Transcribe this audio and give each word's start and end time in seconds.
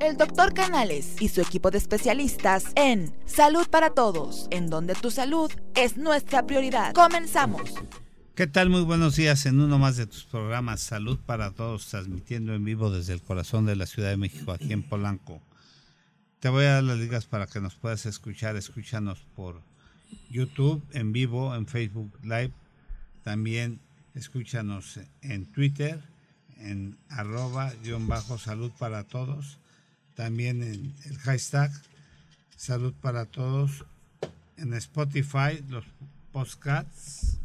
El 0.00 0.18
doctor 0.18 0.52
Canales 0.52 1.16
y 1.20 1.28
su 1.28 1.40
equipo 1.40 1.70
de 1.70 1.78
especialistas 1.78 2.66
en 2.74 3.14
Salud 3.24 3.66
para 3.68 3.90
Todos, 3.90 4.46
en 4.50 4.68
donde 4.68 4.94
tu 4.94 5.10
salud 5.10 5.50
es 5.74 5.96
nuestra 5.96 6.46
prioridad. 6.46 6.92
Comenzamos. 6.92 7.74
¿Qué 8.34 8.46
tal? 8.46 8.68
Muy 8.68 8.82
buenos 8.82 9.16
días 9.16 9.46
en 9.46 9.58
uno 9.58 9.78
más 9.78 9.96
de 9.96 10.06
tus 10.06 10.24
programas 10.24 10.80
Salud 10.80 11.18
para 11.24 11.52
Todos, 11.52 11.86
transmitiendo 11.86 12.54
en 12.54 12.64
vivo 12.64 12.90
desde 12.90 13.14
el 13.14 13.22
corazón 13.22 13.64
de 13.64 13.74
la 13.74 13.86
Ciudad 13.86 14.10
de 14.10 14.18
México, 14.18 14.52
aquí 14.52 14.74
en 14.74 14.82
Polanco. 14.82 15.40
Te 16.40 16.50
voy 16.50 16.66
a 16.66 16.74
dar 16.74 16.84
las 16.84 16.98
ligas 16.98 17.24
para 17.24 17.46
que 17.46 17.60
nos 17.60 17.74
puedas 17.74 18.04
escuchar. 18.04 18.56
Escúchanos 18.56 19.26
por 19.34 19.62
YouTube 20.28 20.84
en 20.92 21.12
vivo, 21.12 21.54
en 21.54 21.66
Facebook 21.66 22.12
Live. 22.22 22.52
También 23.24 23.80
escúchanos 24.14 25.00
en 25.22 25.46
Twitter, 25.46 26.02
en 26.58 26.98
arroba 27.08 27.72
guion 27.82 28.06
bajo 28.06 28.36
salud 28.36 28.70
para 28.78 29.04
todos. 29.04 29.58
También 30.16 30.62
en 30.62 30.94
el 31.04 31.18
hashtag 31.18 31.70
salud 32.56 32.94
para 33.00 33.26
todos. 33.26 33.84
En 34.56 34.74
Spotify, 34.74 35.62
los 35.68 35.84
podcasts. 36.32 37.38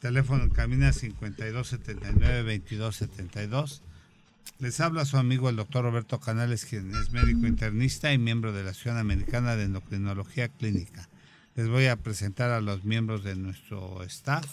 Teléfono 0.00 0.44
en 0.44 0.50
cabina 0.50 0.92
5279-2272. 0.92 3.80
Les 4.58 4.80
habla 4.80 5.04
su 5.04 5.16
amigo 5.16 5.48
el 5.48 5.54
doctor 5.56 5.84
Roberto 5.84 6.20
Canales, 6.20 6.64
quien 6.64 6.94
es 6.94 7.10
médico 7.12 7.46
internista 7.46 8.12
y 8.12 8.18
miembro 8.18 8.52
de 8.52 8.64
la 8.64 8.70
Asociación 8.70 8.98
Americana 8.98 9.56
de 9.56 9.64
Endocrinología 9.64 10.48
Clínica. 10.48 11.08
Les 11.54 11.68
voy 11.68 11.86
a 11.86 11.96
presentar 11.96 12.50
a 12.50 12.60
los 12.60 12.84
miembros 12.84 13.24
de 13.24 13.36
nuestro 13.36 14.02
staff. 14.02 14.46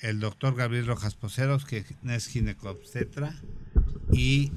El 0.00 0.20
doctor 0.20 0.54
Gabriel 0.54 0.86
Rojas 0.86 1.14
Poceros, 1.14 1.64
que 1.64 1.84
es 2.06 2.26
ginecobstetra 2.26 3.34
y 4.12 4.52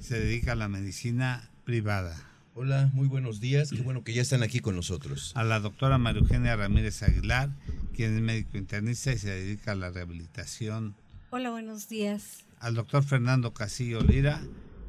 se 0.00 0.18
dedica 0.18 0.52
a 0.52 0.56
la 0.56 0.68
medicina 0.68 1.50
privada. 1.64 2.16
Hola, 2.54 2.90
muy 2.94 3.06
buenos 3.06 3.40
días. 3.40 3.70
Qué 3.70 3.82
bueno 3.82 4.02
que 4.02 4.12
ya 4.12 4.22
están 4.22 4.42
aquí 4.42 4.60
con 4.60 4.74
nosotros. 4.74 5.32
A 5.34 5.44
la 5.44 5.60
doctora 5.60 5.98
María 5.98 6.20
Eugenia 6.20 6.56
Ramírez 6.56 7.02
Aguilar, 7.02 7.50
quien 7.94 8.16
es 8.16 8.22
médico 8.22 8.58
internista 8.58 9.12
y 9.12 9.18
se 9.18 9.30
dedica 9.30 9.72
a 9.72 9.74
la 9.74 9.90
rehabilitación. 9.90 10.94
Hola, 11.30 11.50
buenos 11.50 11.88
días. 11.88 12.44
Al 12.58 12.74
doctor 12.74 13.04
Fernando 13.04 13.52
Casillo 13.52 14.00
Lira, 14.00 14.42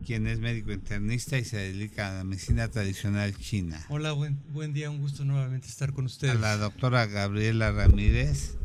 quien 0.05 0.27
es 0.27 0.39
médico 0.39 0.71
internista 0.71 1.37
y 1.37 1.45
se 1.45 1.57
dedica 1.57 2.09
a 2.09 2.13
la 2.15 2.23
medicina 2.23 2.67
tradicional 2.69 3.37
china. 3.37 3.85
Hola, 3.89 4.13
buen, 4.13 4.39
buen 4.51 4.73
día, 4.73 4.89
un 4.89 4.99
gusto 4.99 5.23
nuevamente 5.23 5.67
estar 5.67 5.93
con 5.93 6.05
ustedes. 6.05 6.35
A 6.35 6.39
la 6.39 6.57
doctora 6.57 7.05
Gabriela 7.05 7.71
Ramírez, 7.71 8.57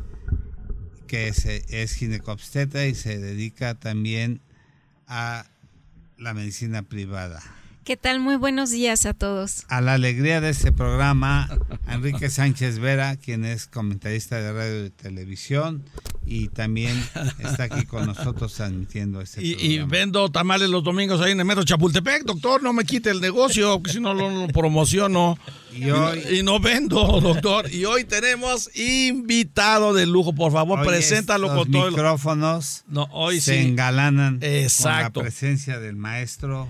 que 1.07 1.27
es, 1.27 1.45
es 1.45 1.93
ginecobstetra 1.93 2.87
y 2.87 2.95
se 2.95 3.19
dedica 3.19 3.75
también 3.75 4.41
a 5.07 5.45
la 6.17 6.33
medicina 6.33 6.83
privada. 6.83 7.41
¿Qué 7.83 7.95
tal? 7.95 8.19
Muy 8.19 8.35
buenos 8.35 8.69
días 8.71 9.05
a 9.05 9.13
todos. 9.13 9.63
A 9.69 9.79
la 9.79 9.93
alegría 9.93 10.41
de 10.41 10.49
este 10.49 10.73
programa, 10.73 11.47
Enrique 11.87 12.29
Sánchez 12.29 12.79
Vera, 12.79 13.15
quien 13.15 13.45
es 13.45 13.67
comentarista 13.67 14.41
de 14.41 14.51
radio 14.51 14.85
y 14.85 14.89
televisión 14.89 15.83
y 16.29 16.49
también 16.49 17.01
está 17.39 17.63
aquí 17.63 17.85
con 17.85 18.05
nosotros 18.05 18.53
transmitiendo 18.53 19.21
este 19.21 19.41
y. 19.41 19.53
Y 19.53 19.79
vendo 19.79 20.29
tamales 20.29 20.69
los 20.69 20.83
domingos 20.83 21.21
ahí 21.21 21.31
en 21.31 21.39
el 21.39 21.45
metro 21.45 21.63
Chapultepec, 21.63 22.23
doctor, 22.25 22.61
no 22.61 22.73
me 22.73 22.83
quite 22.83 23.09
el 23.09 23.21
negocio, 23.21 23.81
si 23.85 24.01
no 24.01 24.13
lo, 24.13 24.29
lo 24.29 24.47
promociono. 24.49 25.37
Y, 25.73 25.89
hoy, 25.89 26.21
y, 26.31 26.43
no 26.43 26.59
vendo, 26.59 27.21
doctor. 27.21 27.71
Y 27.71 27.85
hoy 27.85 28.03
tenemos 28.03 28.69
invitado 28.75 29.93
de 29.93 30.05
lujo, 30.05 30.33
por 30.33 30.51
favor, 30.51 30.85
preséntalo 30.85 31.47
los 31.47 31.57
con 31.57 31.71
todo. 31.71 31.89
micrófonos 31.89 32.83
no, 32.87 33.07
hoy 33.11 33.39
se 33.39 33.61
sí. 33.61 33.67
engalanan 33.67 34.39
Exacto. 34.41 35.21
con 35.21 35.23
la 35.23 35.29
presencia 35.29 35.79
del 35.79 35.95
maestro, 35.95 36.67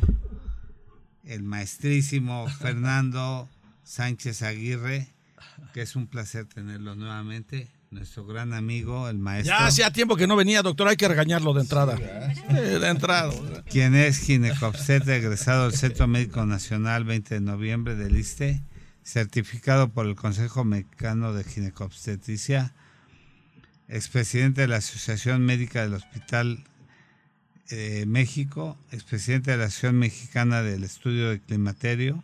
el 1.25 1.42
maestrísimo 1.42 2.47
Fernando 2.59 3.49
Sánchez 3.83 4.44
Aguirre, 4.44 5.08
que 5.73 5.81
es 5.81 5.95
un 5.95 6.05
placer 6.08 6.45
tenerlo 6.45 6.95
nuevamente 6.95 7.69
nuestro 7.91 8.25
gran 8.25 8.53
amigo, 8.53 9.08
el 9.09 9.17
maestro. 9.17 9.55
Ya 9.55 9.65
hacía 9.65 9.92
tiempo 9.92 10.15
que 10.15 10.27
no 10.27 10.36
venía, 10.36 10.61
doctor, 10.61 10.87
hay 10.87 10.98
que 10.98 11.08
regañarlo 11.08 11.53
de 11.53 11.61
entrada. 11.61 11.95
de 11.95 12.87
entrada. 12.87 13.31
Quien 13.70 13.95
es 13.95 14.20
ginecobstetra 14.20 15.15
egresado 15.15 15.70
del 15.70 15.77
Centro 15.77 16.08
Médico 16.08 16.45
Nacional 16.45 17.03
20 17.03 17.36
de 17.36 17.42
noviembre 17.42 17.95
del 17.95 18.17
ISTE, 18.17 18.61
certificado 19.03 19.89
por 19.89 20.05
el 20.05 20.15
Consejo 20.15 20.64
Mexicano 20.65 21.33
de 21.33 21.43
Ginecobstetricia, 21.43 22.73
expresidente 23.87 24.61
de 24.61 24.67
la 24.67 24.77
Asociación 24.77 25.45
Médica 25.45 25.81
del 25.81 25.93
Hospital 25.93 26.65
eh, 27.70 28.05
México, 28.05 28.77
expresidente 28.92 29.52
de 29.52 29.58
la 29.58 29.65
Asociación 29.65 29.99
Mexicana 29.99 30.61
del 30.61 30.83
Estudio 30.83 31.30
de 31.30 31.39
Climaterio, 31.39 32.23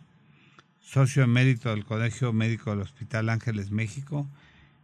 socio 0.82 1.22
emérito 1.22 1.70
del 1.70 1.84
Colegio 1.84 2.32
Médico 2.32 2.70
del 2.70 2.82
Hospital 2.82 3.30
Ángeles 3.30 3.70
México, 3.70 4.28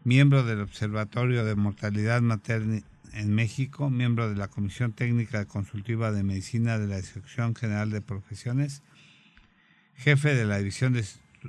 miembro 0.04 0.44
del 0.44 0.60
Observatorio 0.60 1.44
de 1.44 1.54
Mortalidad 1.56 2.22
Materna 2.22 2.80
en 3.12 3.34
México, 3.34 3.90
miembro 3.90 4.30
de 4.30 4.36
la 4.36 4.48
Comisión 4.48 4.92
Técnica 4.92 5.44
Consultiva 5.44 6.12
de 6.12 6.22
Medicina 6.22 6.78
de 6.78 6.86
la 6.86 7.00
Dirección 7.00 7.54
General 7.54 7.90
de 7.90 8.00
Profesiones, 8.00 8.82
jefe 9.94 10.34
de 10.34 10.46
la 10.46 10.58
División 10.58 10.94
de, 10.94 11.04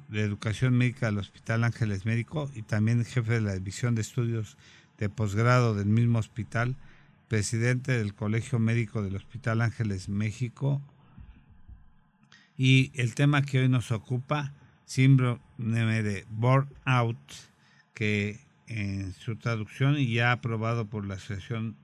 de, 0.10 0.22
Educación 0.22 0.78
Médica 0.78 1.06
del 1.06 1.20
Hospital 1.20 1.64
Ángeles 1.64 2.06
Médico 2.06 2.52
y 2.54 2.64
también 2.64 3.06
jefe 3.06 3.34
de 3.34 3.42
la 3.42 3.54
División 3.54 3.96
de 3.96 4.02
Estudios 4.02 4.58
de 4.98 5.10
Posgrado 5.10 5.74
del 5.74 5.88
mismo 5.88 6.20
hospital, 6.20 6.76
presidente 7.30 7.94
del 7.94 8.14
Colegio 8.14 8.60
Médico 8.60 9.02
del 9.02 9.16
Hospital 9.16 9.62
Ángeles 9.62 10.10
México. 10.10 10.82
Y 12.58 12.92
el 12.96 13.16
tema 13.16 13.44
que 13.44 13.60
hoy 13.60 13.70
nos 13.70 13.92
ocupa, 13.92 14.54
síndrome 14.86 16.04
de 16.04 16.26
burnout, 16.30 17.18
que 18.02 18.40
en 18.66 19.14
su 19.14 19.36
traducción 19.36 19.96
y 20.00 20.12
ya 20.12 20.32
aprobado 20.32 20.88
por 20.88 21.06
la 21.06 21.14
Asociación 21.14 21.76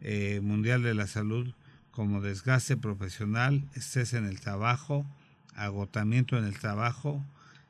eh, 0.00 0.40
Mundial 0.42 0.82
de 0.82 0.94
la 0.94 1.06
Salud 1.06 1.54
como 1.92 2.20
desgaste 2.20 2.76
profesional, 2.76 3.68
estrés 3.76 4.14
en 4.14 4.26
el 4.26 4.40
trabajo, 4.40 5.06
agotamiento 5.54 6.36
en 6.36 6.44
el 6.44 6.58
trabajo, 6.58 7.24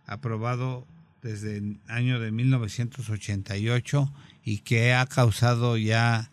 aprobado 0.06 0.86
desde 1.20 1.58
el 1.58 1.78
año 1.88 2.20
de 2.20 2.32
1988 2.32 4.10
y 4.46 4.60
que 4.60 4.94
ha 4.94 5.04
causado 5.04 5.76
ya 5.76 6.30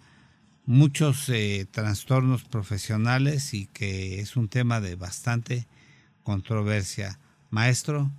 muchos 0.66 1.28
eh, 1.28 1.68
trastornos 1.70 2.46
profesionales 2.46 3.54
y 3.54 3.66
que 3.66 4.22
es 4.22 4.38
un 4.38 4.48
tema 4.48 4.80
de 4.80 4.96
bastante 4.96 5.68
controversia. 6.24 7.20
Maestro, 7.50 8.10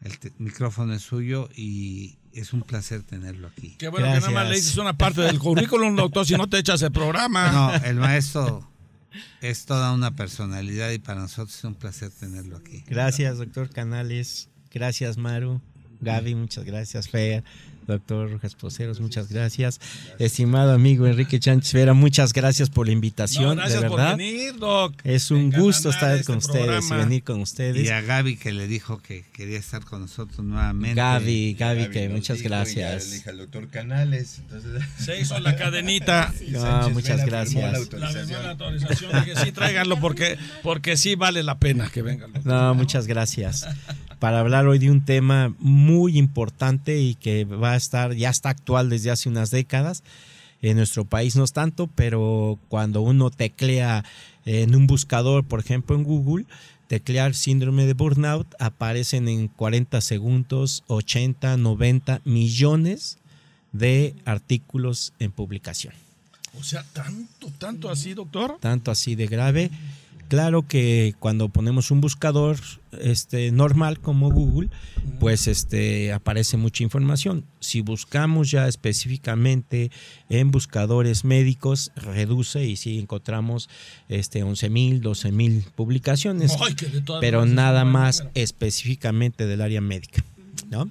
el 0.00 0.12
micrófono 0.38 0.94
es 0.94 1.02
suyo 1.02 1.48
y 1.56 2.18
es 2.34 2.52
un 2.52 2.62
placer 2.62 3.02
tenerlo 3.02 3.48
aquí. 3.48 3.76
Qué 3.78 3.88
bueno 3.88 4.06
Gracias. 4.06 4.24
que 4.24 4.32
nada 4.32 4.44
más 4.44 4.50
le 4.50 4.56
dices 4.56 4.76
una 4.76 4.96
parte 4.96 5.22
del 5.22 5.38
currículum, 5.38 5.96
doctor, 5.96 6.26
si 6.26 6.34
no 6.34 6.48
te 6.48 6.58
echas 6.58 6.82
el 6.82 6.92
programa. 6.92 7.50
No, 7.52 7.74
el 7.84 7.96
maestro 7.96 8.68
es 9.40 9.66
toda 9.66 9.92
una 9.92 10.14
personalidad 10.16 10.90
y 10.90 10.98
para 10.98 11.20
nosotros 11.20 11.56
es 11.56 11.64
un 11.64 11.74
placer 11.74 12.10
tenerlo 12.10 12.56
aquí. 12.56 12.84
Gracias, 12.86 13.38
doctor 13.38 13.70
Canales. 13.70 14.48
Gracias, 14.70 15.16
Maru. 15.16 15.60
Gaby, 16.00 16.34
muchas 16.34 16.64
gracias, 16.64 17.08
Fer. 17.08 17.44
Doctor 17.86 18.30
Rojas 18.32 18.54
Poceros, 18.54 19.00
muchas 19.00 19.28
gracias. 19.30 19.80
Estimado 20.18 20.72
amigo 20.72 21.06
Enrique 21.06 21.38
Chánchez 21.38 21.72
Vera, 21.72 21.94
muchas 21.94 22.32
gracias 22.32 22.70
por 22.70 22.86
la 22.86 22.92
invitación. 22.92 23.50
No, 23.50 23.54
gracias 23.56 23.82
de 23.82 23.88
verdad. 23.88 24.10
por 24.10 24.18
venir, 24.18 24.56
Doc. 24.56 24.94
Es 25.04 25.30
un 25.30 25.48
Me 25.50 25.58
gusto 25.58 25.90
estar 25.90 26.12
este 26.14 26.26
con 26.26 26.38
ustedes 26.38 26.66
programa. 26.66 26.96
y 26.96 27.04
venir 27.04 27.24
con 27.24 27.40
ustedes. 27.40 27.84
Y 27.84 27.88
a 27.90 28.00
Gaby 28.00 28.36
que 28.36 28.52
le 28.52 28.66
dijo 28.66 28.98
que 28.98 29.24
quería 29.32 29.58
estar 29.58 29.84
con 29.84 30.00
nosotros 30.00 30.44
nuevamente. 30.44 30.94
Gaby, 30.94 31.54
Gaby, 31.54 31.80
Gaby 31.82 31.92
que 31.92 32.08
muchas 32.08 32.42
gracias. 32.42 33.08
le 33.08 33.16
dije 33.16 33.30
al 33.30 33.38
doctor 33.38 33.68
Canales. 33.68 34.38
Entonces, 34.38 34.82
Se 34.98 35.20
hizo 35.20 35.38
la 35.40 35.56
cadenita. 35.56 36.32
y 36.46 36.52
No, 36.52 36.90
muchas 36.90 37.18
Vera 37.18 37.26
gracias. 37.26 37.62
La 37.92 38.42
la 38.42 38.50
autorización. 38.50 39.12
Dije, 39.24 39.36
sí, 39.44 39.52
tráiganlo 39.52 40.00
porque, 40.00 40.38
porque 40.62 40.96
sí 40.96 41.14
vale 41.14 41.42
la 41.42 41.58
pena 41.58 41.88
que 41.90 42.02
vengan. 42.02 42.32
No, 42.44 42.74
muchas 42.74 43.06
gracias. 43.06 43.66
Para 44.24 44.40
hablar 44.40 44.66
hoy 44.66 44.78
de 44.78 44.90
un 44.90 45.04
tema 45.04 45.54
muy 45.58 46.16
importante 46.16 46.98
y 46.98 47.14
que 47.14 47.44
va 47.44 47.72
a 47.72 47.76
estar, 47.76 48.14
ya 48.14 48.30
está 48.30 48.48
actual 48.48 48.88
desde 48.88 49.10
hace 49.10 49.28
unas 49.28 49.50
décadas. 49.50 50.02
En 50.62 50.78
nuestro 50.78 51.04
país 51.04 51.36
no 51.36 51.44
es 51.44 51.52
tanto, 51.52 51.90
pero 51.94 52.58
cuando 52.70 53.02
uno 53.02 53.28
teclea 53.30 54.02
en 54.46 54.74
un 54.74 54.86
buscador, 54.86 55.44
por 55.44 55.60
ejemplo 55.60 55.94
en 55.94 56.04
Google, 56.04 56.46
teclear 56.86 57.34
síndrome 57.34 57.84
de 57.84 57.92
burnout, 57.92 58.46
aparecen 58.58 59.28
en 59.28 59.48
40 59.48 60.00
segundos 60.00 60.84
80, 60.86 61.58
90 61.58 62.22
millones 62.24 63.18
de 63.72 64.14
artículos 64.24 65.12
en 65.18 65.32
publicación. 65.32 65.92
O 66.58 66.62
sea, 66.64 66.82
tanto, 66.94 67.52
tanto 67.58 67.90
así, 67.90 68.14
doctor. 68.14 68.56
Tanto 68.58 68.90
así 68.90 69.16
de 69.16 69.26
grave. 69.26 69.70
Claro 70.28 70.66
que 70.66 71.14
cuando 71.18 71.48
ponemos 71.48 71.90
un 71.90 72.00
buscador 72.00 72.56
este, 73.00 73.50
normal 73.52 74.00
como 74.00 74.30
Google, 74.30 74.70
pues 75.20 75.46
este, 75.48 76.12
aparece 76.12 76.56
mucha 76.56 76.82
información. 76.82 77.44
Si 77.60 77.80
buscamos 77.80 78.50
ya 78.50 78.66
específicamente 78.66 79.90
en 80.28 80.50
buscadores 80.50 81.24
médicos, 81.24 81.92
reduce 81.96 82.64
y 82.64 82.76
sí 82.76 82.98
encontramos 82.98 83.68
este, 84.08 84.42
11 84.42 84.70
mil, 84.70 85.00
12 85.00 85.32
mil 85.32 85.64
publicaciones, 85.74 86.56
Ay, 86.60 86.74
pero 87.20 87.46
nada 87.46 87.84
más 87.84 88.24
específicamente 88.34 89.46
del 89.46 89.60
área 89.60 89.80
médica. 89.80 90.24
¿no? 90.70 90.90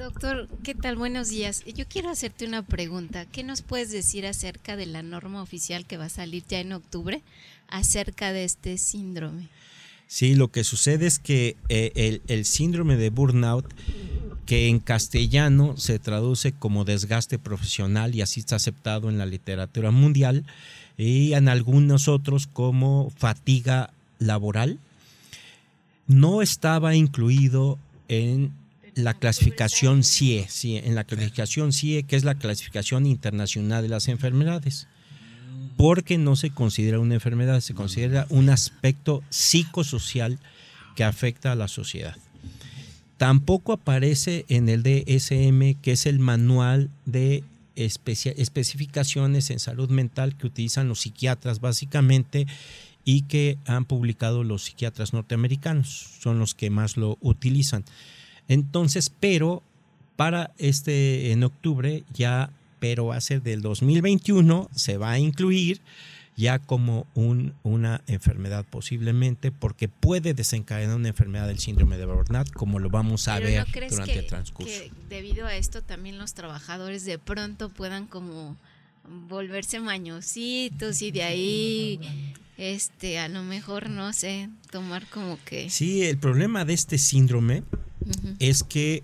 Doctor, 0.00 0.48
¿qué 0.64 0.74
tal? 0.74 0.96
Buenos 0.96 1.28
días. 1.28 1.62
Yo 1.76 1.84
quiero 1.86 2.08
hacerte 2.08 2.46
una 2.46 2.62
pregunta. 2.62 3.26
¿Qué 3.26 3.44
nos 3.44 3.60
puedes 3.60 3.90
decir 3.90 4.26
acerca 4.26 4.74
de 4.74 4.86
la 4.86 5.02
norma 5.02 5.42
oficial 5.42 5.84
que 5.84 5.98
va 5.98 6.06
a 6.06 6.08
salir 6.08 6.42
ya 6.48 6.58
en 6.58 6.72
octubre 6.72 7.20
acerca 7.68 8.32
de 8.32 8.44
este 8.44 8.78
síndrome? 8.78 9.48
Sí, 10.06 10.34
lo 10.34 10.48
que 10.48 10.64
sucede 10.64 11.06
es 11.06 11.18
que 11.18 11.54
eh, 11.68 11.92
el, 11.96 12.22
el 12.28 12.46
síndrome 12.46 12.96
de 12.96 13.10
burnout, 13.10 13.66
que 14.46 14.68
en 14.68 14.78
castellano 14.78 15.76
se 15.76 15.98
traduce 15.98 16.52
como 16.52 16.86
desgaste 16.86 17.38
profesional 17.38 18.14
y 18.14 18.22
así 18.22 18.40
está 18.40 18.56
aceptado 18.56 19.10
en 19.10 19.18
la 19.18 19.26
literatura 19.26 19.90
mundial, 19.90 20.46
y 20.96 21.34
en 21.34 21.46
algunos 21.50 22.08
otros 22.08 22.46
como 22.46 23.12
fatiga 23.18 23.92
laboral, 24.18 24.78
no 26.06 26.40
estaba 26.40 26.94
incluido 26.94 27.78
en 28.08 28.58
la 29.04 29.14
clasificación 29.14 30.04
CIE, 30.04 30.46
en 30.62 30.94
la 30.94 31.04
clasificación 31.04 31.72
CIE, 31.72 32.04
que 32.04 32.16
es 32.16 32.24
la 32.24 32.34
clasificación 32.34 33.06
internacional 33.06 33.82
de 33.82 33.88
las 33.88 34.08
enfermedades 34.08 34.86
porque 35.80 36.18
no 36.18 36.36
se 36.36 36.50
considera 36.50 37.00
una 37.00 37.14
enfermedad, 37.14 37.60
se 37.60 37.72
considera 37.72 38.26
un 38.28 38.50
aspecto 38.50 39.22
psicosocial 39.30 40.38
que 40.94 41.04
afecta 41.04 41.52
a 41.52 41.54
la 41.54 41.68
sociedad. 41.68 42.16
Tampoco 43.16 43.72
aparece 43.72 44.44
en 44.48 44.68
el 44.68 44.82
DSM, 44.82 45.80
que 45.80 45.92
es 45.92 46.04
el 46.04 46.18
manual 46.18 46.90
de 47.06 47.44
especificaciones 47.76 49.48
en 49.48 49.58
salud 49.58 49.88
mental 49.88 50.36
que 50.36 50.46
utilizan 50.46 50.88
los 50.88 51.00
psiquiatras 51.00 51.60
básicamente 51.60 52.46
y 53.06 53.22
que 53.22 53.56
han 53.64 53.86
publicado 53.86 54.44
los 54.44 54.64
psiquiatras 54.64 55.14
norteamericanos, 55.14 55.88
son 56.20 56.38
los 56.38 56.54
que 56.54 56.68
más 56.68 56.98
lo 56.98 57.16
utilizan. 57.22 57.84
Entonces, 58.50 59.12
pero 59.20 59.62
para 60.16 60.50
este 60.58 61.30
en 61.30 61.44
octubre 61.44 62.02
ya 62.12 62.50
pero 62.80 63.06
va 63.06 63.16
a 63.16 63.20
ser 63.20 63.42
del 63.42 63.62
2021, 63.62 64.68
se 64.74 64.96
va 64.96 65.12
a 65.12 65.18
incluir 65.18 65.80
ya 66.36 66.58
como 66.58 67.06
un, 67.14 67.54
una 67.62 68.02
enfermedad 68.06 68.64
posiblemente, 68.68 69.52
porque 69.52 69.86
puede 69.88 70.34
desencadenar 70.34 70.96
una 70.96 71.08
enfermedad 71.08 71.46
del 71.46 71.58
síndrome 71.58 71.96
de 71.98 72.06
burnout, 72.06 72.50
como 72.52 72.78
lo 72.78 72.88
vamos 72.88 73.28
a 73.28 73.36
Pero 73.36 73.46
ver 73.46 73.58
¿no 73.60 73.72
crees 73.72 73.92
durante 73.92 74.12
que, 74.14 74.18
el 74.18 74.26
transcurso. 74.26 74.72
que 74.72 74.90
debido 75.08 75.46
a 75.46 75.54
esto 75.54 75.82
también 75.82 76.18
los 76.18 76.34
trabajadores 76.34 77.04
de 77.04 77.18
pronto 77.18 77.68
puedan 77.68 78.06
como 78.06 78.56
volverse 79.28 79.78
mañositos 79.80 81.02
y 81.02 81.10
de 81.12 81.22
ahí 81.22 82.00
este 82.56 83.18
a 83.18 83.28
lo 83.28 83.42
mejor 83.42 83.90
no 83.90 84.12
sé 84.12 84.48
tomar 84.70 85.06
como 85.06 85.38
que 85.44 85.70
Sí, 85.70 86.04
el 86.04 86.18
problema 86.18 86.64
de 86.64 86.74
este 86.74 86.98
síndrome 86.98 87.62
Es 88.38 88.62
que, 88.62 89.02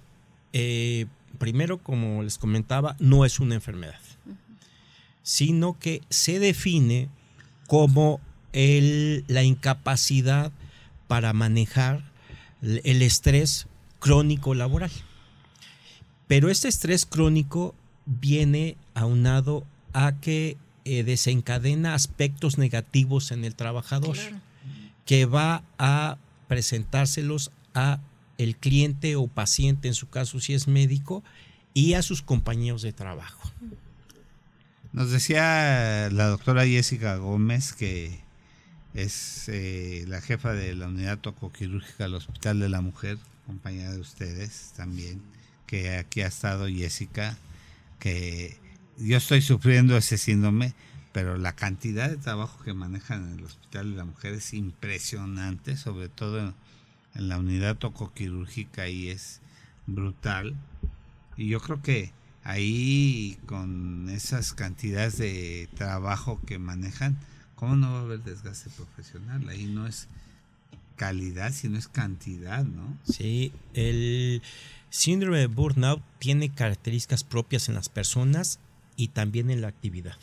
eh, 0.52 1.06
primero, 1.38 1.78
como 1.78 2.22
les 2.22 2.38
comentaba, 2.38 2.96
no 2.98 3.24
es 3.24 3.40
una 3.40 3.54
enfermedad, 3.54 3.98
sino 5.22 5.78
que 5.78 6.02
se 6.08 6.38
define 6.38 7.08
como 7.66 8.20
el- 8.52 9.24
la 9.28 9.42
incapacidad 9.42 10.52
para 11.08 11.32
manejar 11.32 12.04
el 12.62 12.80
el 12.84 13.02
estrés 13.02 13.66
crónico 13.98 14.54
laboral. 14.54 14.90
Pero 16.26 16.48
este 16.50 16.68
estrés 16.68 17.04
crónico 17.06 17.74
viene 18.06 18.76
aunado 18.94 19.64
a 19.92 20.12
que 20.20 20.56
eh, 20.84 21.02
desencadena 21.02 21.94
aspectos 21.94 22.58
negativos 22.58 23.32
en 23.32 23.44
el 23.44 23.54
trabajador 23.56 24.16
Claro. 24.16 24.36
que 25.04 25.26
va 25.26 25.64
a 25.78 26.16
presentárselos 26.46 27.50
a 27.74 27.98
el 28.38 28.56
cliente 28.56 29.16
o 29.16 29.26
paciente, 29.26 29.88
en 29.88 29.94
su 29.94 30.08
caso 30.08 30.40
si 30.40 30.54
es 30.54 30.68
médico, 30.68 31.22
y 31.74 31.94
a 31.94 32.02
sus 32.02 32.22
compañeros 32.22 32.82
de 32.82 32.92
trabajo. 32.92 33.50
Nos 34.92 35.10
decía 35.10 36.08
la 36.10 36.28
doctora 36.28 36.64
Jessica 36.64 37.16
Gómez, 37.16 37.74
que 37.74 38.18
es 38.94 39.44
eh, 39.48 40.04
la 40.08 40.22
jefa 40.22 40.54
de 40.54 40.74
la 40.74 40.88
unidad 40.88 41.18
tocoquirúrgica 41.18 42.04
del 42.04 42.14
Hospital 42.14 42.60
de 42.60 42.70
la 42.70 42.80
Mujer, 42.80 43.18
compañera 43.46 43.92
de 43.92 44.00
ustedes 44.00 44.72
también, 44.74 45.20
que 45.66 45.96
aquí 45.96 46.22
ha 46.22 46.28
estado 46.28 46.66
Jessica, 46.66 47.36
que 47.98 48.56
yo 48.98 49.18
estoy 49.18 49.42
sufriendo 49.42 49.96
ese 49.98 50.16
síndrome, 50.16 50.72
pero 51.12 51.36
la 51.36 51.54
cantidad 51.54 52.08
de 52.08 52.16
trabajo 52.16 52.64
que 52.64 52.72
manejan 52.72 53.32
en 53.32 53.38
el 53.38 53.44
Hospital 53.44 53.90
de 53.90 53.96
la 53.98 54.04
Mujer 54.06 54.32
es 54.32 54.54
impresionante, 54.54 55.76
sobre 55.76 56.08
todo 56.08 56.40
en, 56.40 56.54
en 57.16 57.28
la 57.28 57.38
unidad 57.38 57.76
tocoquirúrgica 57.76 58.88
y 58.88 59.08
es 59.08 59.40
brutal. 59.86 60.54
Y 61.36 61.48
yo 61.48 61.60
creo 61.60 61.82
que 61.82 62.12
ahí 62.44 63.38
con 63.46 64.08
esas 64.10 64.52
cantidades 64.52 65.18
de 65.18 65.68
trabajo 65.74 66.40
que 66.46 66.58
manejan, 66.58 67.18
¿cómo 67.54 67.76
no 67.76 67.92
va 67.92 67.98
a 67.98 68.02
haber 68.02 68.22
desgaste 68.22 68.70
profesional? 68.70 69.48
Ahí 69.48 69.66
no 69.66 69.86
es 69.86 70.08
calidad, 70.96 71.52
sino 71.52 71.78
es 71.78 71.88
cantidad, 71.88 72.64
¿no? 72.64 72.96
Sí, 73.04 73.52
el 73.74 74.42
síndrome 74.90 75.38
de 75.38 75.46
burnout 75.46 76.02
tiene 76.18 76.50
características 76.50 77.24
propias 77.24 77.68
en 77.68 77.74
las 77.74 77.88
personas 77.88 78.60
y 78.96 79.08
también 79.08 79.50
en 79.50 79.60
la 79.60 79.68
actividad. 79.68 80.16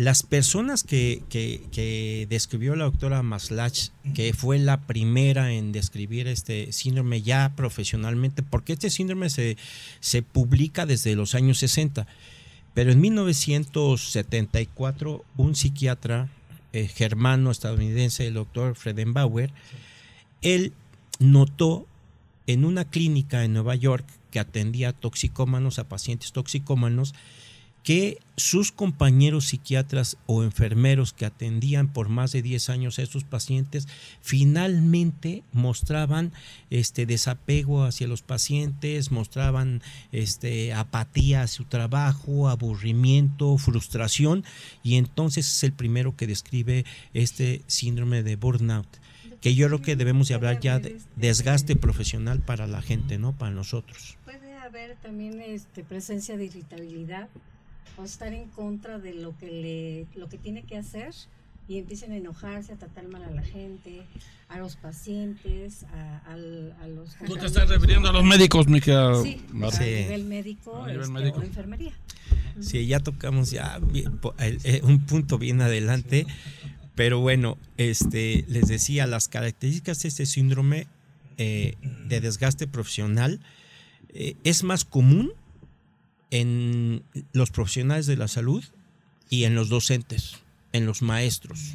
Las 0.00 0.22
personas 0.22 0.82
que, 0.82 1.22
que- 1.28 1.60
que 1.72 2.26
describió 2.30 2.74
la 2.74 2.84
doctora 2.84 3.22
Maslach, 3.22 3.90
que 4.14 4.32
fue 4.32 4.58
la 4.58 4.80
primera 4.86 5.52
en 5.52 5.72
describir 5.72 6.26
este 6.26 6.72
síndrome 6.72 7.20
ya 7.20 7.52
profesionalmente, 7.54 8.42
porque 8.42 8.72
este 8.72 8.88
síndrome 8.88 9.28
se, 9.28 9.58
se 10.00 10.22
publica 10.22 10.86
desde 10.86 11.14
los 11.16 11.34
años 11.34 11.58
60, 11.58 12.06
pero 12.72 12.92
en 12.92 13.00
1974 13.02 15.22
un 15.36 15.54
psiquiatra 15.54 16.30
eh, 16.72 16.88
germano 16.88 17.50
estadounidense, 17.50 18.26
el 18.26 18.32
doctor 18.34 18.76
Fredenbauer, 18.76 19.52
él 20.40 20.72
notó 21.18 21.86
en 22.46 22.64
una 22.64 22.86
clínica 22.86 23.44
en 23.44 23.52
Nueva 23.52 23.74
York 23.74 24.06
que 24.30 24.40
atendía 24.40 24.88
a 24.88 24.92
toxicómanos, 24.94 25.78
a 25.78 25.84
pacientes 25.88 26.32
toxicómanos, 26.32 27.12
que 27.82 28.18
sus 28.36 28.72
compañeros 28.72 29.46
psiquiatras 29.46 30.16
o 30.26 30.42
enfermeros 30.42 31.12
que 31.12 31.26
atendían 31.26 31.92
por 31.92 32.08
más 32.08 32.32
de 32.32 32.42
10 32.42 32.70
años 32.70 32.98
a 32.98 33.02
estos 33.02 33.24
pacientes 33.24 33.88
finalmente 34.22 35.42
mostraban 35.52 36.32
este 36.70 37.06
desapego 37.06 37.84
hacia 37.84 38.06
los 38.06 38.22
pacientes, 38.22 39.10
mostraban 39.10 39.82
este 40.12 40.72
apatía 40.72 41.42
a 41.42 41.48
su 41.48 41.64
trabajo, 41.64 42.48
aburrimiento, 42.48 43.56
frustración 43.58 44.44
y 44.82 44.96
entonces 44.96 45.48
es 45.48 45.64
el 45.64 45.72
primero 45.72 46.16
que 46.16 46.26
describe 46.26 46.84
este 47.14 47.62
síndrome 47.66 48.22
de 48.22 48.36
burnout 48.36 48.88
que 49.40 49.54
yo 49.54 49.66
creo 49.68 49.80
que 49.80 49.96
debemos 49.96 50.28
de 50.28 50.34
hablar 50.34 50.60
ya 50.60 50.78
de 50.78 50.98
desgaste 51.16 51.74
profesional 51.74 52.40
para 52.40 52.66
la 52.66 52.82
gente, 52.82 53.18
¿no? 53.18 53.32
Para 53.32 53.52
nosotros. 53.52 54.18
Puede 54.24 54.54
haber 54.54 54.96
también 54.96 55.40
este, 55.40 55.82
presencia 55.82 56.36
de 56.36 56.44
irritabilidad 56.44 57.28
o 57.96 58.04
estar 58.04 58.32
en 58.32 58.48
contra 58.48 58.98
de 58.98 59.14
lo 59.14 59.36
que 59.38 59.46
le, 59.50 60.18
lo 60.18 60.28
que 60.28 60.38
tiene 60.38 60.62
que 60.62 60.76
hacer 60.76 61.12
y 61.68 61.78
empiecen 61.78 62.12
a 62.12 62.16
enojarse, 62.16 62.72
a 62.72 62.76
tratar 62.76 63.06
mal 63.08 63.22
a 63.22 63.30
la 63.30 63.42
gente, 63.42 64.02
a 64.48 64.58
los 64.58 64.74
pacientes, 64.76 65.84
a, 65.84 66.18
al- 66.32 66.74
a 66.82 66.88
los 66.88 67.14
Tú 67.26 67.36
te 67.36 67.46
estás 67.46 67.68
refiriendo 67.68 68.08
a 68.08 68.12
los 68.12 68.24
médicos, 68.24 68.66
mija. 68.66 69.14
Sí, 69.22 69.40
Mar- 69.52 69.68
a 69.68 69.76
Sí. 69.76 69.84
nivel 69.84 70.24
médico, 70.24 70.82
A 70.82 70.86
nivel 70.88 71.02
este, 71.02 71.12
médico. 71.12 71.38
o 71.38 71.42
enfermería. 71.42 71.92
Sí, 72.60 72.86
ya 72.86 72.98
tocamos 73.00 73.50
ya 73.52 73.80
eh, 74.38 74.80
un 74.82 75.06
punto 75.06 75.38
bien 75.38 75.60
adelante, 75.60 76.26
pero 76.96 77.20
bueno, 77.20 77.56
este, 77.76 78.44
les 78.48 78.66
decía, 78.66 79.06
las 79.06 79.28
características 79.28 80.02
de 80.02 80.08
este 80.08 80.26
síndrome 80.26 80.86
eh, 81.38 81.74
de 82.08 82.20
desgaste 82.20 82.66
profesional 82.66 83.40
eh, 84.10 84.34
es 84.44 84.64
más 84.64 84.84
común 84.84 85.32
en 86.30 87.02
los 87.32 87.50
profesionales 87.50 88.06
de 88.06 88.16
la 88.16 88.28
salud 88.28 88.64
y 89.28 89.44
en 89.44 89.54
los 89.54 89.68
docentes, 89.68 90.36
en 90.72 90.86
los 90.86 91.02
maestros, 91.02 91.74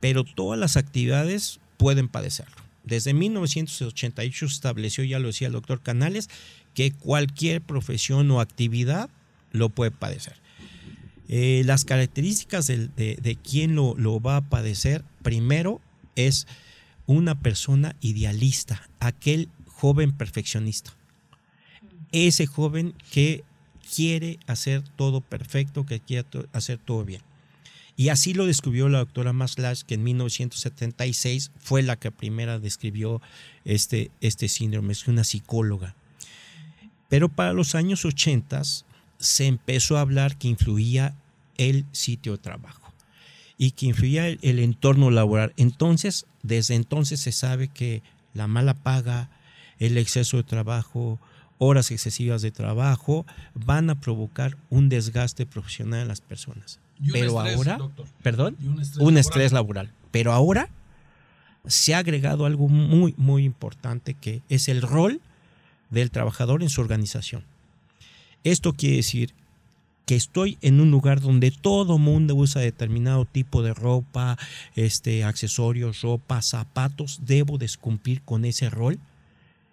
pero 0.00 0.24
todas 0.24 0.58
las 0.58 0.76
actividades 0.76 1.60
pueden 1.76 2.08
padecerlo. 2.08 2.56
Desde 2.84 3.14
1988 3.14 4.48
se 4.48 4.54
estableció, 4.54 5.04
ya 5.04 5.18
lo 5.20 5.28
decía 5.28 5.46
el 5.46 5.52
doctor 5.52 5.80
Canales, 5.80 6.28
que 6.74 6.90
cualquier 6.92 7.60
profesión 7.62 8.30
o 8.30 8.40
actividad 8.40 9.08
lo 9.52 9.68
puede 9.68 9.90
padecer. 9.92 10.34
Eh, 11.28 11.62
las 11.64 11.84
características 11.84 12.66
del- 12.66 12.94
de, 12.96 13.16
de 13.22 13.36
quien 13.36 13.74
lo, 13.76 13.94
lo 13.96 14.20
va 14.20 14.36
a 14.36 14.40
padecer, 14.40 15.04
primero 15.22 15.80
es 16.16 16.46
una 17.06 17.38
persona 17.40 17.94
idealista, 18.00 18.82
aquel 19.00 19.48
joven 19.66 20.12
perfeccionista. 20.12 20.92
Ese 22.10 22.46
joven 22.46 22.94
que 23.10 23.44
quiere 23.94 24.38
hacer 24.46 24.82
todo 24.96 25.20
perfecto, 25.20 25.86
que 25.86 26.00
quiere 26.00 26.26
hacer 26.52 26.78
todo 26.78 27.04
bien. 27.04 27.22
Y 27.96 28.08
así 28.08 28.34
lo 28.34 28.46
describió 28.46 28.88
la 28.88 28.98
doctora 28.98 29.32
Maslach, 29.32 29.82
que 29.82 29.94
en 29.94 30.04
1976 30.04 31.52
fue 31.58 31.82
la 31.82 31.96
que 31.96 32.10
primera 32.10 32.58
describió 32.58 33.20
este, 33.64 34.10
este 34.20 34.48
síndrome, 34.48 34.92
es 34.92 35.06
una 35.08 35.24
psicóloga. 35.24 35.94
Pero 37.08 37.28
para 37.28 37.52
los 37.52 37.74
años 37.74 38.04
80 38.04 38.62
se 39.18 39.46
empezó 39.46 39.98
a 39.98 40.00
hablar 40.00 40.38
que 40.38 40.48
influía 40.48 41.14
el 41.58 41.84
sitio 41.92 42.32
de 42.32 42.38
trabajo 42.38 42.92
y 43.58 43.72
que 43.72 43.86
influía 43.86 44.26
el 44.28 44.58
entorno 44.58 45.10
laboral. 45.10 45.52
Entonces, 45.56 46.26
desde 46.42 46.74
entonces 46.74 47.20
se 47.20 47.32
sabe 47.32 47.68
que 47.68 48.02
la 48.32 48.46
mala 48.46 48.74
paga, 48.74 49.30
el 49.78 49.98
exceso 49.98 50.38
de 50.38 50.42
trabajo, 50.42 51.20
horas 51.58 51.90
excesivas 51.90 52.42
de 52.42 52.50
trabajo 52.50 53.24
van 53.54 53.90
a 53.90 53.94
provocar 54.00 54.56
un 54.70 54.88
desgaste 54.88 55.46
profesional 55.46 56.00
en 56.02 56.08
las 56.08 56.20
personas. 56.20 56.80
Y 57.00 57.06
un 57.06 57.12
Pero 57.12 57.26
estrés, 57.40 57.56
ahora, 57.56 57.76
doctor. 57.78 58.06
perdón, 58.22 58.56
Y 58.60 58.66
un 58.66 58.80
estrés 58.80 58.96
un 58.98 59.14
laboral. 59.14 59.18
estrés 59.18 59.52
laboral. 59.52 59.92
Pero 60.10 60.32
ahora 60.32 60.68
se 61.66 61.94
ha 61.94 61.98
agregado 61.98 62.46
algo 62.46 62.68
muy, 62.68 63.14
muy 63.16 63.44
importante 63.44 64.14
que 64.14 64.42
es 64.48 64.68
el 64.68 64.82
rol 64.82 65.20
del 65.90 66.10
trabajador 66.10 66.62
en 66.62 66.70
su 66.70 66.80
organización. 66.80 67.44
Esto 68.44 68.72
quiere 68.72 68.96
decir 68.96 69.34
que 70.06 70.16
estoy 70.16 70.58
en 70.62 70.80
un 70.80 70.90
lugar 70.90 71.20
donde 71.20 71.52
todo 71.52 71.96
mundo 71.98 72.34
usa 72.34 72.60
determinado 72.60 73.24
tipo 73.24 73.62
de 73.62 73.72
ropa, 73.72 74.36
este, 74.74 75.22
accesorios, 75.22 76.00
ropa, 76.02 76.42
zapatos, 76.42 77.20
debo 77.24 77.56
de 77.58 77.70
cumplir 77.80 78.20
con 78.22 78.44
ese 78.44 78.68
rol 78.68 78.98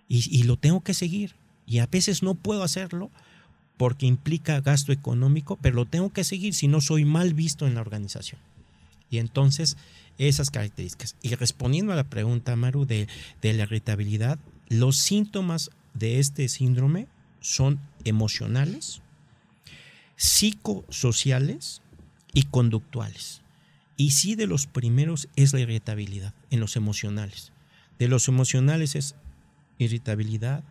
y, 0.07 0.23
y 0.29 0.43
lo 0.43 0.55
tengo 0.57 0.81
que 0.81 0.93
seguir. 0.93 1.33
Y 1.69 1.79
a 1.79 1.85
veces 1.85 2.23
no 2.23 2.33
puedo 2.33 2.63
hacerlo 2.63 3.11
porque 3.77 4.07
implica 4.07 4.59
gasto 4.59 4.91
económico, 4.91 5.57
pero 5.61 5.75
lo 5.75 5.85
tengo 5.85 6.11
que 6.11 6.23
seguir 6.23 6.55
si 6.55 6.67
no 6.67 6.81
soy 6.81 7.05
mal 7.05 7.33
visto 7.35 7.67
en 7.67 7.75
la 7.75 7.81
organización. 7.81 8.41
Y 9.11 9.19
entonces, 9.19 9.77
esas 10.17 10.49
características. 10.49 11.15
Y 11.21 11.35
respondiendo 11.35 11.93
a 11.93 11.95
la 11.95 12.09
pregunta, 12.09 12.55
Maru, 12.55 12.85
de, 12.85 13.07
de 13.43 13.53
la 13.53 13.63
irritabilidad, 13.63 14.39
los 14.67 14.97
síntomas 14.97 15.69
de 15.93 16.19
este 16.19 16.49
síndrome 16.49 17.07
son 17.39 17.79
emocionales, 18.03 19.01
psicosociales 20.17 21.83
y 22.33 22.43
conductuales. 22.43 23.41
Y 23.95 24.11
sí 24.11 24.35
de 24.35 24.47
los 24.47 24.65
primeros 24.65 25.29
es 25.35 25.53
la 25.53 25.59
irritabilidad, 25.59 26.33
en 26.49 26.59
los 26.59 26.75
emocionales. 26.75 27.51
De 27.99 28.07
los 28.07 28.27
emocionales 28.27 28.95
es 28.95 29.15
irritabilidad, 29.77 30.63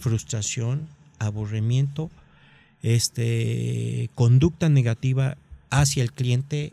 frustración, 0.00 0.88
aburrimiento, 1.18 2.10
este, 2.82 4.10
conducta 4.14 4.68
negativa 4.68 5.36
hacia 5.70 6.02
el 6.02 6.12
cliente 6.12 6.72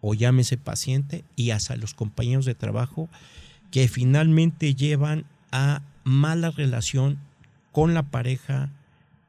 o 0.00 0.14
llámese 0.14 0.58
paciente 0.58 1.24
y 1.36 1.50
hacia 1.50 1.76
los 1.76 1.94
compañeros 1.94 2.44
de 2.44 2.54
trabajo 2.54 3.08
que 3.70 3.88
finalmente 3.88 4.74
llevan 4.74 5.24
a 5.50 5.82
mala 6.04 6.50
relación 6.50 7.18
con 7.72 7.94
la 7.94 8.02
pareja, 8.02 8.70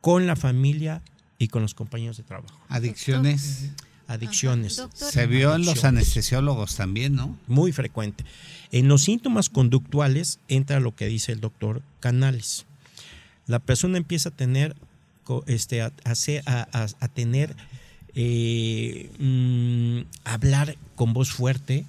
con 0.02 0.28
la 0.28 0.36
familia 0.36 1.02
y 1.40 1.48
con 1.48 1.62
los 1.62 1.74
compañeros 1.74 2.18
de 2.18 2.24
trabajo. 2.24 2.60
Adicciones. 2.70 3.72
Adicciones. 4.08 4.80
Ajá, 4.80 4.88
doctor. 4.90 5.12
Se 5.12 5.28
vio 5.28 5.56
en 5.56 5.62
los 5.62 5.70
Adicciones. 5.70 5.84
anestesiólogos 5.86 6.75
también, 6.75 7.16
¿no? 7.16 7.38
Muy 7.48 7.72
frecuente. 7.72 8.24
En 8.72 8.88
los 8.88 9.04
síntomas 9.04 9.50
conductuales 9.50 10.40
entra 10.48 10.80
lo 10.80 10.96
que 10.96 11.08
dice 11.08 11.32
el 11.32 11.40
doctor 11.40 11.82
Canales. 12.00 12.66
La 13.48 13.60
persona 13.60 13.98
empieza 13.98 14.30
a 14.30 14.32
tener, 14.32 14.75
este, 15.48 15.82
a, 15.82 15.92
a 16.02 17.08
tener, 17.08 17.56
eh, 18.16 19.10
mm, 19.20 20.08
hablar 20.24 20.78
con 20.96 21.14
voz 21.14 21.32
fuerte, 21.32 21.86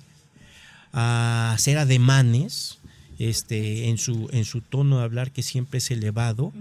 a 0.92 1.52
hacer 1.52 1.78
ademanes, 1.78 2.78
este, 3.18 3.88
en 3.88 3.98
su, 3.98 4.28
en 4.32 4.44
su 4.44 4.60
tono 4.60 4.98
de 4.98 5.04
hablar 5.04 5.30
que 5.30 5.42
siempre 5.42 5.78
es 5.78 5.90
elevado, 5.90 6.52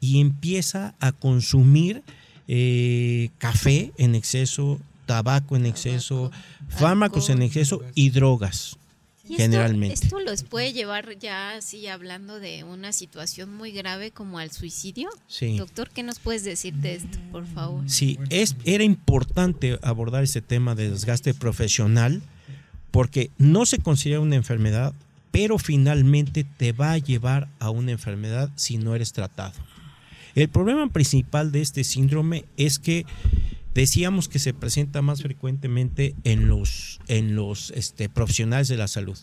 y 0.00 0.20
empieza 0.20 0.94
a 1.00 1.12
consumir 1.12 2.02
eh, 2.48 3.30
café 3.38 3.92
en 3.96 4.14
exceso, 4.14 4.80
tabaco 5.06 5.56
en 5.56 5.66
exceso, 5.66 6.30
fármacos 6.68 7.30
en 7.30 7.42
exceso 7.42 7.82
y 7.94 8.10
drogas. 8.10 8.76
Y 9.28 9.32
esto- 9.34 9.42
generalmente. 9.42 9.94
Esto, 9.94 10.18
los 10.20 10.42
puede 10.42 10.72
llevar 10.72 11.18
ya 11.18 11.52
así 11.56 11.86
hablando 11.86 12.40
de 12.40 12.64
una 12.64 12.92
situación 12.92 13.54
muy 13.54 13.70
grave 13.72 14.10
como 14.10 14.38
al 14.38 14.50
suicidio. 14.50 15.08
Sí. 15.28 15.56
Doctor, 15.58 15.90
¿qué 15.90 16.02
nos 16.02 16.18
puedes 16.18 16.42
decir 16.44 16.74
de 16.74 16.94
esto, 16.96 17.18
por 17.30 17.46
favor? 17.46 17.88
Sí, 17.88 18.18
es, 18.30 18.56
era 18.64 18.82
importante 18.84 19.78
abordar 19.82 20.24
este 20.24 20.40
tema 20.40 20.74
de 20.74 20.90
desgaste 20.90 21.34
profesional 21.34 22.22
porque 22.90 23.30
no 23.38 23.66
se 23.66 23.78
considera 23.78 24.20
una 24.20 24.36
enfermedad, 24.36 24.92
pero 25.30 25.58
finalmente 25.58 26.44
te 26.44 26.72
va 26.72 26.92
a 26.92 26.98
llevar 26.98 27.48
a 27.60 27.70
una 27.70 27.92
enfermedad 27.92 28.50
si 28.56 28.78
no 28.78 28.94
eres 28.96 29.12
tratado. 29.12 29.52
El 30.34 30.48
problema 30.48 30.88
principal 30.88 31.52
de 31.52 31.60
este 31.60 31.84
síndrome 31.84 32.44
es 32.56 32.78
que 32.78 33.04
decíamos 33.74 34.28
que 34.28 34.38
se 34.38 34.54
presenta 34.54 35.02
más 35.02 35.22
frecuentemente 35.22 36.14
en 36.24 36.48
los, 36.48 37.00
en 37.08 37.34
los 37.34 37.70
este, 37.70 38.08
profesionales 38.08 38.68
de 38.68 38.76
la 38.76 38.88
salud. 38.88 39.18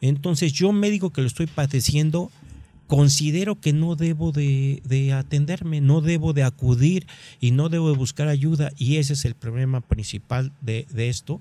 Entonces 0.00 0.52
yo 0.52 0.72
médico 0.72 1.10
que 1.10 1.20
lo 1.20 1.26
estoy 1.26 1.46
padeciendo, 1.46 2.30
considero 2.86 3.60
que 3.60 3.72
no 3.72 3.96
debo 3.96 4.32
de, 4.32 4.82
de 4.84 5.12
atenderme, 5.12 5.80
no 5.80 6.00
debo 6.00 6.32
de 6.32 6.42
acudir 6.42 7.06
y 7.40 7.50
no 7.50 7.68
debo 7.68 7.90
de 7.90 7.96
buscar 7.96 8.28
ayuda. 8.28 8.72
Y 8.76 8.96
ese 8.96 9.12
es 9.12 9.24
el 9.24 9.34
problema 9.34 9.80
principal 9.80 10.52
de, 10.60 10.86
de 10.90 11.08
esto, 11.08 11.40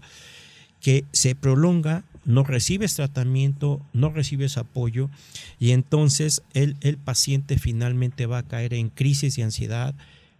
que 0.81 1.05
se 1.11 1.35
prolonga, 1.35 2.03
no 2.25 2.43
recibes 2.43 2.93
tratamiento, 2.93 3.81
no 3.93 4.09
recibes 4.09 4.57
apoyo 4.57 5.09
y 5.59 5.71
entonces 5.71 6.43
el, 6.53 6.75
el 6.81 6.97
paciente 6.97 7.57
finalmente 7.57 8.25
va 8.25 8.39
a 8.39 8.43
caer 8.43 8.73
en 8.73 8.89
crisis 8.89 9.37
de 9.37 9.43
ansiedad, 9.43 9.95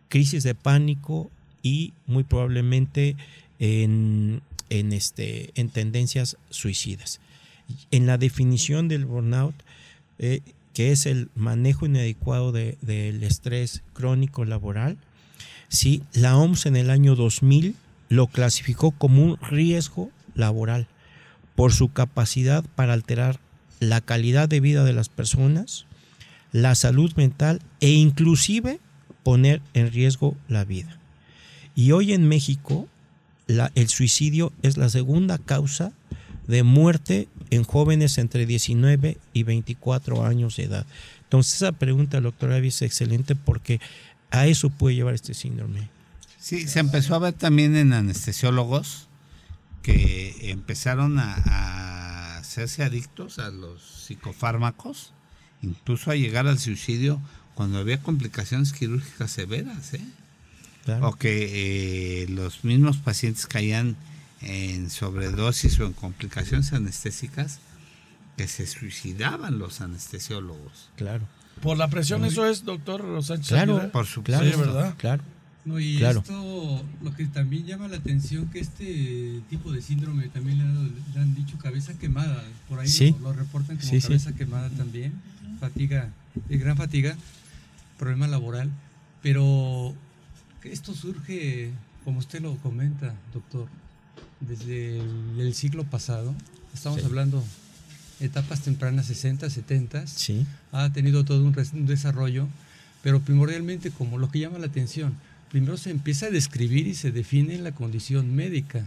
crisis 0.10 0.44
de 0.44 0.54
pánico 0.54 1.32
y 1.68 1.94
muy 2.06 2.24
probablemente 2.24 3.16
en, 3.60 4.42
en, 4.70 4.94
este, 4.94 5.52
en 5.56 5.70
tendencias 5.70 6.38
suicidas. 6.50 7.20
En 7.92 8.06
la 8.08 8.18
definición 8.18 8.88
del 8.88 9.06
burnout, 9.06 9.56
eh, 10.20 10.42
que 10.74 10.92
es 10.92 11.06
el 11.06 11.30
manejo 11.36 11.86
inadecuado 11.86 12.52
de- 12.52 12.78
del 12.82 13.24
estrés 13.24 13.82
crónico 13.94 14.46
laboral, 14.46 14.98
sí, 15.70 16.02
la 16.14 16.38
OMS 16.38 16.66
en 16.68 16.76
el 16.76 16.90
año 16.90 17.16
2000 17.16 17.76
lo 18.10 18.28
clasificó 18.28 18.92
como 18.92 19.24
un 19.24 19.38
riesgo 19.42 20.10
laboral 20.36 20.88
por 21.56 21.74
su 21.74 21.90
capacidad 21.92 22.64
para 22.76 22.94
alterar 22.94 23.40
la 23.80 24.00
calidad 24.00 24.48
de 24.48 24.60
vida 24.62 24.84
de 24.86 24.94
las 24.94 25.10
personas, 25.10 25.86
la 26.54 26.74
salud 26.76 27.12
mental 27.18 27.62
e 27.82 27.90
inclusive 27.90 28.80
poner 29.24 29.62
en 29.74 29.92
riesgo 29.92 30.36
la 30.48 30.64
vida. 30.64 30.98
Y 31.77 31.91
hoy 31.91 32.12
en 32.13 32.27
México 32.27 32.88
la- 33.46 33.72
el 33.75 33.88
suicidio 33.88 34.51
es 34.63 34.77
la 34.77 34.89
segunda 34.89 35.38
causa 35.38 35.91
de 36.48 36.63
muerte 36.63 37.27
en 37.51 37.63
jóvenes 37.63 38.17
entre 38.17 38.48
19 38.48 39.17
y 39.31 39.43
24 39.43 40.25
años 40.25 40.55
de 40.57 40.63
edad. 40.63 40.86
Entonces 41.24 41.53
esa 41.62 41.72
pregunta, 41.74 42.19
doctora 42.19 42.55
Avi, 42.55 42.69
es 42.69 42.81
excelente 42.81 43.36
porque 43.36 43.79
a 44.31 44.48
eso 44.48 44.72
puede 44.72 44.96
llevar 44.96 45.13
este 45.13 45.36
síndrome. 45.36 45.88
Sí, 46.39 46.67
se 46.67 46.79
empezó 46.79 47.13
a 47.13 47.19
ver 47.19 47.34
también 47.34 47.75
en 47.75 47.93
anestesiólogos 47.93 49.07
que 49.84 50.50
empezaron 50.51 51.19
a, 51.19 51.36
a 51.36 52.38
hacerse 52.39 52.84
adictos 52.84 53.38
a 53.39 53.50
los 53.51 53.81
psicofármacos, 54.07 55.13
incluso 55.62 56.10
a 56.10 56.15
llegar 56.15 56.48
al 56.48 56.57
suicidio 56.60 57.22
cuando 57.53 57.77
había 57.77 58.01
complicaciones 58.01 58.74
quirúrgicas 58.74 59.29
severas, 59.31 59.93
¿eh? 59.93 60.01
Claro. 60.88 61.10
o 61.10 61.15
que 61.17 62.24
eh, 62.24 62.27
los 62.29 62.63
mismos 62.63 62.96
pacientes 62.98 63.46
caían 63.46 63.98
en 64.41 64.89
sobredosis 64.89 65.77
o 65.82 65.86
en 65.86 65.91
complicaciones 65.91 66.72
anestésicas 66.72 67.60
que 68.38 68.48
se 68.48 68.65
suicidaban 68.67 69.60
los 69.60 69.82
anestesiólogos. 69.82 70.89
Claro. 70.96 71.27
Por 71.62 71.77
la 71.77 71.89
presión, 71.89 72.24
eso 72.24 72.46
es, 72.46 72.63
doctor 72.63 73.01
Sánchez. 73.24 73.48
Claro, 73.50 73.74
Aguilar? 73.74 73.91
Por 73.91 74.06
supuesto. 74.06 74.41
Claro, 74.44 74.56
Sí, 74.58 74.62
¿verdad? 74.63 74.96
Claro. 74.98 75.24
No, 75.65 75.77
y 75.79 75.98
Claro. 75.98 76.20
esto, 76.20 76.86
lo 77.03 77.13
que 77.15 77.25
también 77.25 77.65
llama 77.65 77.89
la 77.89 77.98
atención, 77.98 78.48
que 78.50 78.60
este 78.60 79.41
tipo 79.50 79.72
de 79.74 79.82
síndrome 79.82 80.29
también 80.29 80.60
le, 80.60 80.63
han- 80.63 80.96
le 81.15 81.20
han 81.20 81.36
dicho 81.36 81.58
cabeza 81.58 81.94
quemada. 82.00 82.41
Por 82.70 82.79
ahí 82.79 82.88
Sí. 82.88 83.13
lo, 83.20 83.32
lo 83.32 83.34
reportan 83.34 83.75
como 83.75 83.89
Sí, 83.89 84.00
sí. 84.00 84.08
cabeza 84.08 84.34
quemada 84.34 84.70
también. 84.70 85.12
Fatiga, 85.60 86.13
gran 86.48 86.77
fatiga, 86.77 87.17
problema 87.98 88.27
laboral. 88.27 88.70
Pero 89.22 89.94
esto 90.72 90.94
surge 90.94 91.72
como 92.04 92.20
usted 92.20 92.42
lo 92.42 92.56
comenta, 92.58 93.14
doctor, 93.34 93.68
desde 94.40 95.00
el, 95.00 95.40
el 95.40 95.54
siglo 95.54 95.84
pasado, 95.84 96.34
estamos 96.74 97.00
Sí. 97.00 97.06
hablando 97.06 97.44
etapas 98.20 98.62
tempranas 98.62 99.06
60, 99.08 99.50
70, 99.50 100.08
Sí, 100.08 100.46
ha 100.72 100.90
tenido 100.92 101.24
todo 101.26 101.44
un, 101.44 101.56
un 101.74 101.86
desarrollo, 101.86 102.48
pero 103.04 103.20
primordialmente 103.20 103.92
como 103.92 104.18
lo 104.18 104.30
que 104.32 104.40
llama 104.40 104.58
la 104.60 104.68
atención, 104.68 105.14
primero 105.52 105.78
se 105.78 105.92
empieza 105.92 106.28
a 106.28 106.30
describir 106.32 106.88
y 106.88 106.96
se 106.96 107.12
define 107.12 107.58
la 107.60 107.72
condición 107.74 108.36
médica. 108.36 108.86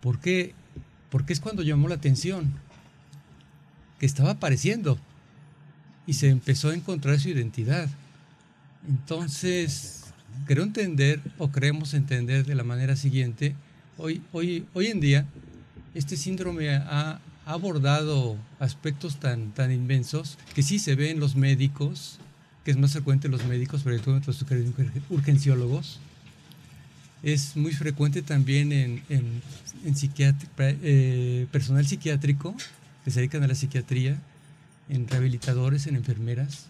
¿Por 0.00 0.20
qué? 0.20 0.54
Porque 1.10 1.32
es 1.32 1.40
cuando 1.40 1.62
llamó 1.62 1.88
la 1.88 1.96
atención, 1.96 2.52
que 3.98 4.06
estaba 4.06 4.30
apareciendo 4.32 4.98
y 6.06 6.12
se 6.14 6.28
empezó 6.28 6.70
a 6.70 6.74
encontrar 6.74 7.18
su 7.18 7.28
identidad. 7.30 7.88
Entonces, 8.88 9.97
creo 10.46 10.64
entender 10.64 11.20
o 11.38 11.50
creemos 11.50 11.94
entender 11.94 12.44
de 12.46 12.54
la 12.54 12.64
manera 12.64 12.96
siguiente, 12.96 13.54
hoy, 13.96 14.22
hoy, 14.32 14.64
hoy 14.74 14.86
en 14.86 15.00
día 15.00 15.26
este 15.94 16.16
síndrome 16.16 16.70
ha, 16.70 17.20
abordado 17.44 18.36
aspectos 18.60 19.18
tan, 19.20 19.52
tan 19.52 19.72
inmensos 19.72 20.36
que 20.54 20.62
sí 20.62 20.78
se 20.78 20.94
ve 20.94 21.10
en 21.10 21.18
los 21.18 21.34
médicos, 21.34 22.18
que 22.62 22.70
es 22.70 22.76
más 22.76 22.92
frecuente 22.92 23.26
en 23.26 23.32
los 23.32 23.46
médicos, 23.46 23.80
sobre 23.80 24.00
todo 24.00 24.18
en 24.18 24.22
los 24.26 24.44
urgen- 24.44 25.02
urgenciólogos. 25.08 25.98
Es 27.22 27.56
muy 27.56 27.72
frecuente 27.72 28.20
también 28.20 28.70
en, 28.72 29.02
en, 29.08 29.40
en 29.86 29.94
eh, 30.58 31.46
personal 31.50 31.86
psiquiátrico 31.86 32.54
que 33.02 33.10
se 33.10 33.20
dedican 33.20 33.42
a 33.44 33.46
la 33.46 33.54
psiquiatría, 33.54 34.18
en 34.90 35.08
rehabilitadores, 35.08 35.86
en 35.86 35.96
enfermeras. 35.96 36.66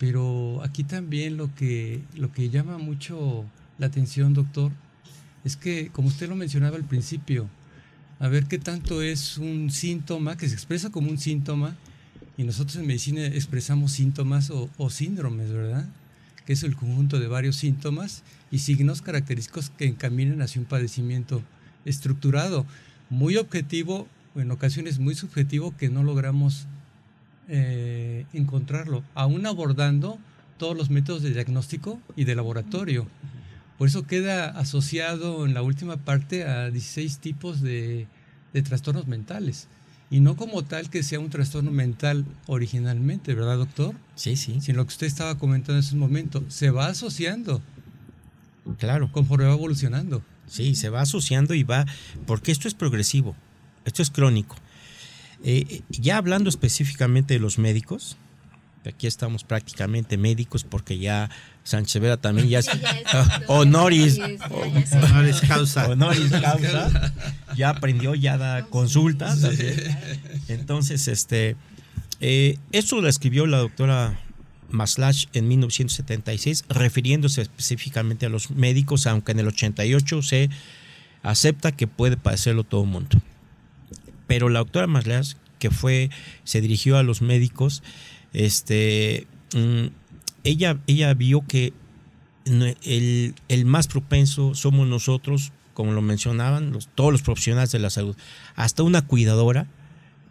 Pero 0.00 0.62
aquí 0.64 0.82
también 0.82 1.36
lo 1.36 1.54
que, 1.54 2.00
lo 2.16 2.32
que 2.32 2.48
llama 2.48 2.78
mucho 2.78 3.44
la 3.76 3.88
atención, 3.88 4.32
doctor, 4.32 4.72
es 5.44 5.56
que, 5.56 5.90
como 5.92 6.08
usted 6.08 6.26
lo 6.26 6.36
mencionaba 6.36 6.78
al 6.78 6.84
principio, 6.84 7.50
a 8.18 8.26
ver 8.28 8.46
qué 8.46 8.58
tanto 8.58 9.02
es 9.02 9.36
un 9.36 9.70
síntoma 9.70 10.38
que 10.38 10.48
se 10.48 10.54
expresa 10.54 10.88
como 10.88 11.10
un 11.10 11.18
síntoma 11.18 11.76
y 12.38 12.44
nosotros 12.44 12.76
en 12.76 12.86
medicina 12.86 13.26
expresamos 13.26 13.92
síntomas 13.92 14.50
o, 14.50 14.88
síndromes, 14.88 15.52
¿verdad? 15.52 15.86
Que 16.46 16.54
es 16.54 16.62
el 16.62 16.76
conjunto 16.76 17.20
de 17.20 17.28
varios 17.28 17.56
síntomas 17.56 18.22
y 18.50 18.60
signos 18.60 19.02
característicos 19.02 19.68
que 19.68 19.84
encaminan 19.84 20.40
hacia 20.40 20.62
un 20.62 20.66
padecimiento 20.66 21.42
estructurado, 21.84 22.64
muy 23.10 23.36
objetivo, 23.36 24.08
en 24.34 24.50
ocasiones 24.50 24.98
muy 24.98 25.14
subjetivo, 25.14 25.76
que 25.76 25.90
no 25.90 26.02
logramos 26.02 26.66
eh, 27.52 28.26
encontrarlo, 28.32 29.02
aún 29.14 29.44
abordando 29.44 30.18
todos 30.56 30.76
los 30.76 30.88
métodos 30.88 31.22
de 31.22 31.32
diagnóstico 31.32 32.00
y 32.14 32.24
de 32.24 32.36
laboratorio. 32.36 33.08
Por 33.76 33.88
eso 33.88 34.06
queda 34.06 34.46
asociado 34.50 35.44
en 35.44 35.54
la 35.54 35.62
última 35.62 35.96
parte 35.96 36.44
a 36.44 36.70
16 36.70 37.18
tipos 37.18 37.60
de, 37.60 38.06
de 38.52 38.62
trastornos 38.62 39.06
mentales. 39.06 39.68
Y 40.10 40.20
no 40.20 40.36
como 40.36 40.64
tal 40.64 40.90
que 40.90 41.02
sea 41.02 41.18
un 41.18 41.30
trastorno 41.30 41.70
mental 41.70 42.24
originalmente, 42.46 43.34
¿verdad, 43.34 43.56
doctor? 43.56 43.94
sí, 44.14 44.36
sí, 44.36 44.60
Sino 44.60 44.78
lo 44.78 44.84
que 44.84 44.92
usted 44.92 45.06
estaba 45.06 45.38
comentando 45.38 45.74
en 45.74 45.84
ese 45.84 45.96
momento, 45.96 46.44
se 46.48 46.70
va 46.70 46.86
asociando 46.86 47.62
claro. 48.78 49.10
conforme 49.12 49.46
va 49.46 49.54
evolucionando. 49.54 50.22
Sí, 50.46 50.74
se 50.74 50.88
va 50.88 51.00
asociando 51.00 51.54
y 51.54 51.62
va, 51.62 51.86
porque 52.26 52.52
esto 52.52 52.68
es 52.68 52.74
progresivo, 52.74 53.34
esto 53.84 54.02
es 54.02 54.10
crónico. 54.10 54.56
Eh, 55.44 55.82
ya 55.90 56.16
hablando 56.18 56.48
específicamente 56.50 57.34
de 57.34 57.40
los 57.40 57.58
médicos, 57.58 58.16
aquí 58.84 59.06
estamos 59.06 59.44
prácticamente 59.44 60.16
médicos 60.18 60.64
porque 60.64 60.98
ya 60.98 61.30
Sánchez 61.64 62.00
Vera 62.02 62.16
también 62.18 62.48
ya 62.48 62.58
es 62.60 62.66
Sí, 62.72 62.78
ya 62.80 62.90
es 62.90 63.12
doctor. 63.12 63.44
honoris, 63.48 64.18
es- 64.18 64.38
ya- 65.40 65.48
causa. 65.48 65.88
honoris 65.88 66.30
causa, 66.32 67.12
ya 67.56 67.70
aprendió, 67.70 68.14
ya 68.14 68.36
da 68.38 68.64
consultas. 68.66 69.40
Entonces, 70.48 71.08
este, 71.08 71.56
eh, 72.20 72.58
esto 72.72 73.00
lo 73.00 73.08
escribió 73.08 73.46
la 73.46 73.58
doctora 73.58 74.18
Maslach 74.70 75.24
en 75.32 75.48
1976, 75.48 76.64
refiriéndose 76.68 77.42
específicamente 77.42 78.26
a 78.26 78.28
los 78.28 78.50
médicos, 78.50 79.06
aunque 79.06 79.32
en 79.32 79.40
el 79.40 79.48
88 79.48 80.22
se 80.22 80.50
acepta 81.22 81.72
que 81.72 81.86
puede 81.86 82.16
padecerlo 82.16 82.64
todo 82.64 82.84
el 82.84 82.88
mundo. 82.90 83.18
Pero 84.30 84.48
la 84.48 84.60
doctora 84.60 84.86
Maslach, 84.86 85.32
que 85.58 85.70
fue, 85.72 86.08
se 86.44 86.60
dirigió 86.60 86.96
a 86.96 87.02
los 87.02 87.20
médicos, 87.20 87.82
este, 88.32 89.26
mm, 89.56 89.86
ella, 90.44 90.78
ella 90.86 91.12
vio 91.14 91.44
que 91.48 91.72
el, 92.44 93.34
el 93.48 93.64
más 93.64 93.88
propenso 93.88 94.54
somos 94.54 94.86
nosotros, 94.86 95.50
como 95.74 95.90
lo 95.90 96.00
mencionaban, 96.00 96.70
los- 96.70 96.86
todos 96.94 97.10
los 97.10 97.22
profesionales 97.22 97.72
de 97.72 97.80
la 97.80 97.90
salud. 97.90 98.16
Hasta 98.54 98.84
una 98.84 99.02
cuidadora 99.02 99.66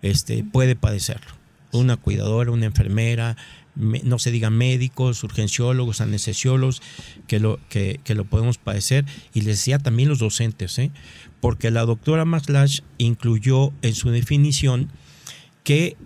este, 0.02 0.46
puede 0.46 0.78
padecerlo. 0.78 1.34
Una 1.74 1.98
cuidadora, 1.98 2.52
una 2.52 2.68
enfermera, 2.68 3.36
me- 3.80 4.02
no 4.04 4.20
se 4.20 4.30
diga 4.30 4.50
médicos, 4.52 5.24
urgenciólogos, 5.24 6.02
anestesiólogos, 6.02 6.82
que 7.28 7.40
lo, 7.40 7.60
que, 7.70 8.00
que 8.04 8.14
lo 8.14 8.26
podemos 8.26 8.58
padecer. 8.60 9.06
Y 9.34 9.40
les 9.42 9.58
decía 9.58 9.80
también 9.80 10.10
los 10.10 10.20
docentes, 10.20 10.78
¿eh? 10.78 10.92
porque 11.42 11.72
la 11.72 11.86
doctora 11.86 12.26
Maslash 12.26 12.82
incluyó 13.00 13.72
en 13.82 13.96
su 13.96 14.12
definición 14.12 14.92
que 15.64 15.98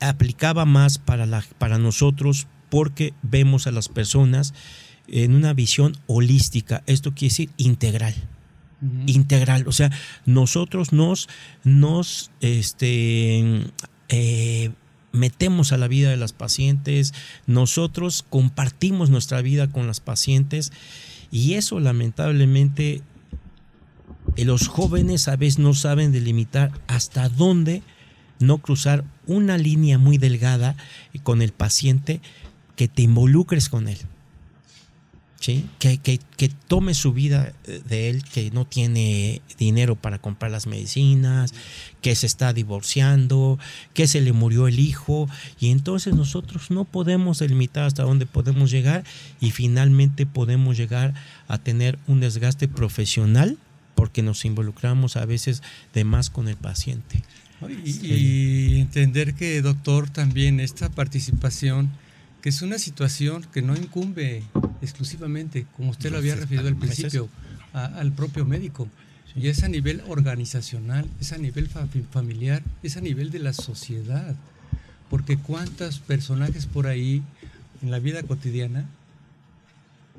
aplicaba 0.00 0.64
más 0.64 0.98
para, 0.98 1.26
la, 1.26 1.44
para 1.58 1.78
nosotros 1.78 2.48
porque 2.70 3.12
vemos 3.22 3.66
a 3.66 3.70
las 3.70 3.88
personas 3.88 4.54
en 5.06 5.34
una 5.34 5.52
visión 5.52 5.96
holística, 6.06 6.82
esto 6.86 7.12
quiere 7.12 7.30
decir 7.30 7.50
integral 7.56 8.14
integral. 9.06 9.68
O 9.68 9.72
sea, 9.72 9.92
nosotros 10.26 10.92
nos, 10.92 11.28
nos 11.62 12.32
este, 12.40 13.62
eh, 14.08 14.70
metemos 15.12 15.72
a 15.72 15.76
la 15.76 15.88
vida 15.88 16.10
de 16.10 16.16
las 16.16 16.32
pacientes, 16.32 17.14
nosotros 17.46 18.24
compartimos 18.28 19.10
nuestra 19.10 19.42
vida 19.42 19.68
con 19.68 19.86
las 19.86 20.00
pacientes 20.00 20.72
y 21.30 21.54
eso 21.54 21.80
lamentablemente 21.80 23.02
los 24.36 24.68
jóvenes 24.68 25.28
a 25.28 25.36
veces 25.36 25.58
no 25.58 25.74
saben 25.74 26.12
delimitar 26.12 26.72
hasta 26.86 27.28
dónde 27.28 27.82
no 28.38 28.58
cruzar 28.58 29.04
una 29.26 29.56
línea 29.56 29.98
muy 29.98 30.18
delgada 30.18 30.76
con 31.22 31.42
el 31.42 31.52
paciente 31.52 32.20
que 32.76 32.88
te 32.88 33.02
involucres 33.02 33.68
con 33.68 33.88
él. 33.88 33.98
¿Sí? 35.42 35.66
Que, 35.80 35.98
que, 35.98 36.20
que 36.36 36.48
tome 36.48 36.94
su 36.94 37.12
vida 37.12 37.52
eh, 37.66 37.82
de 37.88 38.08
él, 38.08 38.22
que 38.22 38.52
no 38.52 38.64
tiene 38.64 39.42
dinero 39.58 39.96
para 39.96 40.20
comprar 40.20 40.52
las 40.52 40.68
medicinas, 40.68 41.52
que 42.00 42.14
se 42.14 42.26
está 42.26 42.52
divorciando, 42.52 43.58
que 43.92 44.06
se 44.06 44.20
le 44.20 44.32
murió 44.32 44.68
el 44.68 44.78
hijo, 44.78 45.28
y 45.58 45.70
entonces 45.70 46.14
nosotros 46.14 46.70
no 46.70 46.84
podemos 46.84 47.40
delimitar 47.40 47.84
hasta 47.84 48.04
dónde 48.04 48.24
podemos 48.24 48.70
llegar 48.70 49.02
y 49.40 49.50
finalmente 49.50 50.26
podemos 50.26 50.76
llegar 50.76 51.12
a 51.48 51.58
tener 51.58 51.98
un 52.06 52.20
desgaste 52.20 52.68
profesional 52.68 53.58
porque 53.96 54.22
nos 54.22 54.44
involucramos 54.44 55.16
a 55.16 55.26
veces 55.26 55.62
de 55.92 56.04
más 56.04 56.30
con 56.30 56.46
el 56.46 56.56
paciente. 56.56 57.22
Y, 57.84 58.06
y 58.06 58.80
entender 58.80 59.34
que, 59.34 59.60
doctor, 59.60 60.08
también 60.08 60.60
esta 60.60 60.88
participación, 60.88 61.90
que 62.42 62.48
es 62.48 62.60
una 62.60 62.78
situación 62.78 63.44
que 63.52 63.62
no 63.62 63.74
incumbe 63.76 64.42
exclusivamente, 64.82 65.64
como 65.76 65.90
usted 65.90 66.10
lo 66.10 66.18
había 66.18 66.34
referido 66.34 66.68
al 66.68 66.74
principio, 66.76 67.28
a- 67.72 67.86
al 68.00 68.12
propio 68.12 68.44
médico. 68.44 68.88
Y 69.34 69.46
es 69.48 69.62
a 69.62 69.68
nivel 69.68 70.02
organizacional, 70.08 71.06
es 71.20 71.32
a 71.32 71.38
nivel 71.38 71.68
fa- 71.68 71.86
familiar, 72.10 72.62
es 72.82 72.96
a 72.96 73.00
nivel 73.00 73.30
de 73.30 73.38
la 73.38 73.52
sociedad. 73.52 74.34
Porque 75.08 75.36
cuántos 75.38 76.00
personajes 76.00 76.66
por 76.66 76.86
ahí 76.86 77.22
en 77.82 77.90
la 77.90 77.98
vida 77.98 78.22
cotidiana 78.22 78.86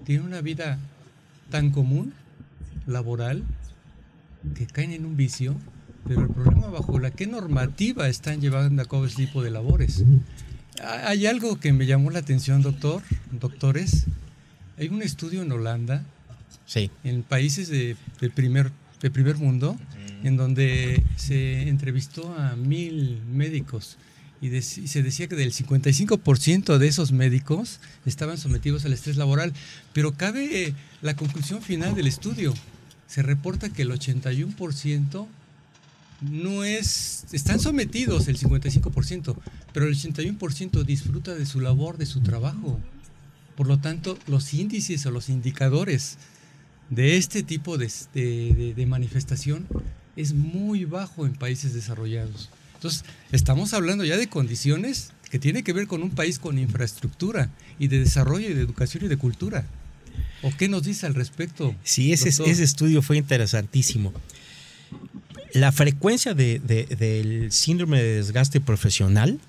tienen 0.06 0.26
una 0.26 0.42
vida 0.42 0.80
tan 1.52 1.72
común, 1.72 2.14
laboral, 2.88 3.44
que 4.56 4.66
caen 4.66 4.92
en 4.92 5.06
un 5.06 5.16
vicio, 5.16 5.56
pero 6.08 6.22
el 6.22 6.30
problema 6.30 6.68
bajo 6.68 7.00
la 7.00 7.12
qué 7.12 7.28
normativa 7.28 8.08
están 8.10 8.42
llevando 8.42 8.82
a 8.82 8.86
cabo 8.86 9.06
este 9.06 9.26
tipo 9.26 9.42
de 9.44 9.52
labores. 9.52 10.04
Ha- 10.82 11.10
Hay 11.10 11.26
algo 11.26 11.60
que 11.60 11.74
me 11.74 11.86
llamó 11.86 12.10
la 12.12 12.20
atención, 12.20 12.62
doctor, 12.62 13.02
doctores. 13.32 14.06
Hay 14.78 14.88
un 14.90 15.02
estudio 15.02 15.42
en 15.42 15.52
Holanda, 15.52 16.04
Sí, 16.66 16.90
en 17.04 17.24
países 17.24 17.68
de, 17.68 17.98
de 18.22 18.30
primer, 18.30 18.72
de 19.02 19.12
primer 19.12 19.36
mundo, 19.38 19.78
en 20.24 20.38
donde 20.38 21.04
se 21.18 21.68
entrevistó 21.68 22.34
a 22.40 22.56
mil 22.56 23.20
médicos 23.32 23.98
y, 24.42 24.48
y 24.56 24.62
se 24.62 25.04
decía 25.04 25.28
que 25.28 25.36
del 25.36 25.52
55% 25.54 26.78
de 26.78 26.88
esos 26.88 27.12
médicos 27.12 27.80
estaban 28.06 28.38
sometidos 28.38 28.86
al 28.86 28.94
estrés 28.94 29.18
laboral. 29.18 29.52
Pero 29.92 30.14
cabe 30.14 30.74
la 31.02 31.16
conclusión 31.16 31.62
final 31.62 31.96
del 31.96 32.08
estudio. 32.08 32.54
Se 33.08 33.22
reporta 33.22 33.70
que 33.70 33.82
el 33.84 33.92
81% 33.92 35.28
no 36.22 36.64
es, 36.64 37.26
están 37.34 37.60
sometidos 37.60 38.30
el 38.30 38.38
55%, 38.40 39.36
pero 39.74 39.88
el 39.88 39.96
81% 39.96 40.84
disfruta 40.84 41.34
de 41.36 41.46
su 41.46 41.60
labor, 41.60 41.98
de 41.98 42.06
su 42.06 42.22
trabajo. 42.22 42.80
Por 43.56 43.68
lo 43.68 43.80
tanto, 43.80 44.18
los 44.28 44.54
índices 44.54 45.06
o 45.06 45.12
los 45.12 45.30
indicadores 45.30 46.18
de 46.90 47.18
este 47.18 47.44
tipo 47.44 47.78
de, 47.78 47.92
de- 48.14 48.54
de- 48.56 48.74
de 48.74 48.86
manifestación 48.86 49.68
es 50.16 50.34
muy 50.34 50.86
bajo 50.86 51.26
en 51.26 51.34
países 51.34 51.74
desarrollados. 51.74 52.50
Entonces, 52.76 53.04
estamos 53.32 53.74
hablando 53.74 54.04
ya 54.04 54.18
de 54.18 54.28
condiciones 54.28 55.12
que 55.32 55.40
tienen 55.40 55.64
que 55.64 55.74
ver 55.74 55.88
con 55.88 56.04
un 56.04 56.12
país 56.12 56.38
con 56.38 56.60
infraestructura 56.60 57.50
y 57.80 57.88
de 57.88 58.00
desarrollo 58.00 58.50
y 58.50 58.54
de 58.54 58.62
educación 58.62 59.06
y 59.06 59.08
de 59.08 59.18
cultura. 59.18 59.66
¿O 60.44 60.52
qué 60.58 60.68
nos 60.68 60.84
dice 60.84 61.06
al 61.08 61.16
respecto? 61.16 61.74
Sí, 61.84 62.12
ese, 62.14 62.30
estudio 62.64 63.02
fue 63.02 63.18
interesantísimo. 63.18 64.14
La 65.54 65.72
frecuencia 65.72 66.34
de- 66.34 66.60
de- 66.60 66.86
del 66.86 67.52
síndrome 67.52 68.02
de 68.02 68.16
desgaste 68.18 68.60
profesional 68.60 69.40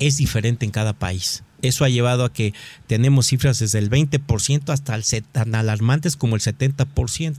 es 0.00 0.16
diferente 0.16 0.64
en 0.64 0.72
cada 0.72 0.92
país. 0.92 1.44
Eso 1.62 1.84
ha 1.84 1.88
llevado 1.88 2.24
a 2.24 2.32
que 2.32 2.52
tenemos 2.86 3.26
cifras 3.26 3.58
desde 3.60 3.78
el 3.78 3.90
20% 3.90 4.70
hasta 4.72 4.98
tan 5.30 5.54
alarmantes 5.54 6.16
como 6.16 6.34
el 6.34 6.42
70%. 6.42 7.36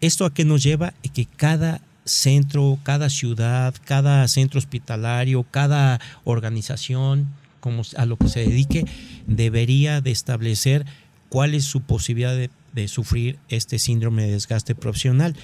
¿Esto 0.00 0.24
a 0.24 0.34
qué 0.34 0.44
nos 0.44 0.62
lleva? 0.62 0.94
Que 1.14 1.26
cada 1.26 1.80
centro, 2.04 2.78
cada 2.82 3.08
ciudad, 3.08 3.74
cada 3.84 4.26
centro 4.28 4.58
hospitalario, 4.58 5.44
cada 5.44 6.00
organización, 6.24 7.28
como 7.60 7.82
a 7.96 8.06
lo 8.06 8.16
que 8.16 8.28
se 8.28 8.40
dedique, 8.40 8.84
debería 9.26 10.00
de 10.00 10.10
establecer 10.10 10.84
cuál 11.28 11.54
es 11.54 11.64
su 11.64 11.80
posibilidad 11.80 12.36
de, 12.36 12.88
sufrir 12.88 13.38
este 13.48 13.78
síndrome 13.78 14.24
de 14.24 14.32
desgaste 14.32 14.74
profesional. 14.74 15.36